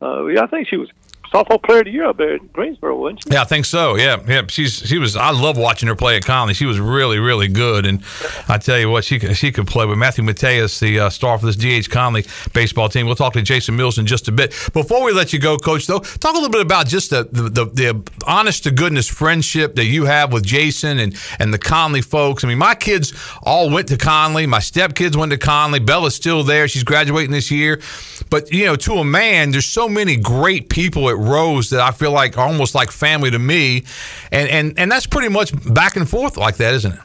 uh, 0.03 0.27
I 0.39 0.47
think 0.47 0.69
she 0.69 0.77
was 0.77 0.91
softball 1.37 1.63
player 1.63 1.81
of 1.81 1.85
the 1.85 1.91
year 1.91 2.07
up 2.07 2.17
there 2.17 2.37
in 2.37 2.47
Greensboro, 2.53 2.97
wasn't 2.97 3.23
she? 3.23 3.31
Yeah, 3.31 3.43
I 3.43 3.45
think 3.45 3.65
so. 3.65 3.97
Yeah, 3.97 4.23
yeah. 4.27 4.43
She's 4.49 4.79
she 4.87 4.99
was. 4.99 5.17
I 5.17 5.31
love 5.31 5.59
watching 5.59 5.89
her 5.89 5.95
play 5.95 6.17
at 6.17 6.25
Conley. 6.25 6.55
She 6.55 6.67
was 6.67 6.81
really, 6.81 7.19
really 7.19 7.49
good. 7.49 7.87
And 7.87 8.03
I 8.49 8.59
tell 8.59 8.79
you 8.79 8.91
what, 8.91 9.05
she 9.05 9.19
she 9.35 9.53
could 9.53 9.67
play 9.67 9.87
with 9.87 9.99
Matthew 9.99 10.25
Mateus, 10.25 10.81
the 10.81 11.01
uh, 11.01 11.11
star 11.11 11.39
for 11.39 11.47
this 11.47 11.57
DH 11.57 11.91
Conley 11.91 12.25
baseball 12.53 12.89
team. 12.89 13.07
We'll 13.07 13.17
talk 13.17 13.35
to 13.35 13.43
Jason 13.43 13.77
Mills 13.77 13.99
in 13.99 14.07
just 14.07 14.29
a 14.29 14.33
bit. 14.33 14.51
Before 14.73 15.05
we 15.05 15.13
let 15.13 15.33
you 15.33 15.39
go, 15.39 15.57
Coach, 15.57 15.87
though, 15.87 16.01
talk 16.01 16.33
a 16.33 16.39
little 16.39 16.51
bit 16.51 16.63
about 16.63 16.87
just 16.87 17.11
the 17.11 17.29
the, 17.31 17.43
the, 17.43 17.65
the 17.67 18.11
honest 18.27 18.65
to 18.65 18.71
goodness 18.71 19.09
friendship 19.09 19.75
that 19.77 19.87
you 19.87 20.05
have 20.05 20.33
with 20.33 20.45
Jason 20.45 20.99
and 20.99 21.17
and 21.39 21.53
the 21.53 21.59
Conley 21.59 22.03
folks. 22.03 22.45
I 22.45 22.49
mean, 22.49 22.59
my 22.59 22.75
kids 22.75 23.13
all 23.43 23.71
went 23.71 23.89
to 23.89 23.97
Conley. 23.97 24.47
My 24.47 24.61
stepkids 24.61 25.17
went 25.17 25.33
to 25.33 25.39
Conley. 25.39 25.81
Bella's 25.81 26.15
still 26.15 26.43
there. 26.43 26.69
She's 26.69 26.85
graduating 26.85 27.31
this 27.33 27.51
year. 27.51 27.81
But 28.31 28.53
you 28.53 28.65
know, 28.65 28.77
to 28.77 28.95
a 28.95 29.05
man, 29.05 29.51
there's 29.51 29.67
so 29.67 29.89
many 29.89 30.17
great 30.17 30.69
people 30.69 31.09
at 31.09 31.17
Rose 31.27 31.71
that 31.71 31.81
I 31.81 31.91
feel 31.91 32.13
like 32.13 32.39
are 32.39 32.47
almost 32.47 32.75
like 32.75 32.91
family 32.91 33.31
to 33.31 33.39
me, 33.39 33.85
and 34.33 34.49
and 34.49 34.79
and 34.79 34.91
that's 34.91 35.07
pretty 35.07 35.29
much 35.29 35.53
back 35.73 35.97
and 35.97 36.09
forth 36.09 36.37
like 36.37 36.57
that, 36.57 36.75
isn't 36.75 36.93
it? 36.93 37.01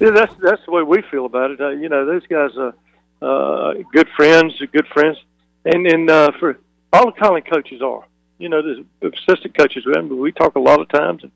Yeah, 0.00 0.10
that's 0.10 0.34
that's 0.40 0.64
the 0.64 0.72
way 0.72 0.82
we 0.82 1.02
feel 1.10 1.26
about 1.26 1.50
it. 1.50 1.60
Uh, 1.60 1.70
you 1.70 1.88
know, 1.88 2.06
those 2.06 2.26
guys 2.26 2.50
are 2.56 2.74
uh, 3.20 3.74
good 3.92 4.08
friends, 4.16 4.60
good 4.72 4.86
friends, 4.88 5.18
and 5.64 5.86
and 5.86 6.08
uh, 6.08 6.30
for 6.38 6.58
all 6.92 7.06
the 7.06 7.12
college 7.12 7.44
coaches 7.50 7.82
are. 7.82 8.04
You 8.38 8.48
know, 8.48 8.62
the 8.62 8.84
assistant 9.02 9.58
coaches, 9.58 9.84
remember, 9.84 10.14
we 10.14 10.30
talk 10.30 10.54
a 10.54 10.60
lot 10.60 10.80
of 10.80 10.88
times 10.90 11.24
and 11.24 11.32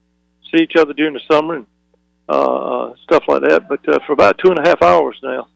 see 0.52 0.62
each 0.62 0.76
other 0.76 0.92
during 0.92 1.14
the 1.14 1.20
summer 1.28 1.56
and 1.56 1.66
uh, 2.28 2.90
uh 2.90 2.94
stuff 3.02 3.24
like 3.26 3.42
that. 3.42 3.68
But 3.68 3.88
uh, 3.88 3.98
for 4.06 4.12
about 4.12 4.38
two 4.38 4.50
and 4.50 4.58
a 4.58 4.68
half 4.68 4.80
hours 4.82 5.18
now, 5.22 5.48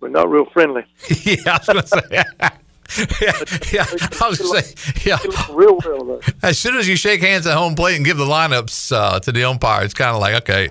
we're 0.00 0.08
not 0.08 0.30
real 0.30 0.46
friendly. 0.46 0.84
yeah, 1.24 1.36
I 1.46 1.58
was 1.58 1.66
going 1.66 1.82
to 1.82 1.86
say. 1.86 2.48
yeah, 3.20 3.32
yeah, 3.72 3.86
I 4.20 4.28
was 4.28 4.64
say, 4.64 5.02
yeah. 5.04 5.18
Real. 5.50 6.20
As 6.42 6.58
soon 6.58 6.76
as 6.76 6.88
you 6.88 6.96
shake 6.96 7.20
hands 7.20 7.46
at 7.46 7.56
home 7.56 7.74
plate 7.74 7.96
and 7.96 8.04
give 8.04 8.16
the 8.16 8.24
lineups 8.24 8.94
uh, 8.94 9.20
to 9.20 9.32
the 9.32 9.44
umpire, 9.44 9.84
it's 9.84 9.94
kind 9.94 10.14
of 10.14 10.20
like, 10.20 10.34
okay, 10.42 10.68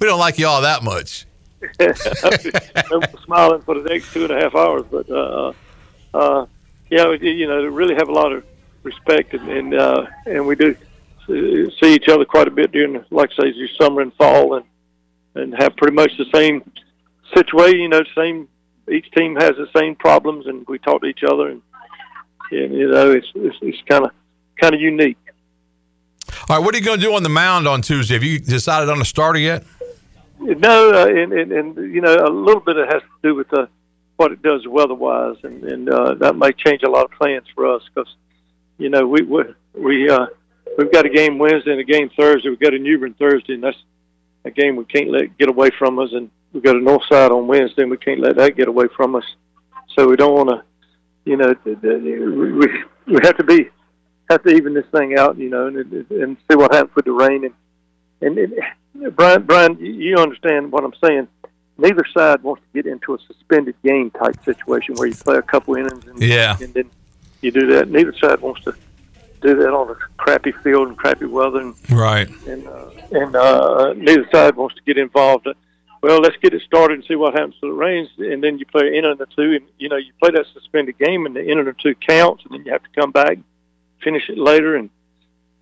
we 0.00 0.06
don't 0.06 0.20
like 0.20 0.38
you 0.38 0.46
all 0.46 0.62
that 0.62 0.82
much. 0.82 1.26
I'm 1.80 3.02
smiling 3.24 3.62
for 3.62 3.74
the 3.74 3.88
next 3.88 4.12
two 4.12 4.24
and 4.24 4.30
a 4.30 4.40
half 4.40 4.54
hours, 4.54 4.84
but 4.90 5.10
uh, 5.10 5.52
uh, 6.14 6.46
yeah, 6.90 7.10
you 7.12 7.46
know, 7.48 7.64
really 7.64 7.94
have 7.94 8.08
a 8.08 8.12
lot 8.12 8.32
of 8.32 8.44
respect, 8.82 9.34
and 9.34 9.48
and, 9.48 9.74
uh, 9.74 10.06
and 10.26 10.46
we 10.46 10.54
do 10.54 10.76
see 11.26 11.94
each 11.94 12.08
other 12.08 12.24
quite 12.24 12.46
a 12.46 12.50
bit 12.50 12.72
during, 12.72 13.04
like 13.10 13.30
I 13.38 13.50
say, 13.50 13.68
summer 13.78 14.00
and 14.00 14.14
fall, 14.14 14.54
and 14.54 14.64
and 15.34 15.54
have 15.58 15.76
pretty 15.76 15.94
much 15.94 16.12
the 16.16 16.26
same 16.32 16.70
situation. 17.34 17.80
You 17.80 17.88
know, 17.88 18.04
same. 18.14 18.48
Each 18.90 19.10
team 19.12 19.36
has 19.36 19.50
the 19.56 19.68
same 19.76 19.96
problems, 19.96 20.46
and 20.46 20.66
we 20.68 20.78
talk 20.78 21.02
to 21.02 21.06
each 21.06 21.24
other, 21.24 21.48
and, 21.48 21.62
and 22.52 22.72
you 22.72 22.88
know, 22.88 23.10
it's 23.10 23.26
it's, 23.34 23.56
it's 23.62 23.78
kind 23.88 24.04
of 24.04 24.12
kind 24.60 24.74
of 24.74 24.80
unique. 24.80 25.18
All 26.48 26.56
right, 26.56 26.64
what 26.64 26.74
are 26.74 26.78
you 26.78 26.84
going 26.84 27.00
to 27.00 27.04
do 27.04 27.14
on 27.14 27.22
the 27.22 27.28
mound 27.28 27.66
on 27.66 27.82
Tuesday? 27.82 28.14
Have 28.14 28.22
you 28.22 28.38
decided 28.38 28.88
on 28.88 29.00
a 29.00 29.04
starter 29.04 29.38
yet? 29.38 29.64
No, 30.38 30.92
uh, 30.92 31.06
and, 31.06 31.32
and 31.32 31.52
and 31.52 31.94
you 31.94 32.00
know, 32.00 32.14
a 32.14 32.30
little 32.30 32.60
bit 32.60 32.76
it 32.76 32.86
has 32.92 33.02
to 33.02 33.28
do 33.28 33.34
with 33.34 33.52
uh, 33.52 33.66
what 34.16 34.32
it 34.32 34.42
does 34.42 34.66
weather-wise, 34.66 35.36
and 35.42 35.64
and 35.64 35.88
uh, 35.88 36.14
that 36.14 36.36
may 36.36 36.52
change 36.52 36.82
a 36.82 36.90
lot 36.90 37.04
of 37.04 37.10
plans 37.12 37.46
for 37.54 37.66
us 37.66 37.82
because, 37.92 38.14
you 38.78 38.88
know, 38.88 39.06
we 39.06 39.22
we 39.22 39.42
we 39.74 40.08
uh, 40.08 40.26
we've 40.78 40.92
got 40.92 41.06
a 41.06 41.10
game 41.10 41.38
Wednesday 41.38 41.72
and 41.72 41.80
a 41.80 41.84
game 41.84 42.10
Thursday. 42.16 42.48
We've 42.48 42.60
got 42.60 42.74
a 42.74 42.78
New 42.78 42.98
Bern 42.98 43.14
Thursday, 43.14 43.54
and 43.54 43.64
that's 43.64 43.78
a 44.44 44.50
game 44.50 44.76
we 44.76 44.84
can't 44.84 45.10
let 45.10 45.36
get 45.38 45.48
away 45.48 45.70
from 45.76 45.98
us. 45.98 46.10
And 46.12 46.30
we've 46.52 46.62
got 46.62 46.76
a 46.76 46.80
Northside 46.80 47.30
on 47.30 47.46
Wednesday, 47.46 47.82
and 47.82 47.90
we 47.90 47.96
can't 47.96 48.20
let 48.20 48.36
that 48.36 48.56
get 48.56 48.68
away 48.68 48.86
from 48.96 49.14
us. 49.14 49.24
So 49.94 50.08
we 50.08 50.16
don't 50.16 50.34
want 50.34 50.50
to, 50.50 50.62
you 51.24 51.36
know, 51.36 51.54
we 51.64 52.84
we 53.06 53.20
have 53.22 53.36
to 53.36 53.44
be 53.44 53.70
have 54.28 54.42
to 54.42 54.50
even 54.50 54.74
this 54.74 54.86
thing 54.92 55.16
out, 55.18 55.38
you 55.38 55.48
know, 55.48 55.66
and 55.68 55.76
and 56.10 56.36
see 56.50 56.56
what 56.56 56.74
happens 56.74 56.94
with 56.94 57.04
the 57.04 57.12
rain. 57.12 57.44
And 57.44 58.38
and, 58.38 58.52
and 58.94 59.16
Brian, 59.16 59.42
Brian, 59.42 59.78
you 59.78 60.16
understand 60.16 60.72
what 60.72 60.84
I'm 60.84 60.94
saying? 61.02 61.28
Neither 61.78 62.04
side 62.14 62.42
wants 62.42 62.62
to 62.62 62.82
get 62.82 62.90
into 62.90 63.14
a 63.14 63.18
suspended 63.26 63.74
game 63.84 64.10
type 64.10 64.42
situation 64.44 64.94
where 64.94 65.08
you 65.08 65.14
play 65.14 65.36
a 65.36 65.42
couple 65.42 65.74
innings 65.74 66.06
and, 66.06 66.22
yeah. 66.22 66.56
and 66.58 66.72
then 66.72 66.90
you 67.42 67.50
do 67.50 67.66
that. 67.74 67.90
Neither 67.90 68.14
side 68.14 68.40
wants 68.40 68.64
to 68.64 68.74
do 69.42 69.54
that 69.56 69.68
on 69.68 69.90
a 69.90 69.94
crappy 70.16 70.52
field 70.52 70.88
and 70.88 70.96
crappy 70.96 71.26
weather. 71.26 71.60
And, 71.60 71.74
right. 71.90 72.28
And 72.46 72.66
uh, 72.66 72.90
and 73.12 73.36
uh, 73.36 73.92
neither 73.94 74.26
side 74.32 74.56
wants 74.56 74.74
to 74.76 74.82
get 74.82 74.96
involved. 74.96 75.48
Well, 76.02 76.20
let's 76.20 76.36
get 76.36 76.54
it 76.54 76.62
started 76.62 76.98
and 76.98 77.04
see 77.06 77.16
what 77.16 77.34
happens 77.34 77.54
to 77.60 77.68
the 77.68 77.72
rains, 77.72 78.08
and 78.18 78.42
then 78.42 78.58
you 78.58 78.66
play 78.66 78.86
an 78.86 78.94
inning 78.94 79.16
or 79.18 79.26
two, 79.26 79.54
and 79.54 79.66
you 79.78 79.88
know 79.88 79.96
you 79.96 80.12
play 80.22 80.30
that 80.30 80.46
suspended 80.52 80.98
game, 80.98 81.26
and 81.26 81.34
the 81.34 81.42
inning 81.42 81.66
or 81.66 81.72
two 81.72 81.94
counts, 81.94 82.44
and 82.44 82.52
then 82.52 82.64
you 82.64 82.72
have 82.72 82.82
to 82.82 83.00
come 83.00 83.10
back 83.12 83.38
finish 84.02 84.28
it 84.28 84.38
later, 84.38 84.76
and 84.76 84.90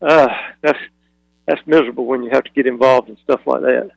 uh, 0.03 0.29
that's 0.61 0.79
that's 1.47 1.61
miserable 1.67 2.07
when 2.07 2.23
you 2.23 2.31
have 2.31 2.45
to 2.45 2.51
get 2.51 2.67
involved 2.67 3.09
in 3.09 3.17
stuff 3.25 3.41
like 3.47 3.63
that. 3.63 3.91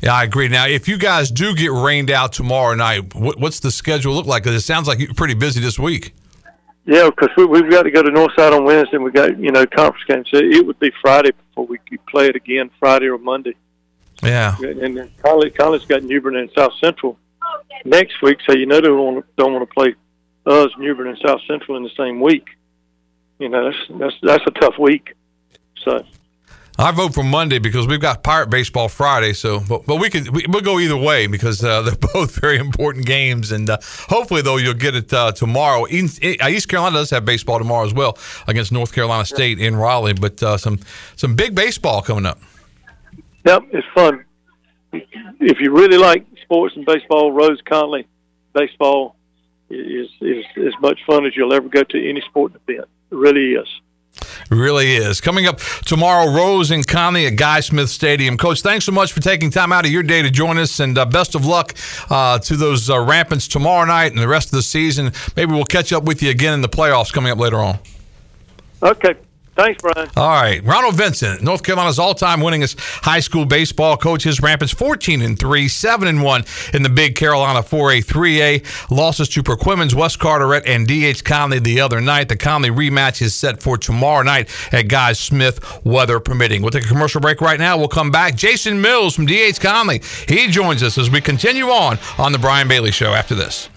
Yeah, 0.00 0.14
I 0.14 0.24
agree. 0.24 0.48
Now, 0.48 0.66
if 0.66 0.86
you 0.86 0.96
guys 0.96 1.30
do 1.30 1.54
get 1.54 1.70
rained 1.70 2.10
out 2.10 2.32
tomorrow 2.32 2.74
night, 2.74 3.14
what, 3.14 3.38
what's 3.38 3.60
the 3.60 3.70
schedule 3.70 4.14
look 4.14 4.26
like? 4.26 4.44
Because 4.44 4.56
it 4.56 4.64
sounds 4.64 4.86
like 4.86 4.98
you're 5.00 5.12
pretty 5.14 5.34
busy 5.34 5.60
this 5.60 5.78
week. 5.78 6.14
Yeah, 6.86 7.10
because 7.10 7.30
we, 7.36 7.46
we've 7.46 7.70
got 7.70 7.82
to 7.82 7.90
go 7.90 8.02
to 8.02 8.10
Northside 8.10 8.56
on 8.56 8.64
Wednesday. 8.64 8.96
and 8.96 9.04
We 9.04 9.10
got 9.10 9.38
you 9.38 9.52
know 9.52 9.66
conference 9.66 10.04
games, 10.08 10.28
so 10.30 10.38
it 10.38 10.66
would 10.66 10.78
be 10.78 10.92
Friday 11.02 11.32
before 11.32 11.66
we 11.66 11.78
could 11.78 12.04
play 12.06 12.26
it 12.26 12.36
again, 12.36 12.70
Friday 12.78 13.06
or 13.06 13.18
Monday. 13.18 13.54
Yeah, 14.22 14.56
and 14.60 14.96
then 14.96 15.10
Conley, 15.22 15.50
Conley's 15.50 15.84
got 15.84 16.02
New 16.02 16.20
Bern 16.20 16.36
and 16.36 16.50
South 16.56 16.72
Central 16.80 17.18
next 17.84 18.20
week, 18.22 18.38
so 18.46 18.54
you 18.54 18.66
know 18.66 18.76
they 18.76 18.88
don't 18.88 19.14
want 19.14 19.24
to, 19.24 19.32
don't 19.36 19.52
want 19.52 19.68
to 19.68 19.74
play 19.74 19.94
us, 20.46 20.70
New 20.78 20.94
Bern 20.94 21.08
and 21.08 21.18
South 21.24 21.40
Central 21.46 21.76
in 21.76 21.84
the 21.84 21.90
same 21.96 22.20
week 22.20 22.44
you 23.38 23.48
know, 23.48 23.64
that's 23.64 23.98
that's 23.98 24.14
that's 24.22 24.44
a 24.46 24.50
tough 24.60 24.78
week. 24.78 25.14
So. 25.84 26.04
I 26.80 26.92
vote 26.92 27.12
for 27.12 27.24
Monday 27.24 27.58
because 27.58 27.88
we've 27.88 28.00
got 28.00 28.22
Pirate 28.22 28.50
baseball 28.50 28.88
Friday. 28.88 29.32
So, 29.32 29.58
but, 29.58 29.84
but 29.84 29.96
we 29.96 30.10
can 30.10 30.30
we, 30.32 30.44
will 30.46 30.60
go 30.60 30.78
either 30.78 30.96
way 30.96 31.26
because 31.26 31.62
uh, 31.64 31.82
they're 31.82 31.96
both 31.96 32.40
very 32.40 32.56
important 32.56 33.04
games, 33.04 33.50
and 33.50 33.68
uh, 33.68 33.78
hopefully 34.08 34.42
though 34.42 34.58
you'll 34.58 34.74
get 34.74 34.94
it 34.94 35.12
uh, 35.12 35.32
tomorrow. 35.32 35.88
East, 35.88 36.22
East 36.22 36.68
Carolina 36.68 36.98
does 36.98 37.10
have 37.10 37.24
baseball 37.24 37.58
tomorrow 37.58 37.84
as 37.84 37.92
well 37.92 38.16
against 38.46 38.70
North 38.70 38.92
Carolina 38.92 39.24
State 39.24 39.58
in 39.58 39.74
Raleigh, 39.74 40.14
but 40.14 40.40
uh, 40.40 40.56
some 40.56 40.78
some 41.16 41.34
big 41.34 41.52
baseball 41.54 42.00
coming 42.00 42.26
up. 42.26 42.38
Yep, 43.44 43.62
it's 43.72 43.86
fun. 43.94 44.24
If 44.92 45.60
you 45.60 45.70
really 45.70 45.98
like 45.98 46.24
sports 46.42 46.74
and 46.76 46.84
baseball, 46.84 47.32
Rose 47.32 47.60
Conley 47.64 48.06
baseball 48.54 49.16
is 49.70 50.08
is 50.20 50.44
as 50.56 50.72
much 50.80 51.00
fun 51.06 51.26
as 51.26 51.36
you'll 51.36 51.52
ever 51.52 51.68
go 51.68 51.82
to 51.82 52.08
any 52.08 52.22
sport 52.22 52.52
event. 52.54 52.88
It 53.10 53.14
really 53.14 53.52
is. 53.52 53.68
really 54.50 54.96
is. 54.96 55.20
Coming 55.20 55.46
up 55.46 55.58
tomorrow, 55.84 56.30
Rose 56.32 56.70
and 56.70 56.86
Conley 56.86 57.26
at 57.26 57.36
Guy 57.36 57.60
Smith 57.60 57.90
Stadium. 57.90 58.36
Coach, 58.36 58.62
thanks 58.62 58.86
so 58.86 58.92
much 58.92 59.12
for 59.12 59.20
taking 59.20 59.50
time 59.50 59.72
out 59.72 59.84
of 59.84 59.92
your 59.92 60.02
day 60.02 60.22
to 60.22 60.30
join 60.30 60.58
us, 60.58 60.80
and 60.80 60.96
uh, 60.96 61.04
best 61.04 61.34
of 61.34 61.44
luck 61.44 61.74
uh, 62.10 62.38
to 62.40 62.56
those 62.56 62.88
uh, 62.88 62.98
Rampants 62.98 63.46
tomorrow 63.46 63.86
night 63.86 64.12
and 64.12 64.20
the 64.20 64.28
rest 64.28 64.48
of 64.48 64.52
the 64.52 64.62
season. 64.62 65.12
Maybe 65.36 65.52
we'll 65.52 65.64
catch 65.64 65.92
up 65.92 66.04
with 66.04 66.22
you 66.22 66.30
again 66.30 66.54
in 66.54 66.62
the 66.62 66.68
playoffs 66.68 67.12
coming 67.12 67.30
up 67.30 67.38
later 67.38 67.58
on. 67.58 67.78
Okay. 68.82 69.14
Thanks, 69.58 69.82
Brian. 69.82 70.08
All 70.16 70.40
right, 70.40 70.64
Ronald 70.64 70.94
Vincent, 70.94 71.42
North 71.42 71.64
Carolina's 71.64 71.98
all-time 71.98 72.38
winningest 72.38 72.78
high 72.78 73.18
school 73.18 73.44
baseball 73.44 73.96
coach. 73.96 74.22
His 74.22 74.40
Rampants 74.40 74.72
14 74.72 75.20
and 75.20 75.36
three, 75.36 75.66
seven 75.66 76.06
and 76.06 76.22
one 76.22 76.44
in 76.72 76.84
the 76.84 76.88
Big 76.88 77.16
Carolina 77.16 77.64
4A, 77.64 78.04
3A. 78.04 78.90
Losses 78.96 79.28
to 79.30 79.42
Perquimans, 79.42 79.94
West 79.94 80.20
Carteret, 80.20 80.62
and 80.64 80.86
DH 80.86 81.24
Conley 81.24 81.58
the 81.58 81.80
other 81.80 82.00
night. 82.00 82.28
The 82.28 82.36
Conley 82.36 82.70
rematch 82.70 83.20
is 83.20 83.34
set 83.34 83.60
for 83.60 83.76
tomorrow 83.76 84.22
night 84.22 84.48
at 84.70 84.86
Guy 84.86 85.12
Smith, 85.12 85.84
weather 85.84 86.20
permitting. 86.20 86.62
We'll 86.62 86.70
take 86.70 86.84
a 86.84 86.88
commercial 86.88 87.20
break 87.20 87.40
right 87.40 87.58
now. 87.58 87.76
We'll 87.76 87.88
come 87.88 88.12
back. 88.12 88.36
Jason 88.36 88.80
Mills 88.80 89.16
from 89.16 89.26
DH 89.26 89.58
Conley. 89.58 90.02
He 90.28 90.46
joins 90.46 90.84
us 90.84 90.96
as 90.98 91.10
we 91.10 91.20
continue 91.20 91.66
on 91.66 91.98
on 92.16 92.30
the 92.30 92.38
Brian 92.38 92.68
Bailey 92.68 92.92
Show 92.92 93.12
after 93.12 93.34
this. 93.34 93.68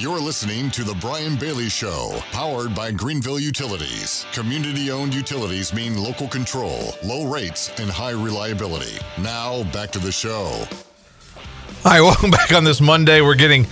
You're 0.00 0.18
listening 0.18 0.70
to 0.70 0.82
The 0.82 0.94
Brian 0.94 1.36
Bailey 1.36 1.68
Show, 1.68 2.22
powered 2.32 2.74
by 2.74 2.90
Greenville 2.90 3.38
Utilities. 3.38 4.24
Community 4.32 4.90
owned 4.90 5.12
utilities 5.12 5.74
mean 5.74 6.02
local 6.02 6.26
control, 6.26 6.94
low 7.04 7.30
rates, 7.30 7.70
and 7.78 7.90
high 7.90 8.12
reliability. 8.12 8.98
Now, 9.18 9.62
back 9.74 9.90
to 9.90 9.98
the 9.98 10.10
show. 10.10 10.64
Hi, 11.82 12.00
welcome 12.00 12.30
back 12.30 12.50
on 12.50 12.64
this 12.64 12.80
Monday. 12.80 13.20
We're 13.20 13.34
getting 13.34 13.66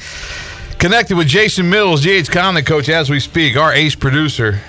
connected 0.79 1.17
with 1.17 1.29
Jason 1.29 1.71
Mills, 1.71 2.05
DH 2.05 2.31
Conley 2.31 2.61
coach, 2.61 2.91
as 2.91 3.09
we 3.09 3.21
speak, 3.21 3.57
our 3.57 3.73
ace 3.73 3.95
producer. 3.95 4.61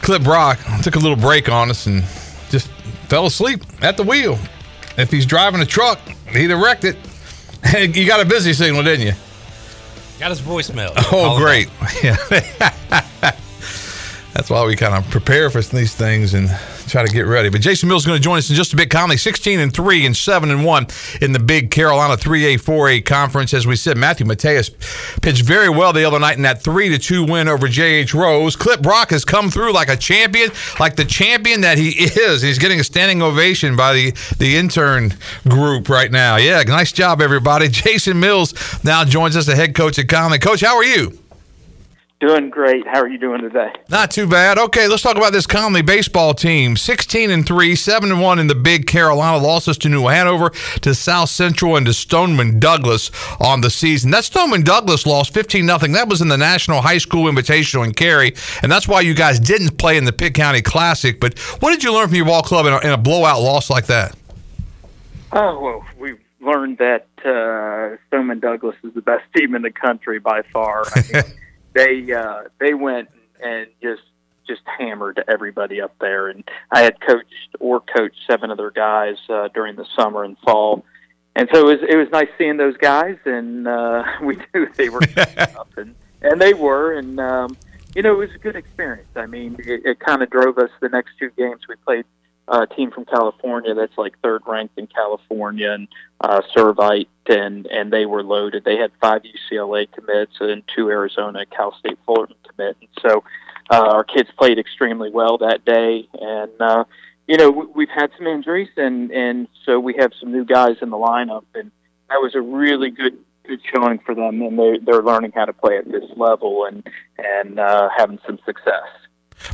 Clip 0.00 0.22
Brock 0.22 0.58
took 0.82 0.96
a 0.96 0.98
little 0.98 1.18
break 1.18 1.50
on 1.50 1.68
us 1.68 1.84
and 1.84 2.02
just 2.48 2.68
fell 3.10 3.26
asleep 3.26 3.60
at 3.82 3.98
the 3.98 4.04
wheel. 4.04 4.38
If 4.96 5.10
he's 5.10 5.26
driving 5.26 5.60
a 5.60 5.66
truck, 5.66 5.98
he'd 6.30 6.48
have 6.48 6.62
wrecked 6.62 6.84
it. 6.84 6.96
you 7.94 8.06
got 8.06 8.20
a 8.20 8.24
busy 8.24 8.54
signal, 8.54 8.82
didn't 8.82 9.06
you? 9.06 9.12
Got 10.22 10.30
his 10.30 10.40
voicemail. 10.40 10.92
Oh, 11.10 11.36
great. 11.36 11.68
Yeah. 12.04 13.04
That's 14.34 14.48
why 14.48 14.64
we 14.64 14.76
kind 14.76 14.94
of 14.94 15.08
prepare 15.10 15.50
for 15.50 15.60
these 15.60 15.94
things 15.94 16.32
and 16.32 16.48
try 16.88 17.04
to 17.04 17.12
get 17.12 17.26
ready. 17.26 17.50
But 17.50 17.60
Jason 17.60 17.88
Mills 17.88 18.02
is 18.02 18.06
going 18.06 18.18
to 18.18 18.22
join 18.22 18.38
us 18.38 18.48
in 18.48 18.56
just 18.56 18.72
a 18.72 18.76
bit. 18.76 18.88
Conley 18.88 19.18
16 19.18 19.60
and 19.60 19.74
3 19.74 20.06
and 20.06 20.16
7 20.16 20.50
and 20.50 20.64
1 20.64 20.86
in 21.20 21.32
the 21.32 21.38
big 21.38 21.70
Carolina 21.70 22.16
3A 22.16 22.54
4A 22.54 23.04
conference. 23.04 23.52
As 23.52 23.66
we 23.66 23.76
said, 23.76 23.98
Matthew 23.98 24.24
Mateus 24.24 24.70
pitched 25.20 25.42
very 25.42 25.68
well 25.68 25.92
the 25.92 26.04
other 26.04 26.18
night 26.18 26.36
in 26.36 26.42
that 26.42 26.62
3 26.62 26.88
to 26.88 26.98
2 26.98 27.24
win 27.24 27.46
over 27.46 27.68
JH 27.68 28.14
Rose. 28.14 28.56
Clip 28.56 28.80
Brock 28.80 29.10
has 29.10 29.24
come 29.24 29.50
through 29.50 29.72
like 29.74 29.90
a 29.90 29.96
champion, 29.96 30.50
like 30.80 30.96
the 30.96 31.04
champion 31.04 31.60
that 31.60 31.76
he 31.76 31.90
is. 31.98 32.40
He's 32.40 32.58
getting 32.58 32.80
a 32.80 32.84
standing 32.84 33.20
ovation 33.20 33.76
by 33.76 33.92
the, 33.92 34.10
the 34.38 34.56
intern 34.56 35.14
group 35.46 35.90
right 35.90 36.10
now. 36.10 36.36
Yeah, 36.36 36.62
nice 36.62 36.92
job, 36.92 37.20
everybody. 37.20 37.68
Jason 37.72 38.18
Mills 38.18 38.54
now 38.82 39.04
joins 39.04 39.36
us, 39.36 39.44
the 39.44 39.54
head 39.54 39.74
coach 39.74 39.98
at 39.98 40.08
Conley. 40.08 40.38
Coach, 40.38 40.62
how 40.62 40.76
are 40.76 40.84
you? 40.84 41.21
Doing 42.22 42.50
great. 42.50 42.86
How 42.86 43.00
are 43.00 43.08
you 43.08 43.18
doing 43.18 43.40
today? 43.40 43.72
Not 43.88 44.12
too 44.12 44.28
bad. 44.28 44.56
Okay, 44.56 44.86
let's 44.86 45.02
talk 45.02 45.16
about 45.16 45.32
this 45.32 45.44
Conley 45.44 45.82
baseball 45.82 46.34
team. 46.34 46.76
16 46.76 47.32
and 47.32 47.44
3, 47.44 47.74
7 47.74 48.12
and 48.12 48.20
1 48.20 48.38
in 48.38 48.46
the 48.46 48.54
big 48.54 48.86
Carolina 48.86 49.44
losses 49.44 49.76
to 49.78 49.88
New 49.88 50.06
Hanover, 50.06 50.50
to 50.82 50.94
South 50.94 51.30
Central, 51.30 51.74
and 51.74 51.84
to 51.86 51.92
Stoneman 51.92 52.60
Douglas 52.60 53.10
on 53.40 53.60
the 53.60 53.70
season. 53.70 54.12
That 54.12 54.22
Stoneman 54.22 54.62
Douglas 54.62 55.04
lost 55.04 55.34
15 55.34 55.66
0. 55.66 55.78
That 55.78 56.08
was 56.08 56.20
in 56.20 56.28
the 56.28 56.38
National 56.38 56.80
High 56.80 56.98
School 56.98 57.24
Invitational 57.24 57.84
in 57.84 57.92
Cary, 57.92 58.36
and 58.62 58.70
that's 58.70 58.86
why 58.86 59.00
you 59.00 59.14
guys 59.14 59.40
didn't 59.40 59.76
play 59.76 59.96
in 59.96 60.04
the 60.04 60.12
Pitt 60.12 60.34
County 60.34 60.62
Classic. 60.62 61.18
But 61.18 61.36
what 61.58 61.72
did 61.72 61.82
you 61.82 61.92
learn 61.92 62.06
from 62.06 62.14
your 62.14 62.26
ball 62.26 62.42
club 62.42 62.66
in 62.66 62.72
a, 62.72 62.78
in 62.86 62.90
a 62.90 62.98
blowout 62.98 63.42
loss 63.42 63.68
like 63.68 63.86
that? 63.86 64.14
Oh, 65.32 65.58
well, 65.58 65.84
we 65.98 66.14
learned 66.40 66.78
that 66.78 67.08
uh, 67.24 67.96
Stoneman 68.06 68.38
Douglas 68.38 68.76
is 68.84 68.94
the 68.94 69.02
best 69.02 69.24
team 69.34 69.56
in 69.56 69.62
the 69.62 69.72
country 69.72 70.20
by 70.20 70.42
far. 70.52 70.84
I 70.94 71.02
mean, 71.12 71.22
they 71.74 72.12
uh, 72.12 72.44
they 72.58 72.74
went 72.74 73.08
and 73.42 73.66
just 73.82 74.02
just 74.46 74.62
hammered 74.78 75.22
everybody 75.28 75.80
up 75.80 75.94
there. 76.00 76.28
And 76.28 76.44
I 76.70 76.82
had 76.82 77.00
coached 77.00 77.56
or 77.60 77.80
coached 77.80 78.16
seven 78.28 78.50
of 78.50 78.58
their 78.58 78.70
guys 78.70 79.16
uh, 79.28 79.48
during 79.54 79.76
the 79.76 79.86
summer 79.96 80.24
and 80.24 80.36
fall, 80.38 80.84
and 81.34 81.48
so 81.52 81.60
it 81.60 81.80
was 81.80 81.88
it 81.88 81.96
was 81.96 82.08
nice 82.10 82.28
seeing 82.38 82.56
those 82.56 82.76
guys. 82.76 83.16
And 83.24 83.66
uh, 83.66 84.04
we 84.22 84.38
knew 84.54 84.68
they 84.76 84.88
were 84.88 85.02
up, 85.16 85.70
and 85.76 85.94
and 86.20 86.40
they 86.40 86.54
were, 86.54 86.98
and 86.98 87.18
um, 87.20 87.56
you 87.94 88.02
know 88.02 88.14
it 88.14 88.28
was 88.28 88.34
a 88.34 88.38
good 88.38 88.56
experience. 88.56 89.10
I 89.16 89.26
mean, 89.26 89.56
it, 89.58 89.82
it 89.84 90.00
kind 90.00 90.22
of 90.22 90.30
drove 90.30 90.58
us 90.58 90.70
the 90.80 90.88
next 90.88 91.12
two 91.18 91.30
games. 91.36 91.62
We 91.68 91.76
played 91.76 92.04
a 92.48 92.66
team 92.66 92.90
from 92.90 93.04
California 93.04 93.74
that's 93.74 93.96
like 93.96 94.14
third 94.22 94.42
ranked 94.46 94.78
in 94.78 94.86
California 94.86 95.70
and 95.70 95.88
uh, 96.20 96.40
Servite, 96.54 97.06
and 97.26 97.66
and 97.66 97.92
they 97.92 98.06
were 98.06 98.22
loaded. 98.22 98.64
They 98.64 98.76
had 98.76 98.90
five 99.00 99.22
UCLA 99.22 99.90
commits 99.92 100.32
and 100.40 100.62
two 100.74 100.88
Arizona, 100.88 101.46
Cal 101.46 101.74
State 101.78 101.98
Fullerton 102.04 102.36
commit, 102.48 102.76
and 102.80 102.88
so 103.00 103.24
uh, 103.70 103.88
our 103.88 104.04
kids 104.04 104.28
played 104.36 104.58
extremely 104.58 105.10
well 105.10 105.38
that 105.38 105.64
day, 105.64 106.08
and 106.20 106.50
uh, 106.60 106.84
you 107.28 107.36
know 107.36 107.50
we, 107.50 107.66
we've 107.74 107.88
had 107.94 108.10
some 108.16 108.26
injuries, 108.26 108.70
and 108.76 109.10
and 109.12 109.48
so 109.64 109.78
we 109.78 109.94
have 109.98 110.12
some 110.18 110.32
new 110.32 110.44
guys 110.44 110.76
in 110.82 110.90
the 110.90 110.96
lineup, 110.96 111.44
and 111.54 111.70
that 112.08 112.16
was 112.16 112.34
a 112.34 112.40
really 112.40 112.90
good 112.90 113.16
good 113.46 113.60
showing 113.72 113.98
for 114.00 114.14
them, 114.14 114.42
and 114.42 114.58
they 114.58 114.78
they're 114.78 115.02
learning 115.02 115.32
how 115.34 115.44
to 115.44 115.52
play 115.52 115.78
at 115.78 115.90
this 115.90 116.04
level 116.16 116.64
and 116.66 116.86
and 117.18 117.58
uh, 117.58 117.88
having 117.96 118.18
some 118.26 118.38
success. 118.44 118.88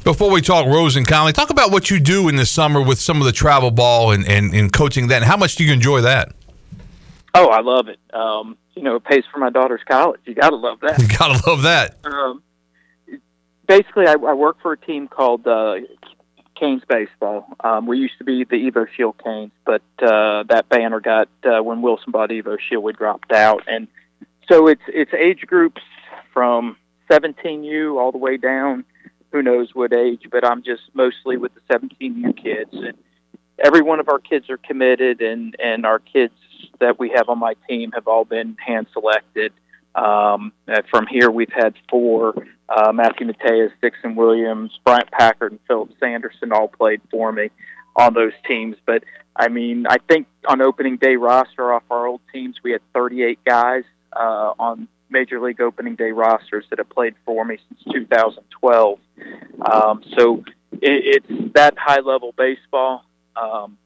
Before 0.05 0.31
we 0.31 0.41
talk 0.41 0.67
Rose 0.67 0.97
and 0.97 1.07
Conley, 1.07 1.33
talk 1.33 1.51
about 1.51 1.71
what 1.71 1.91
you 1.91 2.01
do 2.01 2.29
in 2.29 2.37
the 2.37 2.47
summer 2.47 2.81
with 2.81 3.01
some 3.01 3.21
of 3.21 3.27
the 3.27 3.33
travel 3.33 3.71
ball 3.71 4.13
and, 4.13 4.27
and, 4.27 4.55
and 4.55 4.73
coaching 4.73 5.09
that. 5.09 5.17
And 5.17 5.25
how 5.25 5.37
much 5.37 5.57
do 5.57 5.65
you 5.65 5.73
enjoy 5.73 6.01
that? 6.03 6.33
Oh, 7.35 7.49
I 7.49 7.61
love 7.61 7.89
it. 7.89 7.99
Um, 8.13 8.57
you 8.75 8.83
know, 8.83 8.97
it 8.97 9.05
pays 9.05 9.25
for 9.33 9.39
my 9.39 9.51
daughter's 9.51 9.83
college. 9.89 10.21
You 10.25 10.35
got 10.35 10.51
to 10.51 10.57
love 10.57 10.81
that. 10.81 10.99
You 11.03 11.09
got 11.09 11.37
to 11.37 11.51
love 11.51 11.63
that. 11.63 11.97
Um, 12.05 12.43
basically, 13.67 14.07
I, 14.07 14.13
I 14.13 14.35
work 14.35 14.59
for 14.63 14.73
a 14.73 14.79
team 14.79 15.09
called 15.09 15.47
uh, 15.47 15.77
Canes 16.59 16.83
Baseball. 16.89 17.47
Um, 17.61 17.87
we 17.87 17.99
used 17.99 18.19
to 18.19 18.25
be 18.25 18.45
the 18.45 18.71
Evo 18.71 18.87
Shield 18.97 19.23
Canes, 19.23 19.53
but 19.65 19.83
uh, 20.01 20.45
that 20.45 20.69
banner 20.69 21.01
got 21.01 21.29
uh, 21.45 21.63
when 21.63 21.83
Wilson 21.83 22.11
bought 22.11 22.31
Evo 22.31 22.59
Shield, 22.59 22.83
we 22.83 22.93
dropped 22.93 23.33
out, 23.33 23.63
and 23.69 23.89
so 24.49 24.67
it's 24.67 24.83
it's 24.89 25.13
age 25.15 25.45
groups 25.47 25.83
from 26.33 26.77
17U 27.11 27.99
all 27.99 28.13
the 28.13 28.19
way 28.19 28.37
down. 28.37 28.85
Who 29.33 29.43
knows 29.43 29.71
what 29.75 29.93
age? 29.93 30.23
But 30.31 30.45
I'm 30.45 30.63
just 30.63 30.83
mostly 30.95 31.37
with 31.37 31.53
the 31.55 31.61
17U 31.73 32.43
kids, 32.43 32.71
and 32.73 32.95
every 33.59 33.83
one 33.83 34.01
of 34.01 34.09
our 34.09 34.19
kids 34.19 34.49
are 34.51 34.59
committed, 34.59 35.21
and 35.21 35.57
and 35.59 35.85
our 35.85 35.99
kids 35.99 36.35
that 36.81 36.99
we 36.99 37.11
have 37.15 37.29
on 37.29 37.39
my 37.39 37.55
team 37.69 37.93
have 37.93 38.09
all 38.09 38.25
been 38.25 38.57
hand 38.65 38.87
selected. 38.93 39.53
Um, 39.95 40.53
from 40.91 41.07
here, 41.07 41.31
we've 41.31 41.53
had 41.53 41.75
four 41.91 42.35
uh, 42.69 42.93
Matthew 42.93 43.27
Mateus, 43.27 43.73
Dixon 43.81 44.15
Williams, 44.15 44.79
Bryant 44.85 45.11
Packard, 45.11 45.53
and 45.53 45.61
Philip 45.67 45.91
Sanderson 45.99 46.53
all 46.53 46.69
played 46.69 47.01
for 47.11 47.33
me 47.33 47.51
on 47.97 48.15
those 48.15 48.33
teams. 48.47 48.77
But 48.87 49.05
I 49.35 49.49
mean, 49.49 49.87
I 49.89 49.97
think 50.09 50.27
on 50.47 50.61
opening 50.61 50.97
day 50.97 51.17
roster 51.17 51.73
off 51.73 51.83
our 51.91 52.07
old 52.07 52.21
teams, 52.33 52.57
we 52.63 52.73
had 52.73 52.81
38 52.95 53.39
guys 53.45 53.85
uh, 54.15 54.53
on 54.59 54.89
Major 55.11 55.41
League 55.41 55.61
opening 55.61 55.97
day 55.97 56.13
rosters 56.13 56.65
that 56.71 56.79
have 56.79 56.91
played 56.91 57.15
for 57.25 57.45
me 57.45 57.59
since 57.69 57.95
2012. 57.95 58.99
Um, 59.61 60.03
so 60.17 60.45
it, 60.73 61.23
it's 61.31 61.55
that 61.55 61.75
high 61.79 62.01
level 62.01 62.35
baseball. 62.37 63.05
Um, 63.37 63.79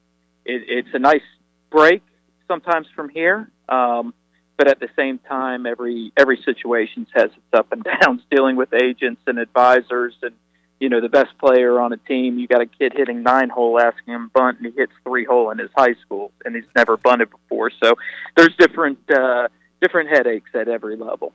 it, 0.44 0.62
it's 0.68 0.94
a 0.94 0.98
nice 0.98 1.22
break 1.70 2.02
sometimes 2.48 2.86
from 2.94 3.08
here. 3.08 3.50
Um, 3.68 4.14
but 4.58 4.68
at 4.68 4.80
the 4.80 4.88
same 4.96 5.18
time, 5.18 5.66
every 5.66 6.12
every 6.16 6.40
situation 6.44 7.06
has 7.14 7.26
its 7.26 7.52
up 7.52 7.72
and 7.72 7.84
downs. 8.00 8.22
Dealing 8.30 8.56
with 8.56 8.72
agents 8.72 9.22
and 9.26 9.38
advisors, 9.38 10.14
and 10.22 10.34
you 10.78 10.88
know 10.88 11.00
the 11.00 11.08
best 11.08 11.36
player 11.38 11.80
on 11.80 11.92
a 11.92 11.96
team. 11.96 12.38
You 12.38 12.46
got 12.46 12.60
a 12.60 12.66
kid 12.66 12.92
hitting 12.94 13.22
nine 13.22 13.48
hole, 13.48 13.80
asking 13.80 14.14
him 14.14 14.30
bunt, 14.32 14.58
and 14.58 14.66
he 14.66 14.72
hits 14.78 14.92
three 15.04 15.24
hole 15.24 15.50
in 15.50 15.58
his 15.58 15.70
high 15.76 15.94
school, 16.04 16.32
and 16.44 16.54
he's 16.54 16.64
never 16.76 16.96
bunted 16.96 17.30
before. 17.30 17.70
So 17.82 17.94
there's 18.36 18.54
different 18.56 18.98
uh, 19.10 19.48
different 19.83 20.09
headaches 20.09 20.51
at 20.55 20.68
every 20.68 20.97
level. 20.97 21.35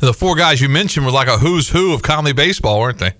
The 0.00 0.14
four 0.14 0.36
guys 0.36 0.60
you 0.60 0.68
mentioned 0.68 1.04
were 1.04 1.12
like 1.12 1.28
a 1.28 1.38
who's 1.38 1.70
who 1.70 1.92
of 1.92 2.02
Conley 2.02 2.32
baseball, 2.32 2.80
weren't 2.80 2.98
they? 2.98 3.14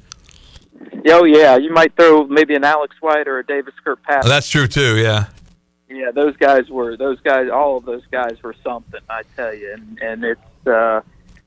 Oh 1.09 1.25
yeah, 1.25 1.57
you 1.57 1.73
might 1.73 1.97
throw 1.97 2.27
maybe 2.27 2.55
an 2.55 2.65
Alex 2.65 2.95
White 3.01 3.27
or 3.27 3.39
a 3.39 3.47
Davis 3.47 3.75
Kirkpatrick. 3.83 4.27
Oh, 4.27 4.29
that's 4.29 4.49
true 4.49 4.69
too. 4.69 4.99
Yeah. 4.99 5.27
Yeah, 5.89 6.11
those 6.11 6.37
guys 6.37 6.69
were 6.69 6.97
those 6.97 7.21
guys. 7.21 7.49
All 7.49 7.77
of 7.77 7.85
those 7.85 8.05
guys 8.11 8.43
were 8.43 8.55
something, 8.65 9.01
I 9.09 9.23
tell 9.37 9.55
you, 9.55 9.73
and 9.73 9.99
and 10.03 10.25
it's 10.25 10.67
uh, 10.67 11.01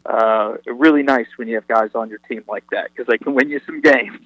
uh, 0.06 0.58
really 0.66 1.04
nice 1.04 1.28
when 1.36 1.48
you 1.48 1.56
have 1.56 1.68
guys 1.68 1.92
on 1.94 2.10
your 2.10 2.20
team 2.20 2.44
like 2.48 2.64
that 2.72 2.90
because 2.92 3.08
they 3.08 3.18
can 3.18 3.34
win 3.34 3.50
you 3.50 3.60
some 3.66 3.82
games. 3.82 4.26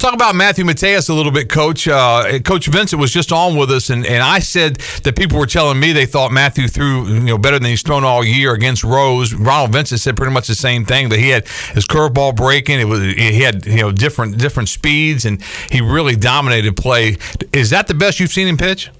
Talk 0.00 0.14
about 0.14 0.34
Matthew 0.34 0.64
Mateus 0.64 1.10
a 1.10 1.14
little 1.14 1.30
bit, 1.30 1.50
Coach. 1.50 1.86
Uh, 1.86 2.38
Coach 2.42 2.68
Vincent 2.68 2.98
was 2.98 3.12
just 3.12 3.32
on 3.32 3.54
with 3.54 3.70
us, 3.70 3.90
and, 3.90 4.06
and 4.06 4.22
I 4.22 4.38
said 4.38 4.76
that 5.04 5.14
people 5.14 5.38
were 5.38 5.44
telling 5.44 5.78
me 5.78 5.92
they 5.92 6.06
thought 6.06 6.32
Matthew 6.32 6.68
threw 6.68 7.06
you 7.06 7.20
know 7.20 7.36
better 7.36 7.58
than 7.58 7.68
he's 7.68 7.82
thrown 7.82 8.02
all 8.02 8.24
year 8.24 8.54
against 8.54 8.82
Rose. 8.82 9.34
Ronald 9.34 9.72
Vincent 9.72 10.00
said 10.00 10.16
pretty 10.16 10.32
much 10.32 10.48
the 10.48 10.54
same 10.54 10.86
thing 10.86 11.10
that 11.10 11.18
he 11.18 11.28
had 11.28 11.46
his 11.74 11.84
curveball 11.84 12.34
breaking. 12.34 12.80
It 12.80 12.86
was 12.86 13.02
he 13.02 13.42
had 13.42 13.66
you 13.66 13.82
know 13.82 13.92
different 13.92 14.38
different 14.38 14.70
speeds, 14.70 15.26
and 15.26 15.42
he 15.70 15.82
really 15.82 16.16
dominated 16.16 16.78
play. 16.78 17.18
Is 17.52 17.68
that 17.68 17.86
the 17.86 17.92
best 17.92 18.20
you've 18.20 18.32
seen 18.32 18.48
him 18.48 18.56
pitch? 18.56 18.90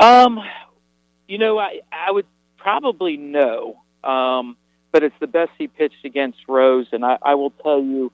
Um, 0.00 0.40
you 1.26 1.36
know, 1.36 1.58
I 1.58 1.80
I 1.92 2.10
would 2.10 2.26
probably 2.56 3.18
no, 3.18 3.82
um, 4.02 4.56
but 4.92 5.02
it's 5.02 5.18
the 5.20 5.26
best 5.26 5.50
he 5.58 5.68
pitched 5.68 6.06
against 6.06 6.38
Rose, 6.48 6.86
and 6.90 7.04
I, 7.04 7.18
I 7.20 7.34
will 7.34 7.50
tell 7.50 7.82
you, 7.82 8.10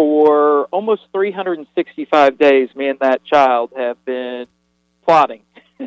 for 0.00 0.64
almost 0.70 1.02
365 1.12 2.38
days, 2.38 2.70
me 2.74 2.88
and 2.88 2.98
that 3.00 3.22
child 3.22 3.70
have 3.76 4.02
been 4.06 4.46
plotting. 5.04 5.42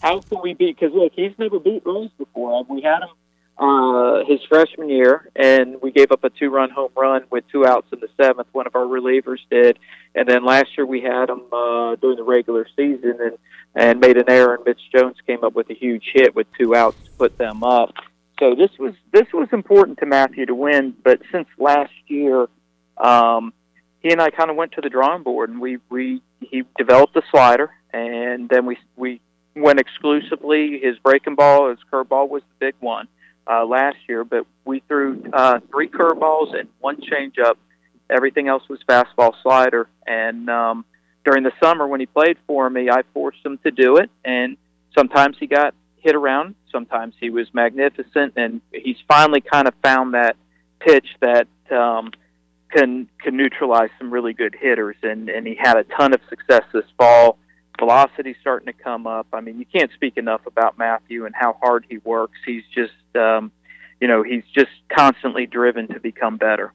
how 0.00 0.20
can 0.20 0.40
we 0.42 0.54
beat? 0.54 0.80
Because 0.80 0.94
look, 0.94 1.12
he's 1.14 1.32
never 1.36 1.60
beat 1.60 1.82
Rose 1.84 2.08
before. 2.16 2.64
We 2.64 2.80
had 2.80 3.02
him 3.02 3.10
uh, 3.58 4.24
his 4.24 4.40
freshman 4.48 4.88
year, 4.88 5.28
and 5.36 5.82
we 5.82 5.90
gave 5.92 6.12
up 6.12 6.24
a 6.24 6.30
two-run 6.30 6.70
home 6.70 6.92
run 6.96 7.24
with 7.30 7.44
two 7.52 7.66
outs 7.66 7.88
in 7.92 8.00
the 8.00 8.08
seventh. 8.16 8.48
One 8.52 8.66
of 8.66 8.74
our 8.74 8.86
relievers 8.86 9.40
did, 9.50 9.78
and 10.14 10.26
then 10.26 10.42
last 10.42 10.68
year 10.78 10.86
we 10.86 11.02
had 11.02 11.28
him 11.28 11.42
uh, 11.52 11.96
during 11.96 12.16
the 12.16 12.24
regular 12.24 12.66
season 12.74 13.18
and 13.20 13.36
and 13.74 14.00
made 14.00 14.16
an 14.16 14.30
error. 14.30 14.54
And 14.54 14.64
Mitch 14.64 14.80
Jones 14.96 15.16
came 15.26 15.44
up 15.44 15.54
with 15.54 15.68
a 15.68 15.74
huge 15.74 16.04
hit 16.14 16.34
with 16.34 16.46
two 16.58 16.74
outs 16.74 16.96
to 17.04 17.10
put 17.18 17.36
them 17.36 17.62
up. 17.62 17.92
So 18.38 18.54
this 18.54 18.70
was 18.78 18.94
this 19.12 19.30
was 19.34 19.48
important 19.52 19.98
to 19.98 20.06
Matthew 20.06 20.46
to 20.46 20.54
win. 20.54 20.96
But 21.04 21.20
since 21.30 21.48
last 21.58 21.92
year, 22.06 22.46
um, 23.02 23.52
he 24.00 24.12
and 24.12 24.20
I 24.20 24.30
kind 24.30 24.50
of 24.50 24.56
went 24.56 24.72
to 24.72 24.80
the 24.80 24.90
drawing 24.90 25.22
board, 25.22 25.50
and 25.50 25.60
we 25.60 25.78
we 25.88 26.22
he 26.40 26.64
developed 26.78 27.16
a 27.16 27.22
slider, 27.30 27.70
and 27.92 28.48
then 28.48 28.66
we 28.66 28.78
we 28.96 29.20
went 29.54 29.80
exclusively 29.80 30.80
his 30.82 30.98
breaking 30.98 31.34
ball, 31.34 31.70
his 31.70 31.78
curveball 31.92 32.28
was 32.28 32.42
the 32.42 32.66
big 32.66 32.74
one 32.80 33.08
uh, 33.50 33.64
last 33.64 33.96
year, 34.08 34.24
but 34.24 34.46
we 34.64 34.82
threw 34.88 35.22
uh, 35.32 35.60
three 35.70 35.88
curveballs 35.88 36.58
and 36.58 36.68
one 36.80 36.98
changeup. 37.00 37.54
Everything 38.08 38.48
else 38.48 38.62
was 38.68 38.80
fastball 38.88 39.32
slider. 39.42 39.88
And 40.06 40.48
um, 40.48 40.84
during 41.24 41.42
the 41.42 41.52
summer 41.62 41.86
when 41.86 42.00
he 42.00 42.06
played 42.06 42.36
for 42.46 42.68
me, 42.68 42.90
I 42.90 43.02
forced 43.12 43.44
him 43.44 43.58
to 43.64 43.70
do 43.70 43.96
it. 43.96 44.10
And 44.24 44.56
sometimes 44.96 45.36
he 45.38 45.46
got 45.46 45.74
hit 45.96 46.14
around, 46.14 46.54
sometimes 46.72 47.14
he 47.20 47.30
was 47.30 47.52
magnificent, 47.52 48.34
and 48.36 48.60
he's 48.72 48.96
finally 49.06 49.40
kind 49.40 49.68
of 49.68 49.74
found 49.82 50.14
that 50.14 50.36
pitch 50.78 51.06
that 51.20 51.46
um, 51.70 52.10
can 52.72 53.08
can 53.22 53.36
neutralize 53.36 53.90
some 53.98 54.10
really 54.12 54.32
good 54.32 54.56
hitters. 54.58 54.96
And 55.02 55.28
and 55.28 55.46
he 55.46 55.54
had 55.54 55.76
a 55.76 55.84
ton 55.84 56.12
of 56.12 56.20
success 56.28 56.62
this 56.72 56.84
fall 56.96 57.38
Velocity 57.80 58.36
starting 58.42 58.66
to 58.66 58.74
come 58.74 59.06
up. 59.06 59.26
I 59.32 59.40
mean, 59.40 59.58
you 59.58 59.64
can't 59.64 59.90
speak 59.94 60.18
enough 60.18 60.42
about 60.46 60.76
Matthew 60.76 61.24
and 61.24 61.34
how 61.34 61.56
hard 61.62 61.86
he 61.88 61.96
works. 62.04 62.38
He's 62.44 62.62
just, 62.74 62.92
um, 63.16 63.50
you 64.00 64.06
know, 64.06 64.22
he's 64.22 64.44
just 64.54 64.70
constantly 64.94 65.46
driven 65.46 65.88
to 65.88 65.98
become 65.98 66.36
better. 66.36 66.74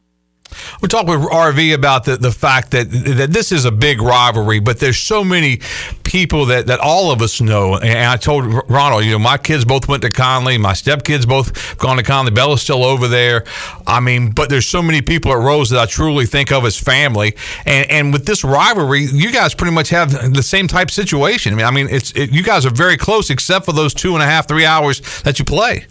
We 0.85 0.89
talked 0.89 1.09
with 1.09 1.21
RV 1.21 1.73
about 1.73 2.03
the, 2.03 2.15
the 2.15 2.31
fact 2.31 2.69
that 2.69 2.91
that 2.91 3.33
this 3.33 3.51
is 3.51 3.65
a 3.65 3.71
big 3.71 4.03
rivalry, 4.03 4.59
but 4.59 4.79
there's 4.79 4.99
so 4.99 5.23
many 5.23 5.61
people 6.03 6.45
that, 6.45 6.67
that 6.67 6.79
all 6.79 7.09
of 7.09 7.23
us 7.23 7.41
know. 7.41 7.77
And 7.77 8.07
I 8.07 8.17
told 8.17 8.45
Ronald, 8.69 9.03
you 9.03 9.13
know, 9.13 9.17
my 9.17 9.39
kids 9.39 9.65
both 9.65 9.87
went 9.87 10.03
to 10.03 10.11
Conley, 10.11 10.59
my 10.59 10.73
stepkids 10.73 11.27
both 11.27 11.79
gone 11.79 11.97
to 11.97 12.03
Conley. 12.03 12.29
Bella's 12.29 12.61
still 12.61 12.83
over 12.83 13.07
there. 13.07 13.45
I 13.87 13.99
mean, 13.99 14.29
but 14.29 14.51
there's 14.51 14.67
so 14.67 14.83
many 14.83 15.01
people 15.01 15.31
at 15.31 15.39
Rose 15.39 15.71
that 15.71 15.79
I 15.79 15.87
truly 15.87 16.27
think 16.27 16.51
of 16.51 16.63
as 16.65 16.79
family. 16.79 17.35
And 17.65 17.89
and 17.89 18.13
with 18.13 18.27
this 18.27 18.43
rivalry, 18.43 19.05
you 19.05 19.31
guys 19.31 19.55
pretty 19.55 19.73
much 19.73 19.89
have 19.89 20.35
the 20.35 20.43
same 20.43 20.67
type 20.67 20.91
situation. 20.91 21.53
I 21.53 21.55
mean, 21.55 21.65
I 21.65 21.71
mean, 21.71 21.87
it's 21.89 22.11
it, 22.11 22.29
you 22.29 22.43
guys 22.43 22.63
are 22.63 22.69
very 22.75 22.95
close, 22.95 23.31
except 23.31 23.65
for 23.65 23.73
those 23.73 23.95
two 23.95 24.13
and 24.13 24.21
a 24.21 24.27
half, 24.27 24.47
three 24.47 24.65
hours 24.67 25.01
that 25.23 25.39
you 25.39 25.45
play. 25.45 25.87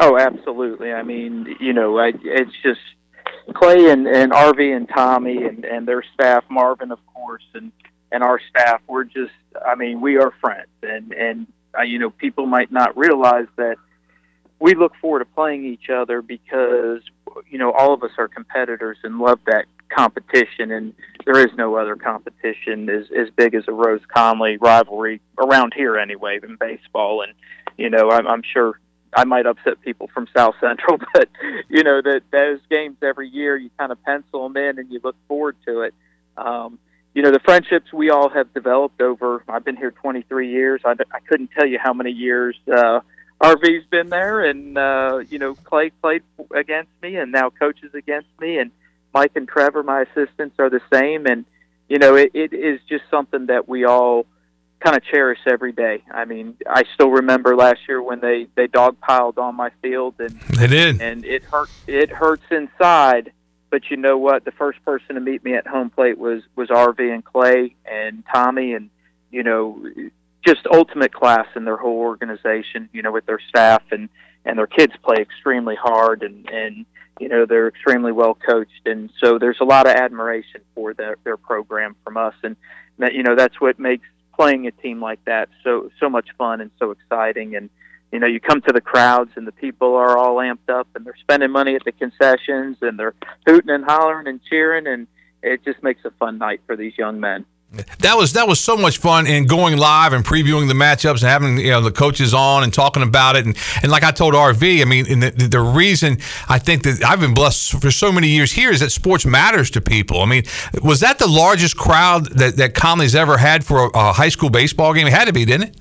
Oh, 0.00 0.18
absolutely. 0.18 0.92
I 0.92 1.04
mean, 1.04 1.56
you 1.60 1.72
know, 1.72 2.00
I, 2.00 2.12
it's 2.24 2.50
just 2.64 2.80
Clay 3.54 3.90
and, 3.90 4.06
and 4.06 4.32
RV 4.32 4.76
and 4.76 4.88
Tommy 4.88 5.44
and, 5.44 5.64
and 5.64 5.86
their 5.86 6.04
staff, 6.14 6.44
Marvin, 6.50 6.90
of 6.90 6.98
course, 7.06 7.44
and, 7.54 7.72
and 8.12 8.22
our 8.22 8.40
staff, 8.50 8.80
we're 8.88 9.04
just, 9.04 9.32
I 9.64 9.74
mean, 9.74 10.00
we 10.00 10.16
are 10.18 10.32
friends. 10.40 10.68
And, 10.82 11.12
and 11.12 11.46
uh, 11.78 11.82
you 11.82 11.98
know, 11.98 12.10
people 12.10 12.46
might 12.46 12.72
not 12.72 12.96
realize 12.96 13.46
that 13.56 13.76
we 14.58 14.74
look 14.74 14.92
forward 15.00 15.20
to 15.20 15.24
playing 15.26 15.64
each 15.64 15.90
other 15.90 16.22
because, 16.22 17.02
you 17.48 17.58
know, 17.58 17.72
all 17.72 17.92
of 17.92 18.02
us 18.02 18.12
are 18.18 18.28
competitors 18.28 18.96
and 19.02 19.18
love 19.18 19.38
that 19.46 19.66
competition. 19.88 20.72
And 20.72 20.94
there 21.24 21.38
is 21.38 21.54
no 21.56 21.76
other 21.76 21.96
competition 21.96 22.88
as, 22.88 23.06
as 23.16 23.28
big 23.36 23.54
as 23.54 23.64
a 23.68 23.72
Rose 23.72 24.00
Conley 24.12 24.56
rivalry 24.56 25.20
around 25.38 25.74
here 25.76 25.98
anyway 25.98 26.38
in 26.42 26.56
baseball. 26.56 27.22
And, 27.22 27.34
you 27.76 27.90
know, 27.90 28.10
I'm, 28.10 28.26
I'm 28.26 28.42
sure 28.42 28.80
I 29.16 29.24
might 29.24 29.46
upset 29.46 29.80
people 29.80 30.08
from 30.12 30.28
South 30.36 30.54
Central, 30.60 30.98
but 31.14 31.28
you 31.68 31.82
know 31.82 32.02
that 32.02 32.22
those 32.30 32.60
games 32.70 32.98
every 33.02 33.28
year 33.28 33.56
you 33.56 33.70
kind 33.78 33.90
of 33.90 34.02
pencil 34.04 34.46
them 34.46 34.56
in 34.58 34.78
and 34.78 34.92
you 34.92 35.00
look 35.02 35.16
forward 35.26 35.56
to 35.66 35.80
it. 35.80 35.94
Um, 36.36 36.78
you 37.14 37.22
know 37.22 37.30
the 37.30 37.40
friendships 37.40 37.90
we 37.94 38.10
all 38.10 38.28
have 38.28 38.52
developed 38.52 39.00
over. 39.00 39.42
I've 39.48 39.64
been 39.64 39.76
here 39.76 39.90
23 39.90 40.50
years. 40.50 40.82
I, 40.84 40.92
I 41.10 41.20
couldn't 41.20 41.50
tell 41.58 41.66
you 41.66 41.78
how 41.82 41.94
many 41.94 42.10
years 42.10 42.58
uh, 42.70 43.00
RV's 43.40 43.86
been 43.90 44.10
there, 44.10 44.44
and 44.44 44.76
uh, 44.76 45.20
you 45.30 45.38
know 45.38 45.54
Clay 45.54 45.90
played 46.02 46.22
against 46.54 46.90
me, 47.02 47.16
and 47.16 47.32
now 47.32 47.48
coaches 47.48 47.94
against 47.94 48.28
me, 48.38 48.58
and 48.58 48.70
Mike 49.14 49.32
and 49.34 49.48
Trevor, 49.48 49.82
my 49.82 50.02
assistants, 50.02 50.56
are 50.58 50.68
the 50.68 50.82
same, 50.92 51.24
and 51.24 51.46
you 51.88 51.98
know 51.98 52.16
it, 52.16 52.32
it 52.34 52.52
is 52.52 52.80
just 52.86 53.04
something 53.10 53.46
that 53.46 53.66
we 53.66 53.86
all 53.86 54.26
kind 54.80 54.96
of 54.96 55.04
cherish 55.04 55.38
every 55.46 55.72
day. 55.72 56.02
I 56.12 56.24
mean, 56.24 56.56
I 56.68 56.84
still 56.94 57.10
remember 57.10 57.56
last 57.56 57.80
year 57.88 58.02
when 58.02 58.20
they 58.20 58.48
they 58.54 58.68
dogpiled 58.68 59.38
on 59.38 59.54
my 59.54 59.70
field, 59.82 60.14
and 60.18 60.38
they 60.58 60.66
did, 60.66 61.00
and 61.00 61.24
it 61.24 61.44
hurt. 61.44 61.70
It 61.86 62.10
hurts 62.10 62.44
inside, 62.50 63.32
but 63.70 63.90
you 63.90 63.96
know 63.96 64.18
what? 64.18 64.44
The 64.44 64.52
first 64.52 64.84
person 64.84 65.14
to 65.14 65.20
meet 65.20 65.44
me 65.44 65.54
at 65.54 65.66
home 65.66 65.90
plate 65.90 66.18
was 66.18 66.42
was 66.54 66.68
RV 66.68 67.00
and 67.00 67.24
Clay 67.24 67.74
and 67.84 68.22
Tommy, 68.32 68.74
and 68.74 68.90
you 69.30 69.42
know, 69.42 69.84
just 70.46 70.66
ultimate 70.72 71.12
class 71.12 71.46
in 71.56 71.64
their 71.64 71.76
whole 71.76 71.98
organization. 71.98 72.88
You 72.92 73.02
know, 73.02 73.12
with 73.12 73.26
their 73.26 73.40
staff 73.48 73.82
and 73.90 74.08
and 74.44 74.58
their 74.58 74.66
kids 74.66 74.92
play 75.02 75.16
extremely 75.20 75.76
hard, 75.76 76.22
and 76.22 76.48
and 76.50 76.86
you 77.18 77.28
know 77.28 77.46
they're 77.46 77.68
extremely 77.68 78.12
well 78.12 78.34
coached, 78.34 78.86
and 78.86 79.10
so 79.22 79.38
there's 79.38 79.60
a 79.60 79.64
lot 79.64 79.86
of 79.86 79.94
admiration 79.94 80.60
for 80.74 80.92
their 80.92 81.16
their 81.24 81.36
program 81.36 81.96
from 82.04 82.16
us, 82.16 82.34
and 82.42 82.56
that 82.98 83.14
you 83.14 83.22
know 83.22 83.34
that's 83.34 83.60
what 83.60 83.78
makes 83.78 84.06
playing 84.36 84.66
a 84.66 84.70
team 84.70 85.00
like 85.00 85.24
that 85.24 85.48
so 85.64 85.90
so 85.98 86.08
much 86.08 86.28
fun 86.36 86.60
and 86.60 86.70
so 86.78 86.90
exciting. 86.90 87.56
And 87.56 87.70
you 88.12 88.18
know 88.18 88.26
you 88.26 88.40
come 88.40 88.60
to 88.62 88.72
the 88.72 88.80
crowds 88.80 89.32
and 89.36 89.46
the 89.46 89.52
people 89.52 89.94
are 89.94 90.16
all 90.16 90.36
amped 90.36 90.68
up 90.68 90.88
and 90.94 91.04
they're 91.04 91.16
spending 91.20 91.50
money 91.50 91.74
at 91.74 91.84
the 91.84 91.92
concessions 91.92 92.76
and 92.82 92.98
they're 92.98 93.14
hooting 93.46 93.70
and 93.70 93.84
hollering 93.84 94.28
and 94.28 94.40
cheering. 94.48 94.86
And 94.86 95.06
it 95.42 95.64
just 95.64 95.82
makes 95.82 96.04
a 96.04 96.10
fun 96.12 96.38
night 96.38 96.60
for 96.66 96.76
these 96.76 96.96
young 96.96 97.20
men 97.20 97.44
that 97.98 98.16
was 98.16 98.32
that 98.34 98.48
was 98.48 98.60
so 98.60 98.76
much 98.76 98.98
fun 98.98 99.26
and 99.26 99.48
going 99.48 99.76
live 99.76 100.12
and 100.12 100.24
previewing 100.24 100.68
the 100.68 100.74
matchups 100.74 101.22
and 101.22 101.30
having 101.30 101.58
you 101.58 101.70
know 101.70 101.80
the 101.80 101.90
coaches 101.90 102.34
on 102.34 102.62
and 102.62 102.72
talking 102.72 103.02
about 103.02 103.36
it 103.36 103.46
and, 103.46 103.56
and 103.82 103.90
like 103.90 104.02
I 104.02 104.10
told 104.10 104.34
RV, 104.34 104.82
I 104.82 104.84
mean 104.84 105.20
the, 105.20 105.30
the 105.30 105.60
reason 105.60 106.18
I 106.48 106.58
think 106.58 106.82
that 106.84 107.04
I've 107.04 107.20
been 107.20 107.34
blessed 107.34 107.80
for 107.80 107.90
so 107.90 108.12
many 108.12 108.28
years 108.28 108.52
here 108.52 108.70
is 108.70 108.80
that 108.80 108.90
sports 108.90 109.26
matters 109.26 109.70
to 109.70 109.80
people. 109.80 110.20
I 110.20 110.26
mean, 110.26 110.44
was 110.82 111.00
that 111.00 111.18
the 111.18 111.28
largest 111.28 111.76
crowd 111.76 112.26
that 112.36 112.56
that 112.56 112.74
Conley's 112.74 113.14
ever 113.14 113.36
had 113.36 113.64
for 113.64 113.86
a, 113.86 113.90
a 113.94 114.12
high 114.12 114.28
school 114.28 114.50
baseball 114.50 114.94
game? 114.94 115.06
It 115.06 115.12
had 115.12 115.26
to 115.26 115.32
be, 115.32 115.44
didn't 115.44 115.68
it? 115.68 115.76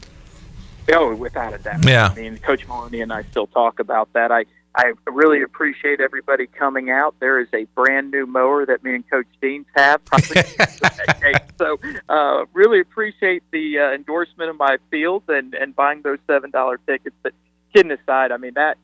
Oh, 0.93 1.15
without 1.15 1.53
a 1.53 1.57
doubt. 1.57 1.83
Yeah. 1.83 2.09
I 2.11 2.15
mean, 2.15 2.37
Coach 2.37 2.67
Maloney 2.67 3.01
and 3.01 3.11
I 3.11 3.23
still 3.23 3.47
talk 3.47 3.79
about 3.79 4.13
that. 4.13 4.31
I 4.31 4.45
I 4.77 4.91
really 5.07 5.41
appreciate 5.41 6.01
everybody 6.01 6.47
coming 6.47 6.89
out. 6.89 7.15
There 7.19 7.39
is 7.39 7.47
a 7.53 7.63
brand 7.75 8.11
new 8.11 8.25
mower 8.25 8.65
that 8.65 8.83
me 8.83 8.95
and 8.95 9.09
Coach 9.09 9.27
Deans 9.41 9.65
have. 9.75 10.01
so, 11.57 11.79
uh, 12.09 12.45
really 12.53 12.81
appreciate 12.81 13.43
the 13.51 13.79
uh, 13.79 13.91
endorsement 13.93 14.49
of 14.49 14.57
my 14.57 14.77
field 14.91 15.23
and, 15.29 15.53
and 15.53 15.75
buying 15.75 16.01
those 16.01 16.19
seven 16.27 16.51
dollar 16.51 16.77
tickets. 16.85 17.15
But 17.23 17.33
kidding 17.73 17.91
aside, 17.91 18.31
I 18.31 18.37
mean 18.37 18.53
that 18.55 18.77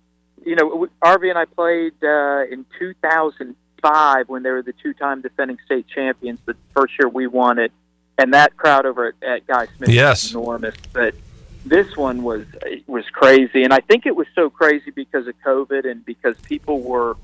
you 0.46 0.56
know 0.56 0.88
RV 1.04 1.30
and 1.30 1.38
I 1.38 1.46
played 1.46 1.94
uh, 2.02 2.46
in 2.50 2.66
2005 2.80 4.30
when 4.30 4.44
they 4.44 4.50
were 4.52 4.64
the 4.64 4.74
two 4.82 4.94
time 4.94 5.22
defending 5.22 5.58
state 5.66 5.88
champions. 5.94 6.40
The 6.46 6.56
first 6.74 6.94
year 7.00 7.10
we 7.10 7.28
won 7.28 7.60
it, 7.60 7.74
and 8.18 8.34
that 8.34 8.56
crowd 8.56 8.86
over 8.86 9.08
at, 9.08 9.28
at 9.28 9.48
Guy 9.48 9.68
Smith 9.78 9.90
yes. 9.90 10.24
was 10.24 10.32
enormous. 10.32 10.76
But 10.94 11.16
this 11.66 11.96
one 11.96 12.24
was 12.24 12.46
was 12.88 13.06
crazy, 13.12 13.64
and 13.64 13.74
I 13.74 13.80
think 13.80 14.06
it 14.06 14.16
was 14.16 14.28
so 14.36 14.50
crazy 14.50 14.92
because 14.92 15.28
of 15.28 15.36
COVID 15.46 15.90
and 15.90 16.04
because 16.06 16.36
people 16.42 16.82
were 16.82 17.16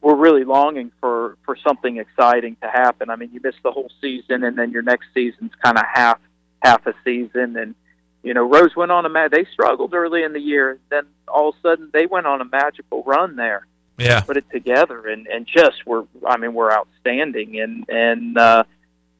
were 0.00 0.14
really 0.14 0.44
longing 0.44 0.92
for 1.00 1.36
for 1.44 1.56
something 1.56 1.98
exciting 1.98 2.56
to 2.62 2.68
happen. 2.68 3.10
I 3.10 3.16
mean, 3.16 3.30
you 3.32 3.40
miss 3.42 3.56
the 3.62 3.72
whole 3.72 3.90
season, 4.00 4.44
and 4.44 4.56
then 4.56 4.70
your 4.70 4.82
next 4.82 5.06
season's 5.12 5.52
kind 5.62 5.76
of 5.76 5.84
half 5.92 6.18
half 6.62 6.86
a 6.86 6.94
season, 7.04 7.56
and 7.56 7.74
you 8.22 8.34
know, 8.34 8.44
Rose 8.44 8.76
went 8.76 8.92
on 8.92 9.06
a 9.06 9.08
ma- 9.08 9.28
they 9.28 9.44
struggled 9.46 9.94
early 9.94 10.22
in 10.22 10.32
the 10.32 10.40
year, 10.40 10.78
then 10.90 11.04
all 11.26 11.50
of 11.50 11.54
a 11.56 11.60
sudden 11.60 11.90
they 11.92 12.06
went 12.06 12.26
on 12.26 12.40
a 12.40 12.44
magical 12.44 13.02
run 13.04 13.36
there. 13.36 13.66
Yeah, 13.98 14.20
put 14.20 14.36
it 14.36 14.46
together, 14.50 15.08
and 15.08 15.26
and 15.26 15.46
just 15.46 15.86
were 15.86 16.06
I 16.26 16.36
mean, 16.36 16.54
we're 16.54 16.72
outstanding, 16.72 17.60
and 17.60 17.84
and 17.88 18.38
uh, 18.38 18.64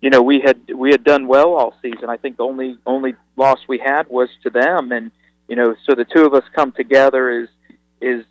you 0.01 0.11
know 0.11 0.23
we 0.23 0.41
had 0.41 0.61
we 0.75 0.91
had 0.91 1.05
done 1.05 1.27
well 1.27 1.55
all 1.55 1.75
season. 1.83 2.09
I 2.09 2.17
think 2.17 2.37
the 2.37 2.45
only 2.45 2.79
only 2.87 3.15
loss 3.37 3.59
we 3.69 3.79
had 3.79 4.09
was 4.09 4.29
to 4.43 4.51
them, 4.51 4.93
and 4.93 5.11
you 5.49 5.57
know 5.57 5.75
so 5.87 5.95
the 5.95 6.05
two 6.05 6.25
of 6.25 6.35
us 6.35 6.45
come 6.55 6.73
together 6.73 7.43
is 7.43 7.49
is 8.01 8.25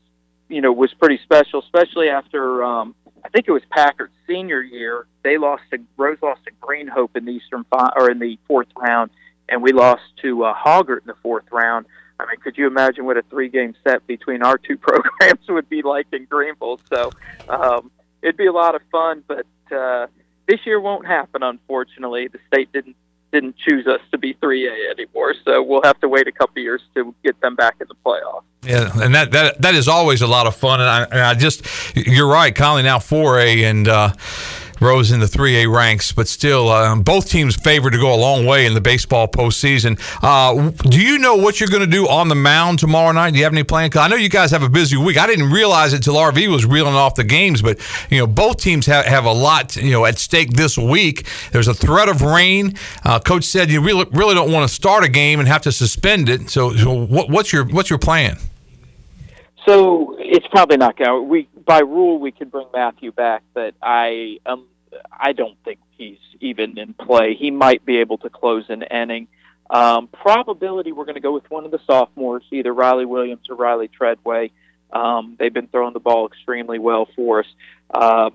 you 0.47 0.61
know 0.61 0.71
was 0.71 0.93
pretty 0.95 1.19
special, 1.23 1.61
especially 1.61 2.09
after 2.09 2.63
um, 2.63 2.95
I 3.23 3.29
think 3.29 3.47
it 3.47 3.51
was 3.51 3.63
Packard's 3.69 4.13
senior 4.27 4.61
year. 4.61 5.05
They 5.23 5.37
lost 5.37 5.63
to 5.71 5.79
Rose 5.97 6.17
lost 6.21 6.43
to 6.45 6.51
Green 6.59 6.87
Hope 6.87 7.15
in 7.15 7.25
the 7.25 7.31
Eastern 7.31 7.65
fi- 7.65 7.93
or 7.95 8.09
in 8.09 8.19
the 8.19 8.39
fourth 8.47 8.69
round, 8.75 9.11
and 9.47 9.61
we 9.61 9.71
lost 9.71 10.03
to 10.23 10.45
uh, 10.45 10.53
Hoggard 10.53 11.01
in 11.01 11.07
the 11.07 11.17
fourth 11.21 11.45
round. 11.51 11.85
I 12.19 12.25
mean, 12.25 12.37
could 12.43 12.57
you 12.57 12.67
imagine 12.67 13.05
what 13.05 13.15
a 13.15 13.21
three-game 13.21 13.75
set 13.83 14.05
between 14.05 14.43
our 14.43 14.57
two 14.57 14.77
programs 14.87 15.47
would 15.47 15.69
be 15.69 15.81
like 15.83 16.07
in 16.11 16.25
Greenville? 16.25 16.79
So 16.93 17.11
um, 17.47 17.91
it'd 18.21 18.35
be 18.35 18.47
a 18.47 18.51
lot 18.51 18.75
of 18.75 18.81
fun, 18.91 19.23
but 19.25 19.45
uh, 19.71 20.07
this 20.49 20.65
year 20.65 20.81
won't 20.81 21.05
happen, 21.05 21.43
unfortunately. 21.43 22.27
The 22.27 22.39
state 22.47 22.73
didn't 22.73 22.95
didn't 23.31 23.55
choose 23.57 23.85
us 23.85 24.01
to 24.11 24.17
be 24.17 24.33
3A 24.33 24.89
anymore, 24.89 25.35
so 25.45 25.61
we'll 25.61 25.83
have 25.83 25.99
to 25.99 26.09
wait 26.09 26.27
a 26.27 26.31
couple 26.31 26.63
years 26.63 26.81
to 26.95 27.13
get 27.23 27.39
them 27.41 27.55
back 27.55 27.75
in 27.79 27.85
the 27.87 27.93
playoffs. 28.03 28.41
Yeah, 28.63 28.89
and 29.03 29.13
that 29.13 29.31
that 29.31 29.61
that 29.61 29.75
is 29.75 29.87
always 29.87 30.23
a 30.23 30.27
lot 30.27 30.47
of 30.47 30.55
fun. 30.55 30.81
And 30.81 30.89
I, 30.89 31.03
and 31.03 31.19
I 31.19 31.35
just, 31.35 31.63
you're 31.95 32.27
right, 32.27 32.53
Conley 32.53 32.81
now 32.81 32.97
4A, 32.97 33.69
and 33.69 33.87
uh, 33.87 34.13
rose 34.79 35.11
in 35.11 35.19
the 35.19 35.25
3A 35.25 35.73
ranks, 35.73 36.11
but 36.11 36.27
still, 36.27 36.69
uh, 36.69 36.95
both 36.95 37.29
teams 37.29 37.55
favored 37.55 37.91
to 37.91 37.99
go 37.99 38.13
a 38.13 38.15
long 38.15 38.45
way 38.45 38.65
in 38.65 38.73
the 38.73 38.81
baseball 38.81 39.27
postseason. 39.27 39.99
Uh, 40.21 40.71
do 40.89 41.01
you 41.01 41.17
know 41.19 41.35
what 41.35 41.59
you're 41.59 41.69
going 41.69 41.81
to 41.81 41.87
do 41.87 42.07
on 42.07 42.27
the 42.27 42.35
mound 42.35 42.79
tomorrow 42.79 43.11
night? 43.11 43.31
Do 43.31 43.37
you 43.37 43.43
have 43.43 43.53
any 43.53 43.63
plan? 43.63 43.89
I 43.95 44.07
know 44.07 44.15
you 44.15 44.29
guys 44.29 44.51
have 44.51 44.63
a 44.63 44.69
busy 44.69 44.97
week. 44.97 45.17
I 45.17 45.27
didn't 45.27 45.51
realize 45.51 45.93
it 45.93 45.97
until 45.97 46.15
RV 46.15 46.47
was 46.51 46.65
reeling 46.65 46.95
off 46.95 47.15
the 47.15 47.23
games, 47.23 47.61
but 47.61 47.79
you 48.09 48.19
know 48.19 48.27
both 48.27 48.57
teams 48.57 48.85
have, 48.85 49.05
have 49.05 49.25
a 49.25 49.31
lot 49.31 49.75
you 49.75 49.91
know 49.91 50.05
at 50.05 50.17
stake 50.17 50.51
this 50.53 50.77
week. 50.77 51.25
There's 51.51 51.67
a 51.67 51.73
threat 51.73 52.09
of 52.09 52.21
rain. 52.21 52.75
Uh, 53.03 53.19
Coach 53.19 53.45
said 53.45 53.69
you 53.69 53.81
really 53.81 54.05
really 54.11 54.35
don't 54.35 54.51
want 54.51 54.67
to 54.67 54.73
start 54.73 55.03
a 55.03 55.09
game 55.09 55.39
and 55.39 55.47
have 55.47 55.61
to 55.63 55.71
suspend 55.71 56.29
it. 56.29 56.49
So, 56.49 56.75
so 56.75 56.93
what, 56.93 57.29
what's 57.29 57.51
your 57.51 57.65
what's 57.65 57.89
your 57.89 57.99
plan? 57.99 58.37
So 59.65 60.15
it's 60.19 60.47
probably 60.47 60.77
not 60.77 60.97
going. 60.97 61.27
We 61.27 61.49
by 61.65 61.79
rule 61.79 62.19
we 62.19 62.31
could 62.31 62.51
bring 62.51 62.67
Matthew 62.73 63.11
back, 63.11 63.43
but 63.53 63.75
I 63.81 64.37
um 64.45 64.65
I 65.11 65.33
don't 65.33 65.57
think 65.63 65.79
he's 65.97 66.17
even 66.39 66.77
in 66.77 66.93
play. 66.93 67.35
He 67.35 67.51
might 67.51 67.85
be 67.85 67.97
able 67.97 68.17
to 68.19 68.29
close 68.29 68.65
an 68.69 68.83
inning. 68.83 69.27
Um, 69.69 70.07
probability 70.07 70.91
we're 70.91 71.05
going 71.05 71.15
to 71.15 71.21
go 71.21 71.33
with 71.33 71.49
one 71.51 71.63
of 71.63 71.71
the 71.71 71.79
sophomores, 71.85 72.43
either 72.51 72.73
Riley 72.73 73.05
Williams 73.05 73.47
or 73.49 73.55
Riley 73.55 73.87
Treadway. 73.87 74.51
Um, 74.91 75.35
they've 75.37 75.53
been 75.53 75.67
throwing 75.67 75.93
the 75.93 75.99
ball 75.99 76.25
extremely 76.25 76.79
well 76.79 77.07
for 77.15 77.41
us. 77.41 77.45
Uh, 77.93 78.31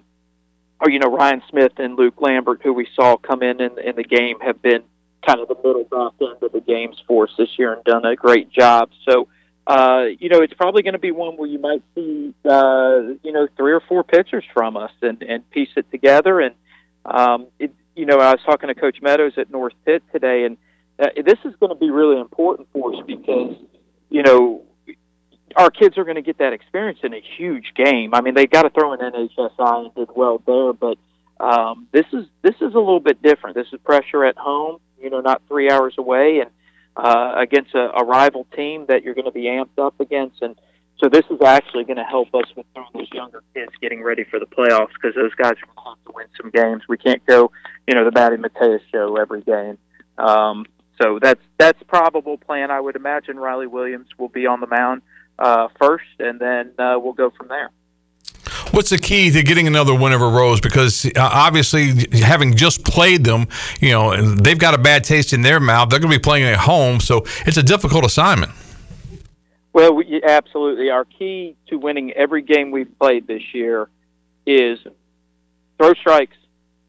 or 0.81 0.91
you 0.91 0.99
know 0.99 1.11
Ryan 1.11 1.43
Smith 1.51 1.73
and 1.79 1.97
Luke 1.97 2.21
Lambert, 2.21 2.61
who 2.63 2.73
we 2.73 2.87
saw 2.95 3.17
come 3.17 3.43
in, 3.43 3.61
in 3.61 3.79
in 3.79 3.97
the 3.97 4.05
game, 4.05 4.39
have 4.41 4.61
been 4.63 4.83
kind 5.27 5.41
of 5.41 5.49
the 5.49 5.57
middle 5.57 5.85
back 5.85 6.13
end 6.21 6.43
of 6.43 6.53
the 6.53 6.61
games 6.61 7.03
for 7.07 7.25
us 7.25 7.35
this 7.39 7.49
year 7.59 7.73
and 7.73 7.85
done 7.85 8.05
a 8.05 8.15
great 8.15 8.51
job. 8.51 8.91
So 9.09 9.29
uh, 9.67 10.05
you 10.19 10.29
know, 10.29 10.43
it's 10.43 10.53
probably 10.55 10.83
going 10.83 10.93
to 10.93 10.99
be 10.99 11.11
one 11.11 11.37
where 11.37 11.49
you 11.49 11.59
might 11.59 11.83
see, 11.95 12.35
uh, 12.45 13.01
you 13.23 13.33
know, 13.33 13.49
three 13.57 13.73
or 13.73 13.81
four 13.81 14.05
pitchers 14.05 14.45
from 14.53 14.77
us 14.77 14.93
and, 15.01 15.23
and 15.23 15.49
piece 15.51 15.71
it 15.77 15.91
together. 15.91 16.41
And, 16.41 16.55
um, 17.05 17.47
it, 17.59 17.75
you 17.97 18.05
know, 18.07 18.19
I 18.19 18.33
was 18.33 18.41
talking 18.45 18.69
to 18.69 18.75
Coach 18.75 18.99
Meadows 19.01 19.33
at 19.37 19.51
North 19.51 19.73
Pitt 19.87 20.03
today, 20.13 20.45
and 20.45 20.59
uh, 20.99 21.07
this 21.17 21.39
is 21.45 21.55
going 21.61 21.71
to 21.71 21.79
be 21.79 21.91
really 21.91 22.21
important 22.21 22.69
for 22.73 22.95
us 22.95 23.03
because, 23.07 23.57
you 24.11 24.23
know, 24.23 24.65
our 25.57 25.71
kids 25.71 25.97
are 25.97 26.05
going 26.05 26.17
to 26.17 26.23
get 26.23 26.39
that 26.39 26.53
experience 26.53 26.99
in 27.03 27.15
a 27.15 27.23
huge 27.37 27.73
game. 27.75 28.15
I 28.15 28.21
mean, 28.21 28.35
they 28.35 28.47
got 28.47 28.63
to 28.63 28.71
throw 28.71 28.93
an 28.93 29.01
NHSI 29.01 29.85
and 29.85 29.95
did 29.95 30.09
well 30.15 30.43
there, 30.47 30.73
but 30.73 30.99
um, 31.41 31.89
this 31.93 32.07
is 32.13 32.27
this 32.43 32.55
is 32.57 32.75
a 32.75 32.79
little 32.79 33.01
bit 33.01 33.23
different. 33.23 33.57
This 33.57 33.67
is 33.73 33.81
pressure 33.85 34.25
at 34.25 34.37
home, 34.37 34.79
you 35.01 35.11
know, 35.11 35.21
not 35.21 35.43
three 35.49 35.71
hours 35.71 35.95
away, 35.99 36.41
and 36.41 36.51
uh, 36.97 37.33
against 37.37 37.75
a, 37.75 37.91
a 37.97 38.05
rival 38.05 38.47
team 38.55 38.87
that 38.89 39.03
you're 39.03 39.15
going 39.15 39.25
to 39.25 39.33
be 39.33 39.45
amped 39.45 39.79
up 39.79 39.99
against. 40.01 40.43
And 40.43 40.57
so 40.99 41.09
this 41.09 41.25
is 41.31 41.43
actually 41.43 41.85
going 41.85 41.97
to 41.97 42.05
help 42.05 42.35
us 42.35 42.47
with 42.57 42.67
those 42.75 43.09
younger 43.13 43.43
kids 43.53 43.73
getting 43.81 44.03
ready 44.03 44.25
for 44.25 44.39
the 44.39 44.47
playoffs 44.47 44.93
because 44.95 45.15
those 45.15 45.35
guys 45.35 45.53
are 45.53 45.67
going 45.67 45.77
to 45.77 45.89
have 45.89 46.05
to 46.07 46.13
win 46.15 46.27
some 46.41 46.51
games. 46.51 46.83
We 46.89 46.99
can't 46.99 47.25
go, 47.27 47.51
you 47.87 47.95
know, 47.95 48.05
the 48.05 48.13
Matty 48.13 48.37
Mateus 48.37 48.83
show 48.93 49.17
every 49.17 49.43
game. 49.43 49.79
Um, 50.19 50.67
so 51.01 51.19
that's 51.21 51.41
that's 51.59 51.83
probable 51.85 52.39
plan. 52.39 52.71
I 52.71 52.81
would 52.81 52.95
imagine 52.95 53.37
Riley 53.37 53.67
Williams 53.67 54.07
will 54.17 54.29
be 54.29 54.47
on 54.47 54.61
the 54.61 54.69
mound 54.69 55.03
uh, 55.39 55.69
first, 55.81 56.05
and 56.21 56.39
then 56.39 56.73
uh, 56.79 56.97
we'll 56.99 57.15
go 57.15 57.31
from 57.31 57.49
there. 57.49 57.71
What's 58.75 58.91
the 58.91 58.99
key 58.99 59.31
to 59.31 59.45
getting 59.45 59.69
another 59.69 59.95
win 59.95 60.13
over 60.13 60.29
Rose? 60.29 60.61
Because 60.61 61.07
uh, 61.07 61.11
obviously, 61.17 62.09
having 62.13 62.57
just 62.57 62.85
played 62.85 63.23
them, 63.23 63.47
you 63.81 63.91
know, 63.91 64.35
they've 64.35 64.59
got 64.59 64.75
a 64.75 64.79
bad 64.79 65.05
taste 65.05 65.33
in 65.33 65.43
their 65.43 65.61
mouth. 65.61 65.91
They're 65.91 66.01
going 66.01 66.11
to 66.11 66.19
be 66.19 66.21
playing 66.21 66.43
at 66.47 66.57
home, 66.57 66.99
so 66.99 67.25
it's 67.47 67.57
a 67.57 67.63
difficult 67.63 68.05
assignment. 68.05 68.51
Well, 69.73 69.95
we, 69.95 70.21
absolutely. 70.25 70.91
Our 70.91 71.05
key 71.05 71.55
to 71.69 71.79
winning 71.79 72.11
every 72.15 72.43
game 72.43 72.73
we've 72.73 72.91
played 72.99 73.29
this 73.29 73.43
year 73.55 73.89
is 74.45 74.81
throw 75.79 75.95
strikes, 75.95 76.37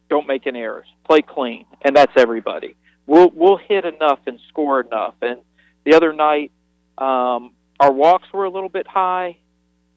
don't 0.10 0.26
make 0.26 0.48
any 0.48 0.62
errors, 0.62 0.88
play 1.04 1.22
clean, 1.22 1.68
and 1.84 1.96
that's 1.96 2.14
everybody. 2.16 2.76
We'll 3.06 3.30
we'll 3.30 3.58
hit 3.58 3.86
enough 3.86 4.22
and 4.26 4.40
score 4.50 4.82
enough. 4.82 5.14
And 5.22 5.40
the 5.84 5.94
other 5.94 6.14
night, 6.14 6.52
um, 6.98 7.52
our 7.80 7.92
walks 7.92 8.34
were 8.34 8.46
a 8.46 8.50
little 8.50 8.70
bit 8.70 8.88
high, 8.88 9.38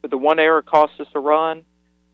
but 0.03 0.11
the 0.11 0.19
one 0.19 0.39
error 0.39 0.61
cost 0.61 0.93
us 1.01 1.09
a 1.15 1.21
run. 1.21 1.65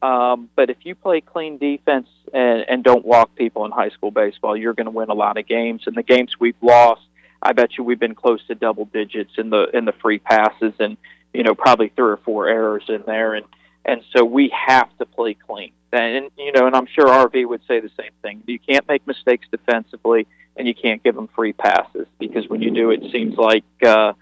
Um, 0.04 0.50
but 0.54 0.68
if 0.68 0.76
you 0.82 0.94
play 0.94 1.22
clean 1.22 1.56
defense 1.56 2.08
and, 2.34 2.66
and 2.68 2.84
don't 2.84 3.06
walk 3.06 3.34
people 3.36 3.64
in 3.64 3.70
high 3.70 3.88
school 3.88 4.10
baseball, 4.10 4.54
you're 4.54 4.74
going 4.74 4.84
to 4.84 4.90
win 4.90 5.08
a 5.08 5.14
lot 5.14 5.38
of 5.38 5.48
games. 5.48 5.84
And 5.86 5.96
the 5.96 6.02
games 6.02 6.32
we've 6.38 6.60
lost, 6.60 7.00
I 7.40 7.54
bet 7.54 7.78
you 7.78 7.84
we've 7.84 7.98
been 7.98 8.14
close 8.14 8.46
to 8.48 8.54
double 8.54 8.84
digits 8.84 9.32
in 9.38 9.48
the 9.48 9.70
in 9.72 9.86
the 9.86 9.94
free 10.02 10.18
passes, 10.18 10.74
and 10.78 10.98
you 11.32 11.42
know 11.42 11.54
probably 11.54 11.90
three 11.96 12.10
or 12.10 12.18
four 12.18 12.46
errors 12.48 12.84
in 12.88 13.02
there. 13.06 13.32
And 13.32 13.46
and 13.86 14.02
so 14.14 14.26
we 14.26 14.52
have 14.66 14.90
to 14.98 15.06
play 15.06 15.34
clean. 15.34 15.72
And 15.90 16.30
you 16.36 16.52
know, 16.52 16.66
and 16.66 16.76
I'm 16.76 16.86
sure 16.86 17.06
RV 17.06 17.48
would 17.48 17.62
say 17.66 17.80
the 17.80 17.90
same 17.98 18.12
thing. 18.20 18.42
You 18.46 18.58
can't 18.58 18.86
make 18.86 19.06
mistakes 19.06 19.46
defensively, 19.50 20.26
and 20.54 20.68
you 20.68 20.74
can't 20.74 21.02
give 21.02 21.14
them 21.14 21.30
free 21.34 21.54
passes 21.54 22.06
because 22.18 22.46
when 22.46 22.60
you 22.60 22.72
do, 22.72 22.90
it 22.90 23.10
seems 23.10 23.38
like 23.38 23.64
uh, 23.82 24.12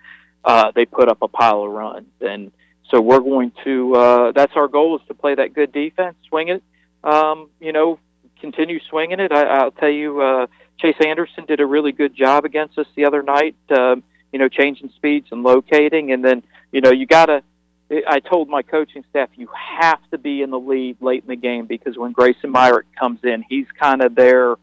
uh, 0.45 0.71
they 0.77 0.85
put 0.85 1.09
up 1.09 1.23
a 1.23 1.29
pile 1.29 1.65
of 1.65 1.73
runs. 1.73 2.07
And 2.21 2.53
so 2.93 3.01
we're 3.01 3.21
going 3.21 3.53
to. 3.65 3.95
Uh, 3.95 4.33
that's 4.33 4.53
our 4.55 4.69
goal 4.69 4.97
is 4.97 5.03
to 5.09 5.15
play 5.15 5.35
that 5.35 5.55
good 5.55 5.73
defense, 5.73 6.15
swing 6.29 6.49
it. 6.49 6.63
Um, 7.03 7.49
you 7.59 7.73
know, 7.73 7.99
continue 8.41 8.79
swinging 8.89 9.19
it. 9.19 9.33
I, 9.33 9.45
I'll 9.45 9.71
tell 9.73 9.91
you, 9.91 10.21
uh, 10.21 10.47
Chase 10.79 10.97
Anderson 11.05 11.47
did 11.47 11.61
a 11.61 11.67
really 11.67 11.93
good 11.93 12.15
job 12.15 12.45
against 12.45 12.79
us 12.79 12.87
the 12.95 13.07
other 13.07 13.23
night. 13.23 13.57
Uh, 13.71 13.97
you 14.33 14.39
know, 14.39 14.49
changing 14.49 14.91
speeds 14.97 15.29
and 15.33 15.43
locating, 15.43 16.13
and 16.13 16.25
then 16.25 16.43
you 16.71 16.81
know 16.81 16.93
you 16.93 17.07
got 17.07 17.27
to. 17.27 17.43
I 18.07 18.21
told 18.21 18.49
my 18.49 18.63
coaching 18.63 19.05
staff, 19.11 19.29
you 19.35 19.49
have 19.55 19.99
to 20.13 20.19
be 20.19 20.41
in 20.41 20.49
the 20.49 20.59
lead 20.59 20.97
late 21.03 21.25
in 21.25 21.29
the 21.29 21.37
game 21.37 21.67
because 21.67 21.99
when 21.99 22.13
Grayson 22.13 22.51
Myrick 22.51 22.87
comes 22.99 23.21
in, 23.23 23.45
he's 23.47 23.67
kind 23.79 24.03
of 24.03 24.15
their 24.15 24.55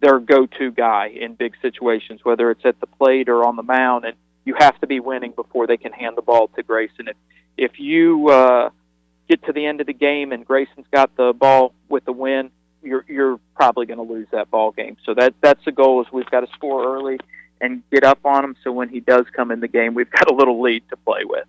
their 0.00 0.18
go-to 0.18 0.70
guy 0.70 1.06
in 1.06 1.34
big 1.34 1.54
situations, 1.62 2.20
whether 2.22 2.50
it's 2.50 2.64
at 2.66 2.78
the 2.80 2.86
plate 2.86 3.30
or 3.30 3.46
on 3.46 3.56
the 3.56 3.62
mound, 3.62 4.04
and 4.04 4.14
you 4.44 4.54
have 4.58 4.78
to 4.80 4.86
be 4.86 5.00
winning 5.00 5.32
before 5.32 5.66
they 5.66 5.78
can 5.78 5.92
hand 5.92 6.18
the 6.18 6.22
ball 6.22 6.48
to 6.48 6.62
Grayson. 6.62 7.08
If 7.08 7.16
if 7.56 7.78
you 7.78 8.28
uh, 8.28 8.70
get 9.28 9.44
to 9.44 9.52
the 9.52 9.64
end 9.64 9.80
of 9.80 9.86
the 9.86 9.92
game 9.92 10.32
and 10.32 10.44
Grayson's 10.44 10.86
got 10.92 11.14
the 11.16 11.32
ball 11.32 11.72
with 11.88 12.04
the 12.04 12.12
win, 12.12 12.50
you're 12.82 13.04
you're 13.08 13.40
probably 13.54 13.86
going 13.86 13.98
to 13.98 14.12
lose 14.12 14.28
that 14.32 14.50
ball 14.50 14.70
game. 14.72 14.96
So 15.04 15.14
that 15.14 15.34
that's 15.40 15.64
the 15.64 15.72
goal 15.72 16.00
is 16.02 16.06
we've 16.12 16.30
got 16.30 16.40
to 16.40 16.48
score 16.52 16.96
early 16.96 17.18
and 17.60 17.82
get 17.90 18.04
up 18.04 18.20
on 18.24 18.44
him. 18.44 18.56
So 18.62 18.72
when 18.72 18.88
he 18.88 19.00
does 19.00 19.26
come 19.32 19.50
in 19.50 19.60
the 19.60 19.68
game, 19.68 19.94
we've 19.94 20.10
got 20.10 20.30
a 20.30 20.34
little 20.34 20.60
lead 20.60 20.84
to 20.90 20.96
play 20.96 21.24
with. 21.24 21.46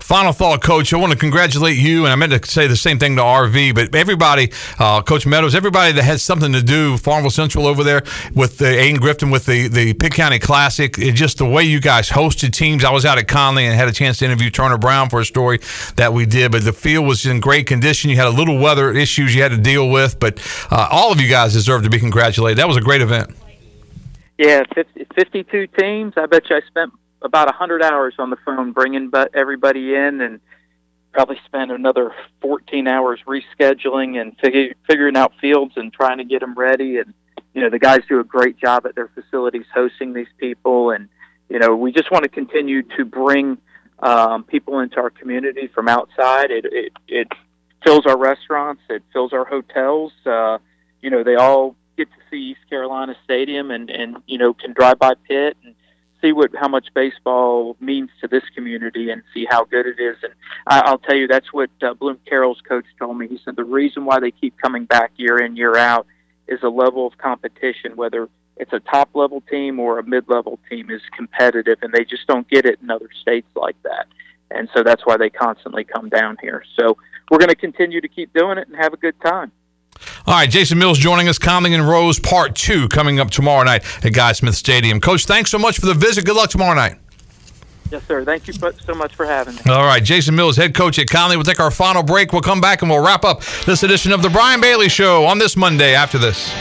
Final 0.00 0.32
thought, 0.32 0.62
Coach. 0.62 0.92
I 0.92 0.96
want 0.96 1.12
to 1.12 1.18
congratulate 1.18 1.76
you, 1.76 2.04
and 2.04 2.12
I 2.12 2.16
meant 2.16 2.32
to 2.32 2.50
say 2.50 2.66
the 2.66 2.76
same 2.76 2.98
thing 2.98 3.16
to 3.16 3.22
RV, 3.22 3.74
but 3.74 3.94
everybody, 3.94 4.52
uh, 4.78 5.02
Coach 5.02 5.26
Meadows, 5.26 5.54
everybody 5.54 5.92
that 5.92 6.02
has 6.02 6.22
something 6.22 6.52
to 6.52 6.62
do, 6.62 6.96
Farmville 6.98 7.30
Central 7.30 7.66
over 7.66 7.84
there 7.84 8.02
with 8.34 8.58
the 8.58 8.64
Ayden 8.64 8.98
Grifton 8.98 9.30
with 9.30 9.46
the, 9.46 9.68
the 9.68 9.94
Pitt 9.94 10.12
County 10.12 10.38
Classic, 10.38 10.98
it, 10.98 11.12
just 11.12 11.38
the 11.38 11.44
way 11.44 11.62
you 11.62 11.80
guys 11.80 12.08
hosted 12.08 12.52
teams. 12.52 12.84
I 12.84 12.90
was 12.90 13.04
out 13.04 13.18
at 13.18 13.28
Conley 13.28 13.66
and 13.66 13.74
had 13.74 13.88
a 13.88 13.92
chance 13.92 14.18
to 14.18 14.24
interview 14.24 14.50
Turner 14.50 14.78
Brown 14.78 15.08
for 15.08 15.20
a 15.20 15.24
story 15.24 15.60
that 15.96 16.12
we 16.12 16.26
did, 16.26 16.52
but 16.52 16.64
the 16.64 16.72
field 16.72 17.06
was 17.06 17.26
in 17.26 17.40
great 17.40 17.66
condition. 17.66 18.10
You 18.10 18.16
had 18.16 18.26
a 18.26 18.30
little 18.30 18.58
weather 18.58 18.92
issues 18.92 19.34
you 19.34 19.42
had 19.42 19.52
to 19.52 19.58
deal 19.58 19.90
with, 19.90 20.18
but 20.18 20.38
uh, 20.70 20.88
all 20.90 21.12
of 21.12 21.20
you 21.20 21.28
guys 21.28 21.52
deserve 21.52 21.82
to 21.84 21.90
be 21.90 21.98
congratulated. 21.98 22.58
That 22.58 22.68
was 22.68 22.76
a 22.76 22.82
great 22.82 23.00
event. 23.00 23.34
Yeah, 24.38 24.64
50, 24.74 25.06
52 25.14 25.66
teams. 25.78 26.14
I 26.16 26.26
bet 26.26 26.50
you 26.50 26.56
I 26.56 26.60
spent 26.66 26.92
about 27.24 27.48
a 27.48 27.52
hundred 27.52 27.82
hours 27.82 28.14
on 28.18 28.30
the 28.30 28.36
phone 28.44 28.72
bringing 28.72 29.10
everybody 29.34 29.94
in 29.94 30.20
and 30.20 30.40
probably 31.12 31.40
spent 31.46 31.70
another 31.70 32.14
14 32.42 32.86
hours 32.86 33.20
rescheduling 33.26 34.20
and 34.20 34.36
fig- 34.40 34.76
figuring 34.86 35.16
out 35.16 35.32
fields 35.40 35.72
and 35.76 35.92
trying 35.92 36.18
to 36.18 36.24
get 36.24 36.40
them 36.40 36.54
ready. 36.54 36.98
And 36.98 37.14
you 37.54 37.62
know 37.62 37.70
the 37.70 37.78
guys 37.78 38.00
do 38.08 38.20
a 38.20 38.24
great 38.24 38.58
job 38.58 38.84
at 38.84 38.94
their 38.94 39.08
facilities 39.08 39.64
hosting 39.72 40.12
these 40.12 40.28
people. 40.38 40.90
And 40.90 41.08
you 41.48 41.58
know 41.58 41.74
we 41.74 41.92
just 41.92 42.10
want 42.10 42.24
to 42.24 42.28
continue 42.28 42.82
to 42.96 43.04
bring 43.04 43.58
um, 44.00 44.44
people 44.44 44.80
into 44.80 44.96
our 44.96 45.10
community 45.10 45.68
from 45.74 45.88
outside. 45.88 46.50
It, 46.50 46.66
it 46.66 46.92
it 47.08 47.28
fills 47.84 48.04
our 48.06 48.18
restaurants. 48.18 48.82
It 48.90 49.02
fills 49.12 49.32
our 49.32 49.46
hotels. 49.46 50.12
Uh, 50.26 50.58
you 51.00 51.10
know 51.10 51.24
they 51.24 51.36
all 51.36 51.76
get 51.96 52.08
to 52.10 52.18
see 52.30 52.50
East 52.50 52.68
Carolina 52.68 53.14
Stadium 53.24 53.70
and 53.70 53.88
and 53.88 54.16
you 54.26 54.36
know 54.36 54.52
can 54.52 54.72
drive 54.72 54.98
by 54.98 55.14
Pitt 55.28 55.56
and 55.64 55.74
see 56.24 56.32
what 56.32 56.50
how 56.56 56.68
much 56.68 56.88
baseball 56.94 57.76
means 57.80 58.10
to 58.20 58.28
this 58.28 58.42
community 58.54 59.10
and 59.10 59.22
see 59.32 59.46
how 59.48 59.64
good 59.64 59.86
it 59.86 60.00
is. 60.00 60.16
And 60.22 60.32
I, 60.66 60.82
I'll 60.86 60.98
tell 60.98 61.16
you, 61.16 61.26
that's 61.26 61.52
what 61.52 61.70
uh, 61.82 61.94
Bloom 61.94 62.18
Carroll's 62.26 62.60
coach 62.66 62.86
told 62.98 63.18
me. 63.18 63.28
He 63.28 63.38
said 63.44 63.56
the 63.56 63.64
reason 63.64 64.04
why 64.04 64.20
they 64.20 64.30
keep 64.30 64.56
coming 64.60 64.86
back 64.86 65.12
year 65.16 65.38
in 65.38 65.56
year 65.56 65.76
out 65.76 66.06
is 66.48 66.60
a 66.62 66.68
level 66.68 67.06
of 67.06 67.18
competition, 67.18 67.96
whether 67.96 68.28
it's 68.56 68.72
a 68.72 68.80
top 68.80 69.10
level 69.14 69.42
team 69.50 69.78
or 69.80 69.98
a 69.98 70.04
mid 70.04 70.28
level 70.28 70.58
team, 70.70 70.90
is 70.90 71.02
competitive, 71.16 71.78
and 71.82 71.92
they 71.92 72.04
just 72.04 72.26
don't 72.26 72.48
get 72.48 72.64
it 72.64 72.78
in 72.82 72.90
other 72.90 73.10
states 73.20 73.48
like 73.54 73.76
that. 73.82 74.06
And 74.50 74.68
so 74.74 74.82
that's 74.82 75.04
why 75.04 75.16
they 75.16 75.30
constantly 75.30 75.84
come 75.84 76.08
down 76.08 76.36
here. 76.40 76.62
So 76.78 76.96
we're 77.30 77.38
going 77.38 77.48
to 77.48 77.56
continue 77.56 78.00
to 78.00 78.08
keep 78.08 78.32
doing 78.32 78.58
it 78.58 78.68
and 78.68 78.76
have 78.76 78.92
a 78.92 78.96
good 78.96 79.20
time. 79.20 79.50
All 80.26 80.34
right, 80.34 80.48
Jason 80.48 80.78
Mills 80.78 80.98
joining 80.98 81.28
us. 81.28 81.38
Conley 81.38 81.74
and 81.74 81.86
Rose 81.86 82.18
Part 82.18 82.54
2 82.56 82.88
coming 82.88 83.20
up 83.20 83.30
tomorrow 83.30 83.64
night 83.64 83.84
at 84.04 84.12
Guy 84.12 84.32
Smith 84.32 84.54
Stadium. 84.54 85.00
Coach, 85.00 85.26
thanks 85.26 85.50
so 85.50 85.58
much 85.58 85.78
for 85.78 85.86
the 85.86 85.94
visit. 85.94 86.24
Good 86.24 86.36
luck 86.36 86.50
tomorrow 86.50 86.74
night. 86.74 86.96
Yes, 87.90 88.02
sir. 88.08 88.24
Thank 88.24 88.46
you 88.48 88.54
so 88.54 88.94
much 88.94 89.14
for 89.14 89.26
having 89.26 89.54
me. 89.54 89.60
All 89.68 89.84
right, 89.84 90.02
Jason 90.02 90.34
Mills, 90.34 90.56
head 90.56 90.74
coach 90.74 90.98
at 90.98 91.08
Conley. 91.08 91.36
We'll 91.36 91.44
take 91.44 91.60
our 91.60 91.70
final 91.70 92.02
break. 92.02 92.32
We'll 92.32 92.42
come 92.42 92.60
back 92.60 92.82
and 92.82 92.90
we'll 92.90 93.04
wrap 93.04 93.24
up 93.24 93.42
this 93.66 93.82
edition 93.82 94.10
of 94.12 94.22
the 94.22 94.30
Brian 94.30 94.60
Bailey 94.60 94.88
Show 94.88 95.24
on 95.26 95.38
this 95.38 95.56
Monday 95.56 95.94
after 95.94 96.18
this. 96.18 96.52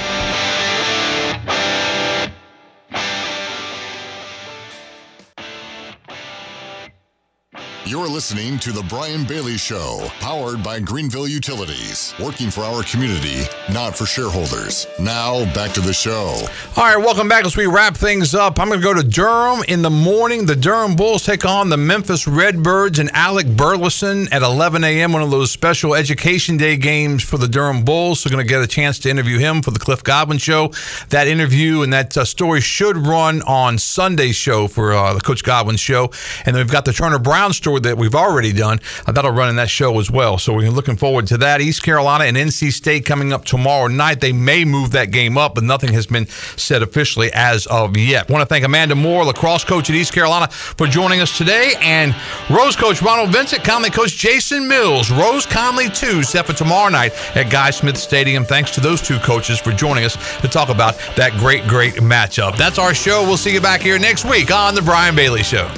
You're 7.93 8.07
listening 8.07 8.57
to 8.57 8.71
The 8.71 8.81
Brian 8.89 9.23
Bailey 9.23 9.55
Show, 9.55 10.07
powered 10.19 10.63
by 10.63 10.79
Greenville 10.79 11.27
Utilities, 11.27 12.11
working 12.19 12.49
for 12.49 12.61
our 12.61 12.81
community, 12.81 13.43
not 13.71 13.95
for 13.95 14.07
shareholders. 14.07 14.87
Now, 14.99 15.45
back 15.53 15.73
to 15.73 15.79
the 15.79 15.93
show. 15.93 16.43
All 16.75 16.83
right, 16.85 16.97
welcome 16.97 17.27
back 17.27 17.45
as 17.45 17.55
we 17.55 17.67
wrap 17.67 17.95
things 17.95 18.33
up. 18.33 18.59
I'm 18.59 18.69
going 18.69 18.79
to 18.79 18.83
go 18.83 18.95
to 18.95 19.07
Durham 19.07 19.63
in 19.67 19.83
the 19.83 19.91
morning. 19.91 20.47
The 20.47 20.55
Durham 20.55 20.95
Bulls 20.95 21.23
take 21.23 21.45
on 21.45 21.69
the 21.69 21.77
Memphis 21.77 22.27
Redbirds 22.27 22.97
and 22.97 23.11
Alec 23.11 23.45
Burleson 23.55 24.27
at 24.33 24.41
11 24.41 24.83
a.m., 24.83 25.13
one 25.13 25.21
of 25.21 25.29
those 25.29 25.51
special 25.51 25.93
Education 25.93 26.57
Day 26.57 26.77
games 26.77 27.21
for 27.21 27.37
the 27.37 27.47
Durham 27.47 27.85
Bulls. 27.85 28.21
So, 28.21 28.29
going 28.31 28.43
to 28.43 28.49
get 28.49 28.63
a 28.63 28.65
chance 28.65 28.97
to 28.99 29.09
interview 29.11 29.37
him 29.37 29.61
for 29.61 29.69
the 29.69 29.77
Cliff 29.77 30.01
Godwin 30.01 30.39
Show. 30.39 30.71
That 31.09 31.27
interview 31.27 31.83
and 31.83 31.93
that 31.93 32.17
uh, 32.17 32.25
story 32.25 32.59
should 32.59 32.97
run 32.97 33.43
on 33.43 33.77
Sunday's 33.77 34.35
show 34.35 34.67
for 34.67 34.93
uh, 34.93 35.13
the 35.13 35.21
Coach 35.21 35.43
Godwin 35.43 35.77
Show. 35.77 36.09
And 36.47 36.55
then 36.55 36.65
we've 36.65 36.73
got 36.73 36.85
the 36.85 36.93
Turner 36.93 37.19
Brown 37.19 37.53
story 37.53 37.82
that 37.83 37.97
we've 37.97 38.15
already 38.15 38.51
done. 38.51 38.79
Uh, 39.05 39.11
that'll 39.11 39.31
run 39.31 39.49
in 39.49 39.55
that 39.57 39.69
show 39.69 39.99
as 39.99 40.09
well. 40.09 40.37
So 40.37 40.53
we're 40.53 40.69
looking 40.71 40.97
forward 40.97 41.27
to 41.27 41.37
that. 41.37 41.61
East 41.61 41.83
Carolina 41.83 42.25
and 42.25 42.35
NC 42.35 42.71
State 42.71 43.05
coming 43.05 43.31
up 43.33 43.45
tomorrow 43.45 43.87
night. 43.87 44.19
They 44.21 44.33
may 44.33 44.65
move 44.65 44.91
that 44.91 45.11
game 45.11 45.37
up, 45.37 45.55
but 45.55 45.63
nothing 45.63 45.93
has 45.93 46.07
been 46.07 46.27
said 46.27 46.81
officially 46.81 47.29
as 47.33 47.67
of 47.67 47.95
yet. 47.97 48.29
I 48.29 48.33
want 48.33 48.41
to 48.41 48.45
thank 48.47 48.65
Amanda 48.65 48.95
Moore, 48.95 49.25
lacrosse 49.25 49.63
coach 49.63 49.89
at 49.89 49.95
East 49.95 50.13
Carolina, 50.13 50.47
for 50.47 50.87
joining 50.87 51.21
us 51.21 51.37
today, 51.37 51.73
and 51.81 52.15
Rose 52.49 52.75
coach 52.75 53.01
Ronald 53.01 53.31
Vincent, 53.31 53.63
Conley 53.63 53.89
coach 53.89 54.15
Jason 54.15 54.67
Mills. 54.67 55.11
Rose 55.11 55.45
Conley 55.45 55.89
too, 55.89 56.23
set 56.23 56.45
for 56.45 56.53
tomorrow 56.53 56.89
night 56.89 57.13
at 57.35 57.51
Guy 57.51 57.69
Smith 57.69 57.97
Stadium. 57.97 58.43
Thanks 58.43 58.71
to 58.71 58.81
those 58.81 59.01
two 59.01 59.19
coaches 59.19 59.59
for 59.59 59.71
joining 59.71 60.03
us 60.05 60.15
to 60.41 60.47
talk 60.47 60.69
about 60.69 60.97
that 61.15 61.31
great, 61.33 61.67
great 61.67 61.95
matchup. 61.95 62.57
That's 62.57 62.79
our 62.79 62.93
show. 62.93 63.23
We'll 63.23 63.37
see 63.37 63.53
you 63.53 63.61
back 63.61 63.81
here 63.81 63.99
next 63.99 64.25
week 64.25 64.51
on 64.51 64.75
The 64.75 64.81
Brian 64.81 65.15
Bailey 65.15 65.43
Show. 65.43 65.69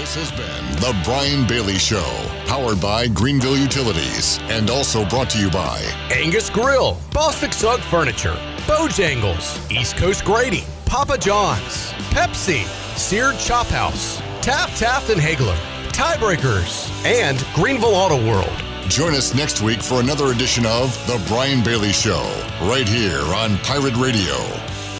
This 0.00 0.14
has 0.14 0.30
been 0.30 0.80
The 0.80 0.98
Brian 1.04 1.46
Bailey 1.46 1.76
Show, 1.76 2.10
powered 2.46 2.80
by 2.80 3.06
Greenville 3.06 3.58
Utilities, 3.58 4.38
and 4.44 4.70
also 4.70 5.04
brought 5.04 5.28
to 5.28 5.38
you 5.38 5.50
by 5.50 5.78
Angus 6.10 6.48
Grill, 6.48 6.94
Bostic 7.10 7.52
Sugg 7.52 7.80
Furniture, 7.80 8.32
Bojangles, 8.64 9.70
East 9.70 9.98
Coast 9.98 10.24
Grading, 10.24 10.64
Papa 10.86 11.18
John's, 11.18 11.92
Pepsi, 12.14 12.64
Seared 12.96 13.38
Chop 13.38 13.66
House, 13.66 14.22
Taft 14.40 14.78
Taft 14.78 15.10
and 15.10 15.20
Haigler, 15.20 15.58
Tiebreakers, 15.92 16.90
and 17.04 17.44
Greenville 17.54 17.94
Auto 17.94 18.16
World. 18.26 18.64
Join 18.88 19.12
us 19.12 19.34
next 19.34 19.60
week 19.60 19.82
for 19.82 20.00
another 20.00 20.32
edition 20.32 20.64
of 20.64 20.96
The 21.08 21.22
Brian 21.28 21.62
Bailey 21.62 21.92
Show, 21.92 22.22
right 22.62 22.88
here 22.88 23.20
on 23.34 23.58
Pirate 23.58 23.96
Radio. 23.96 24.34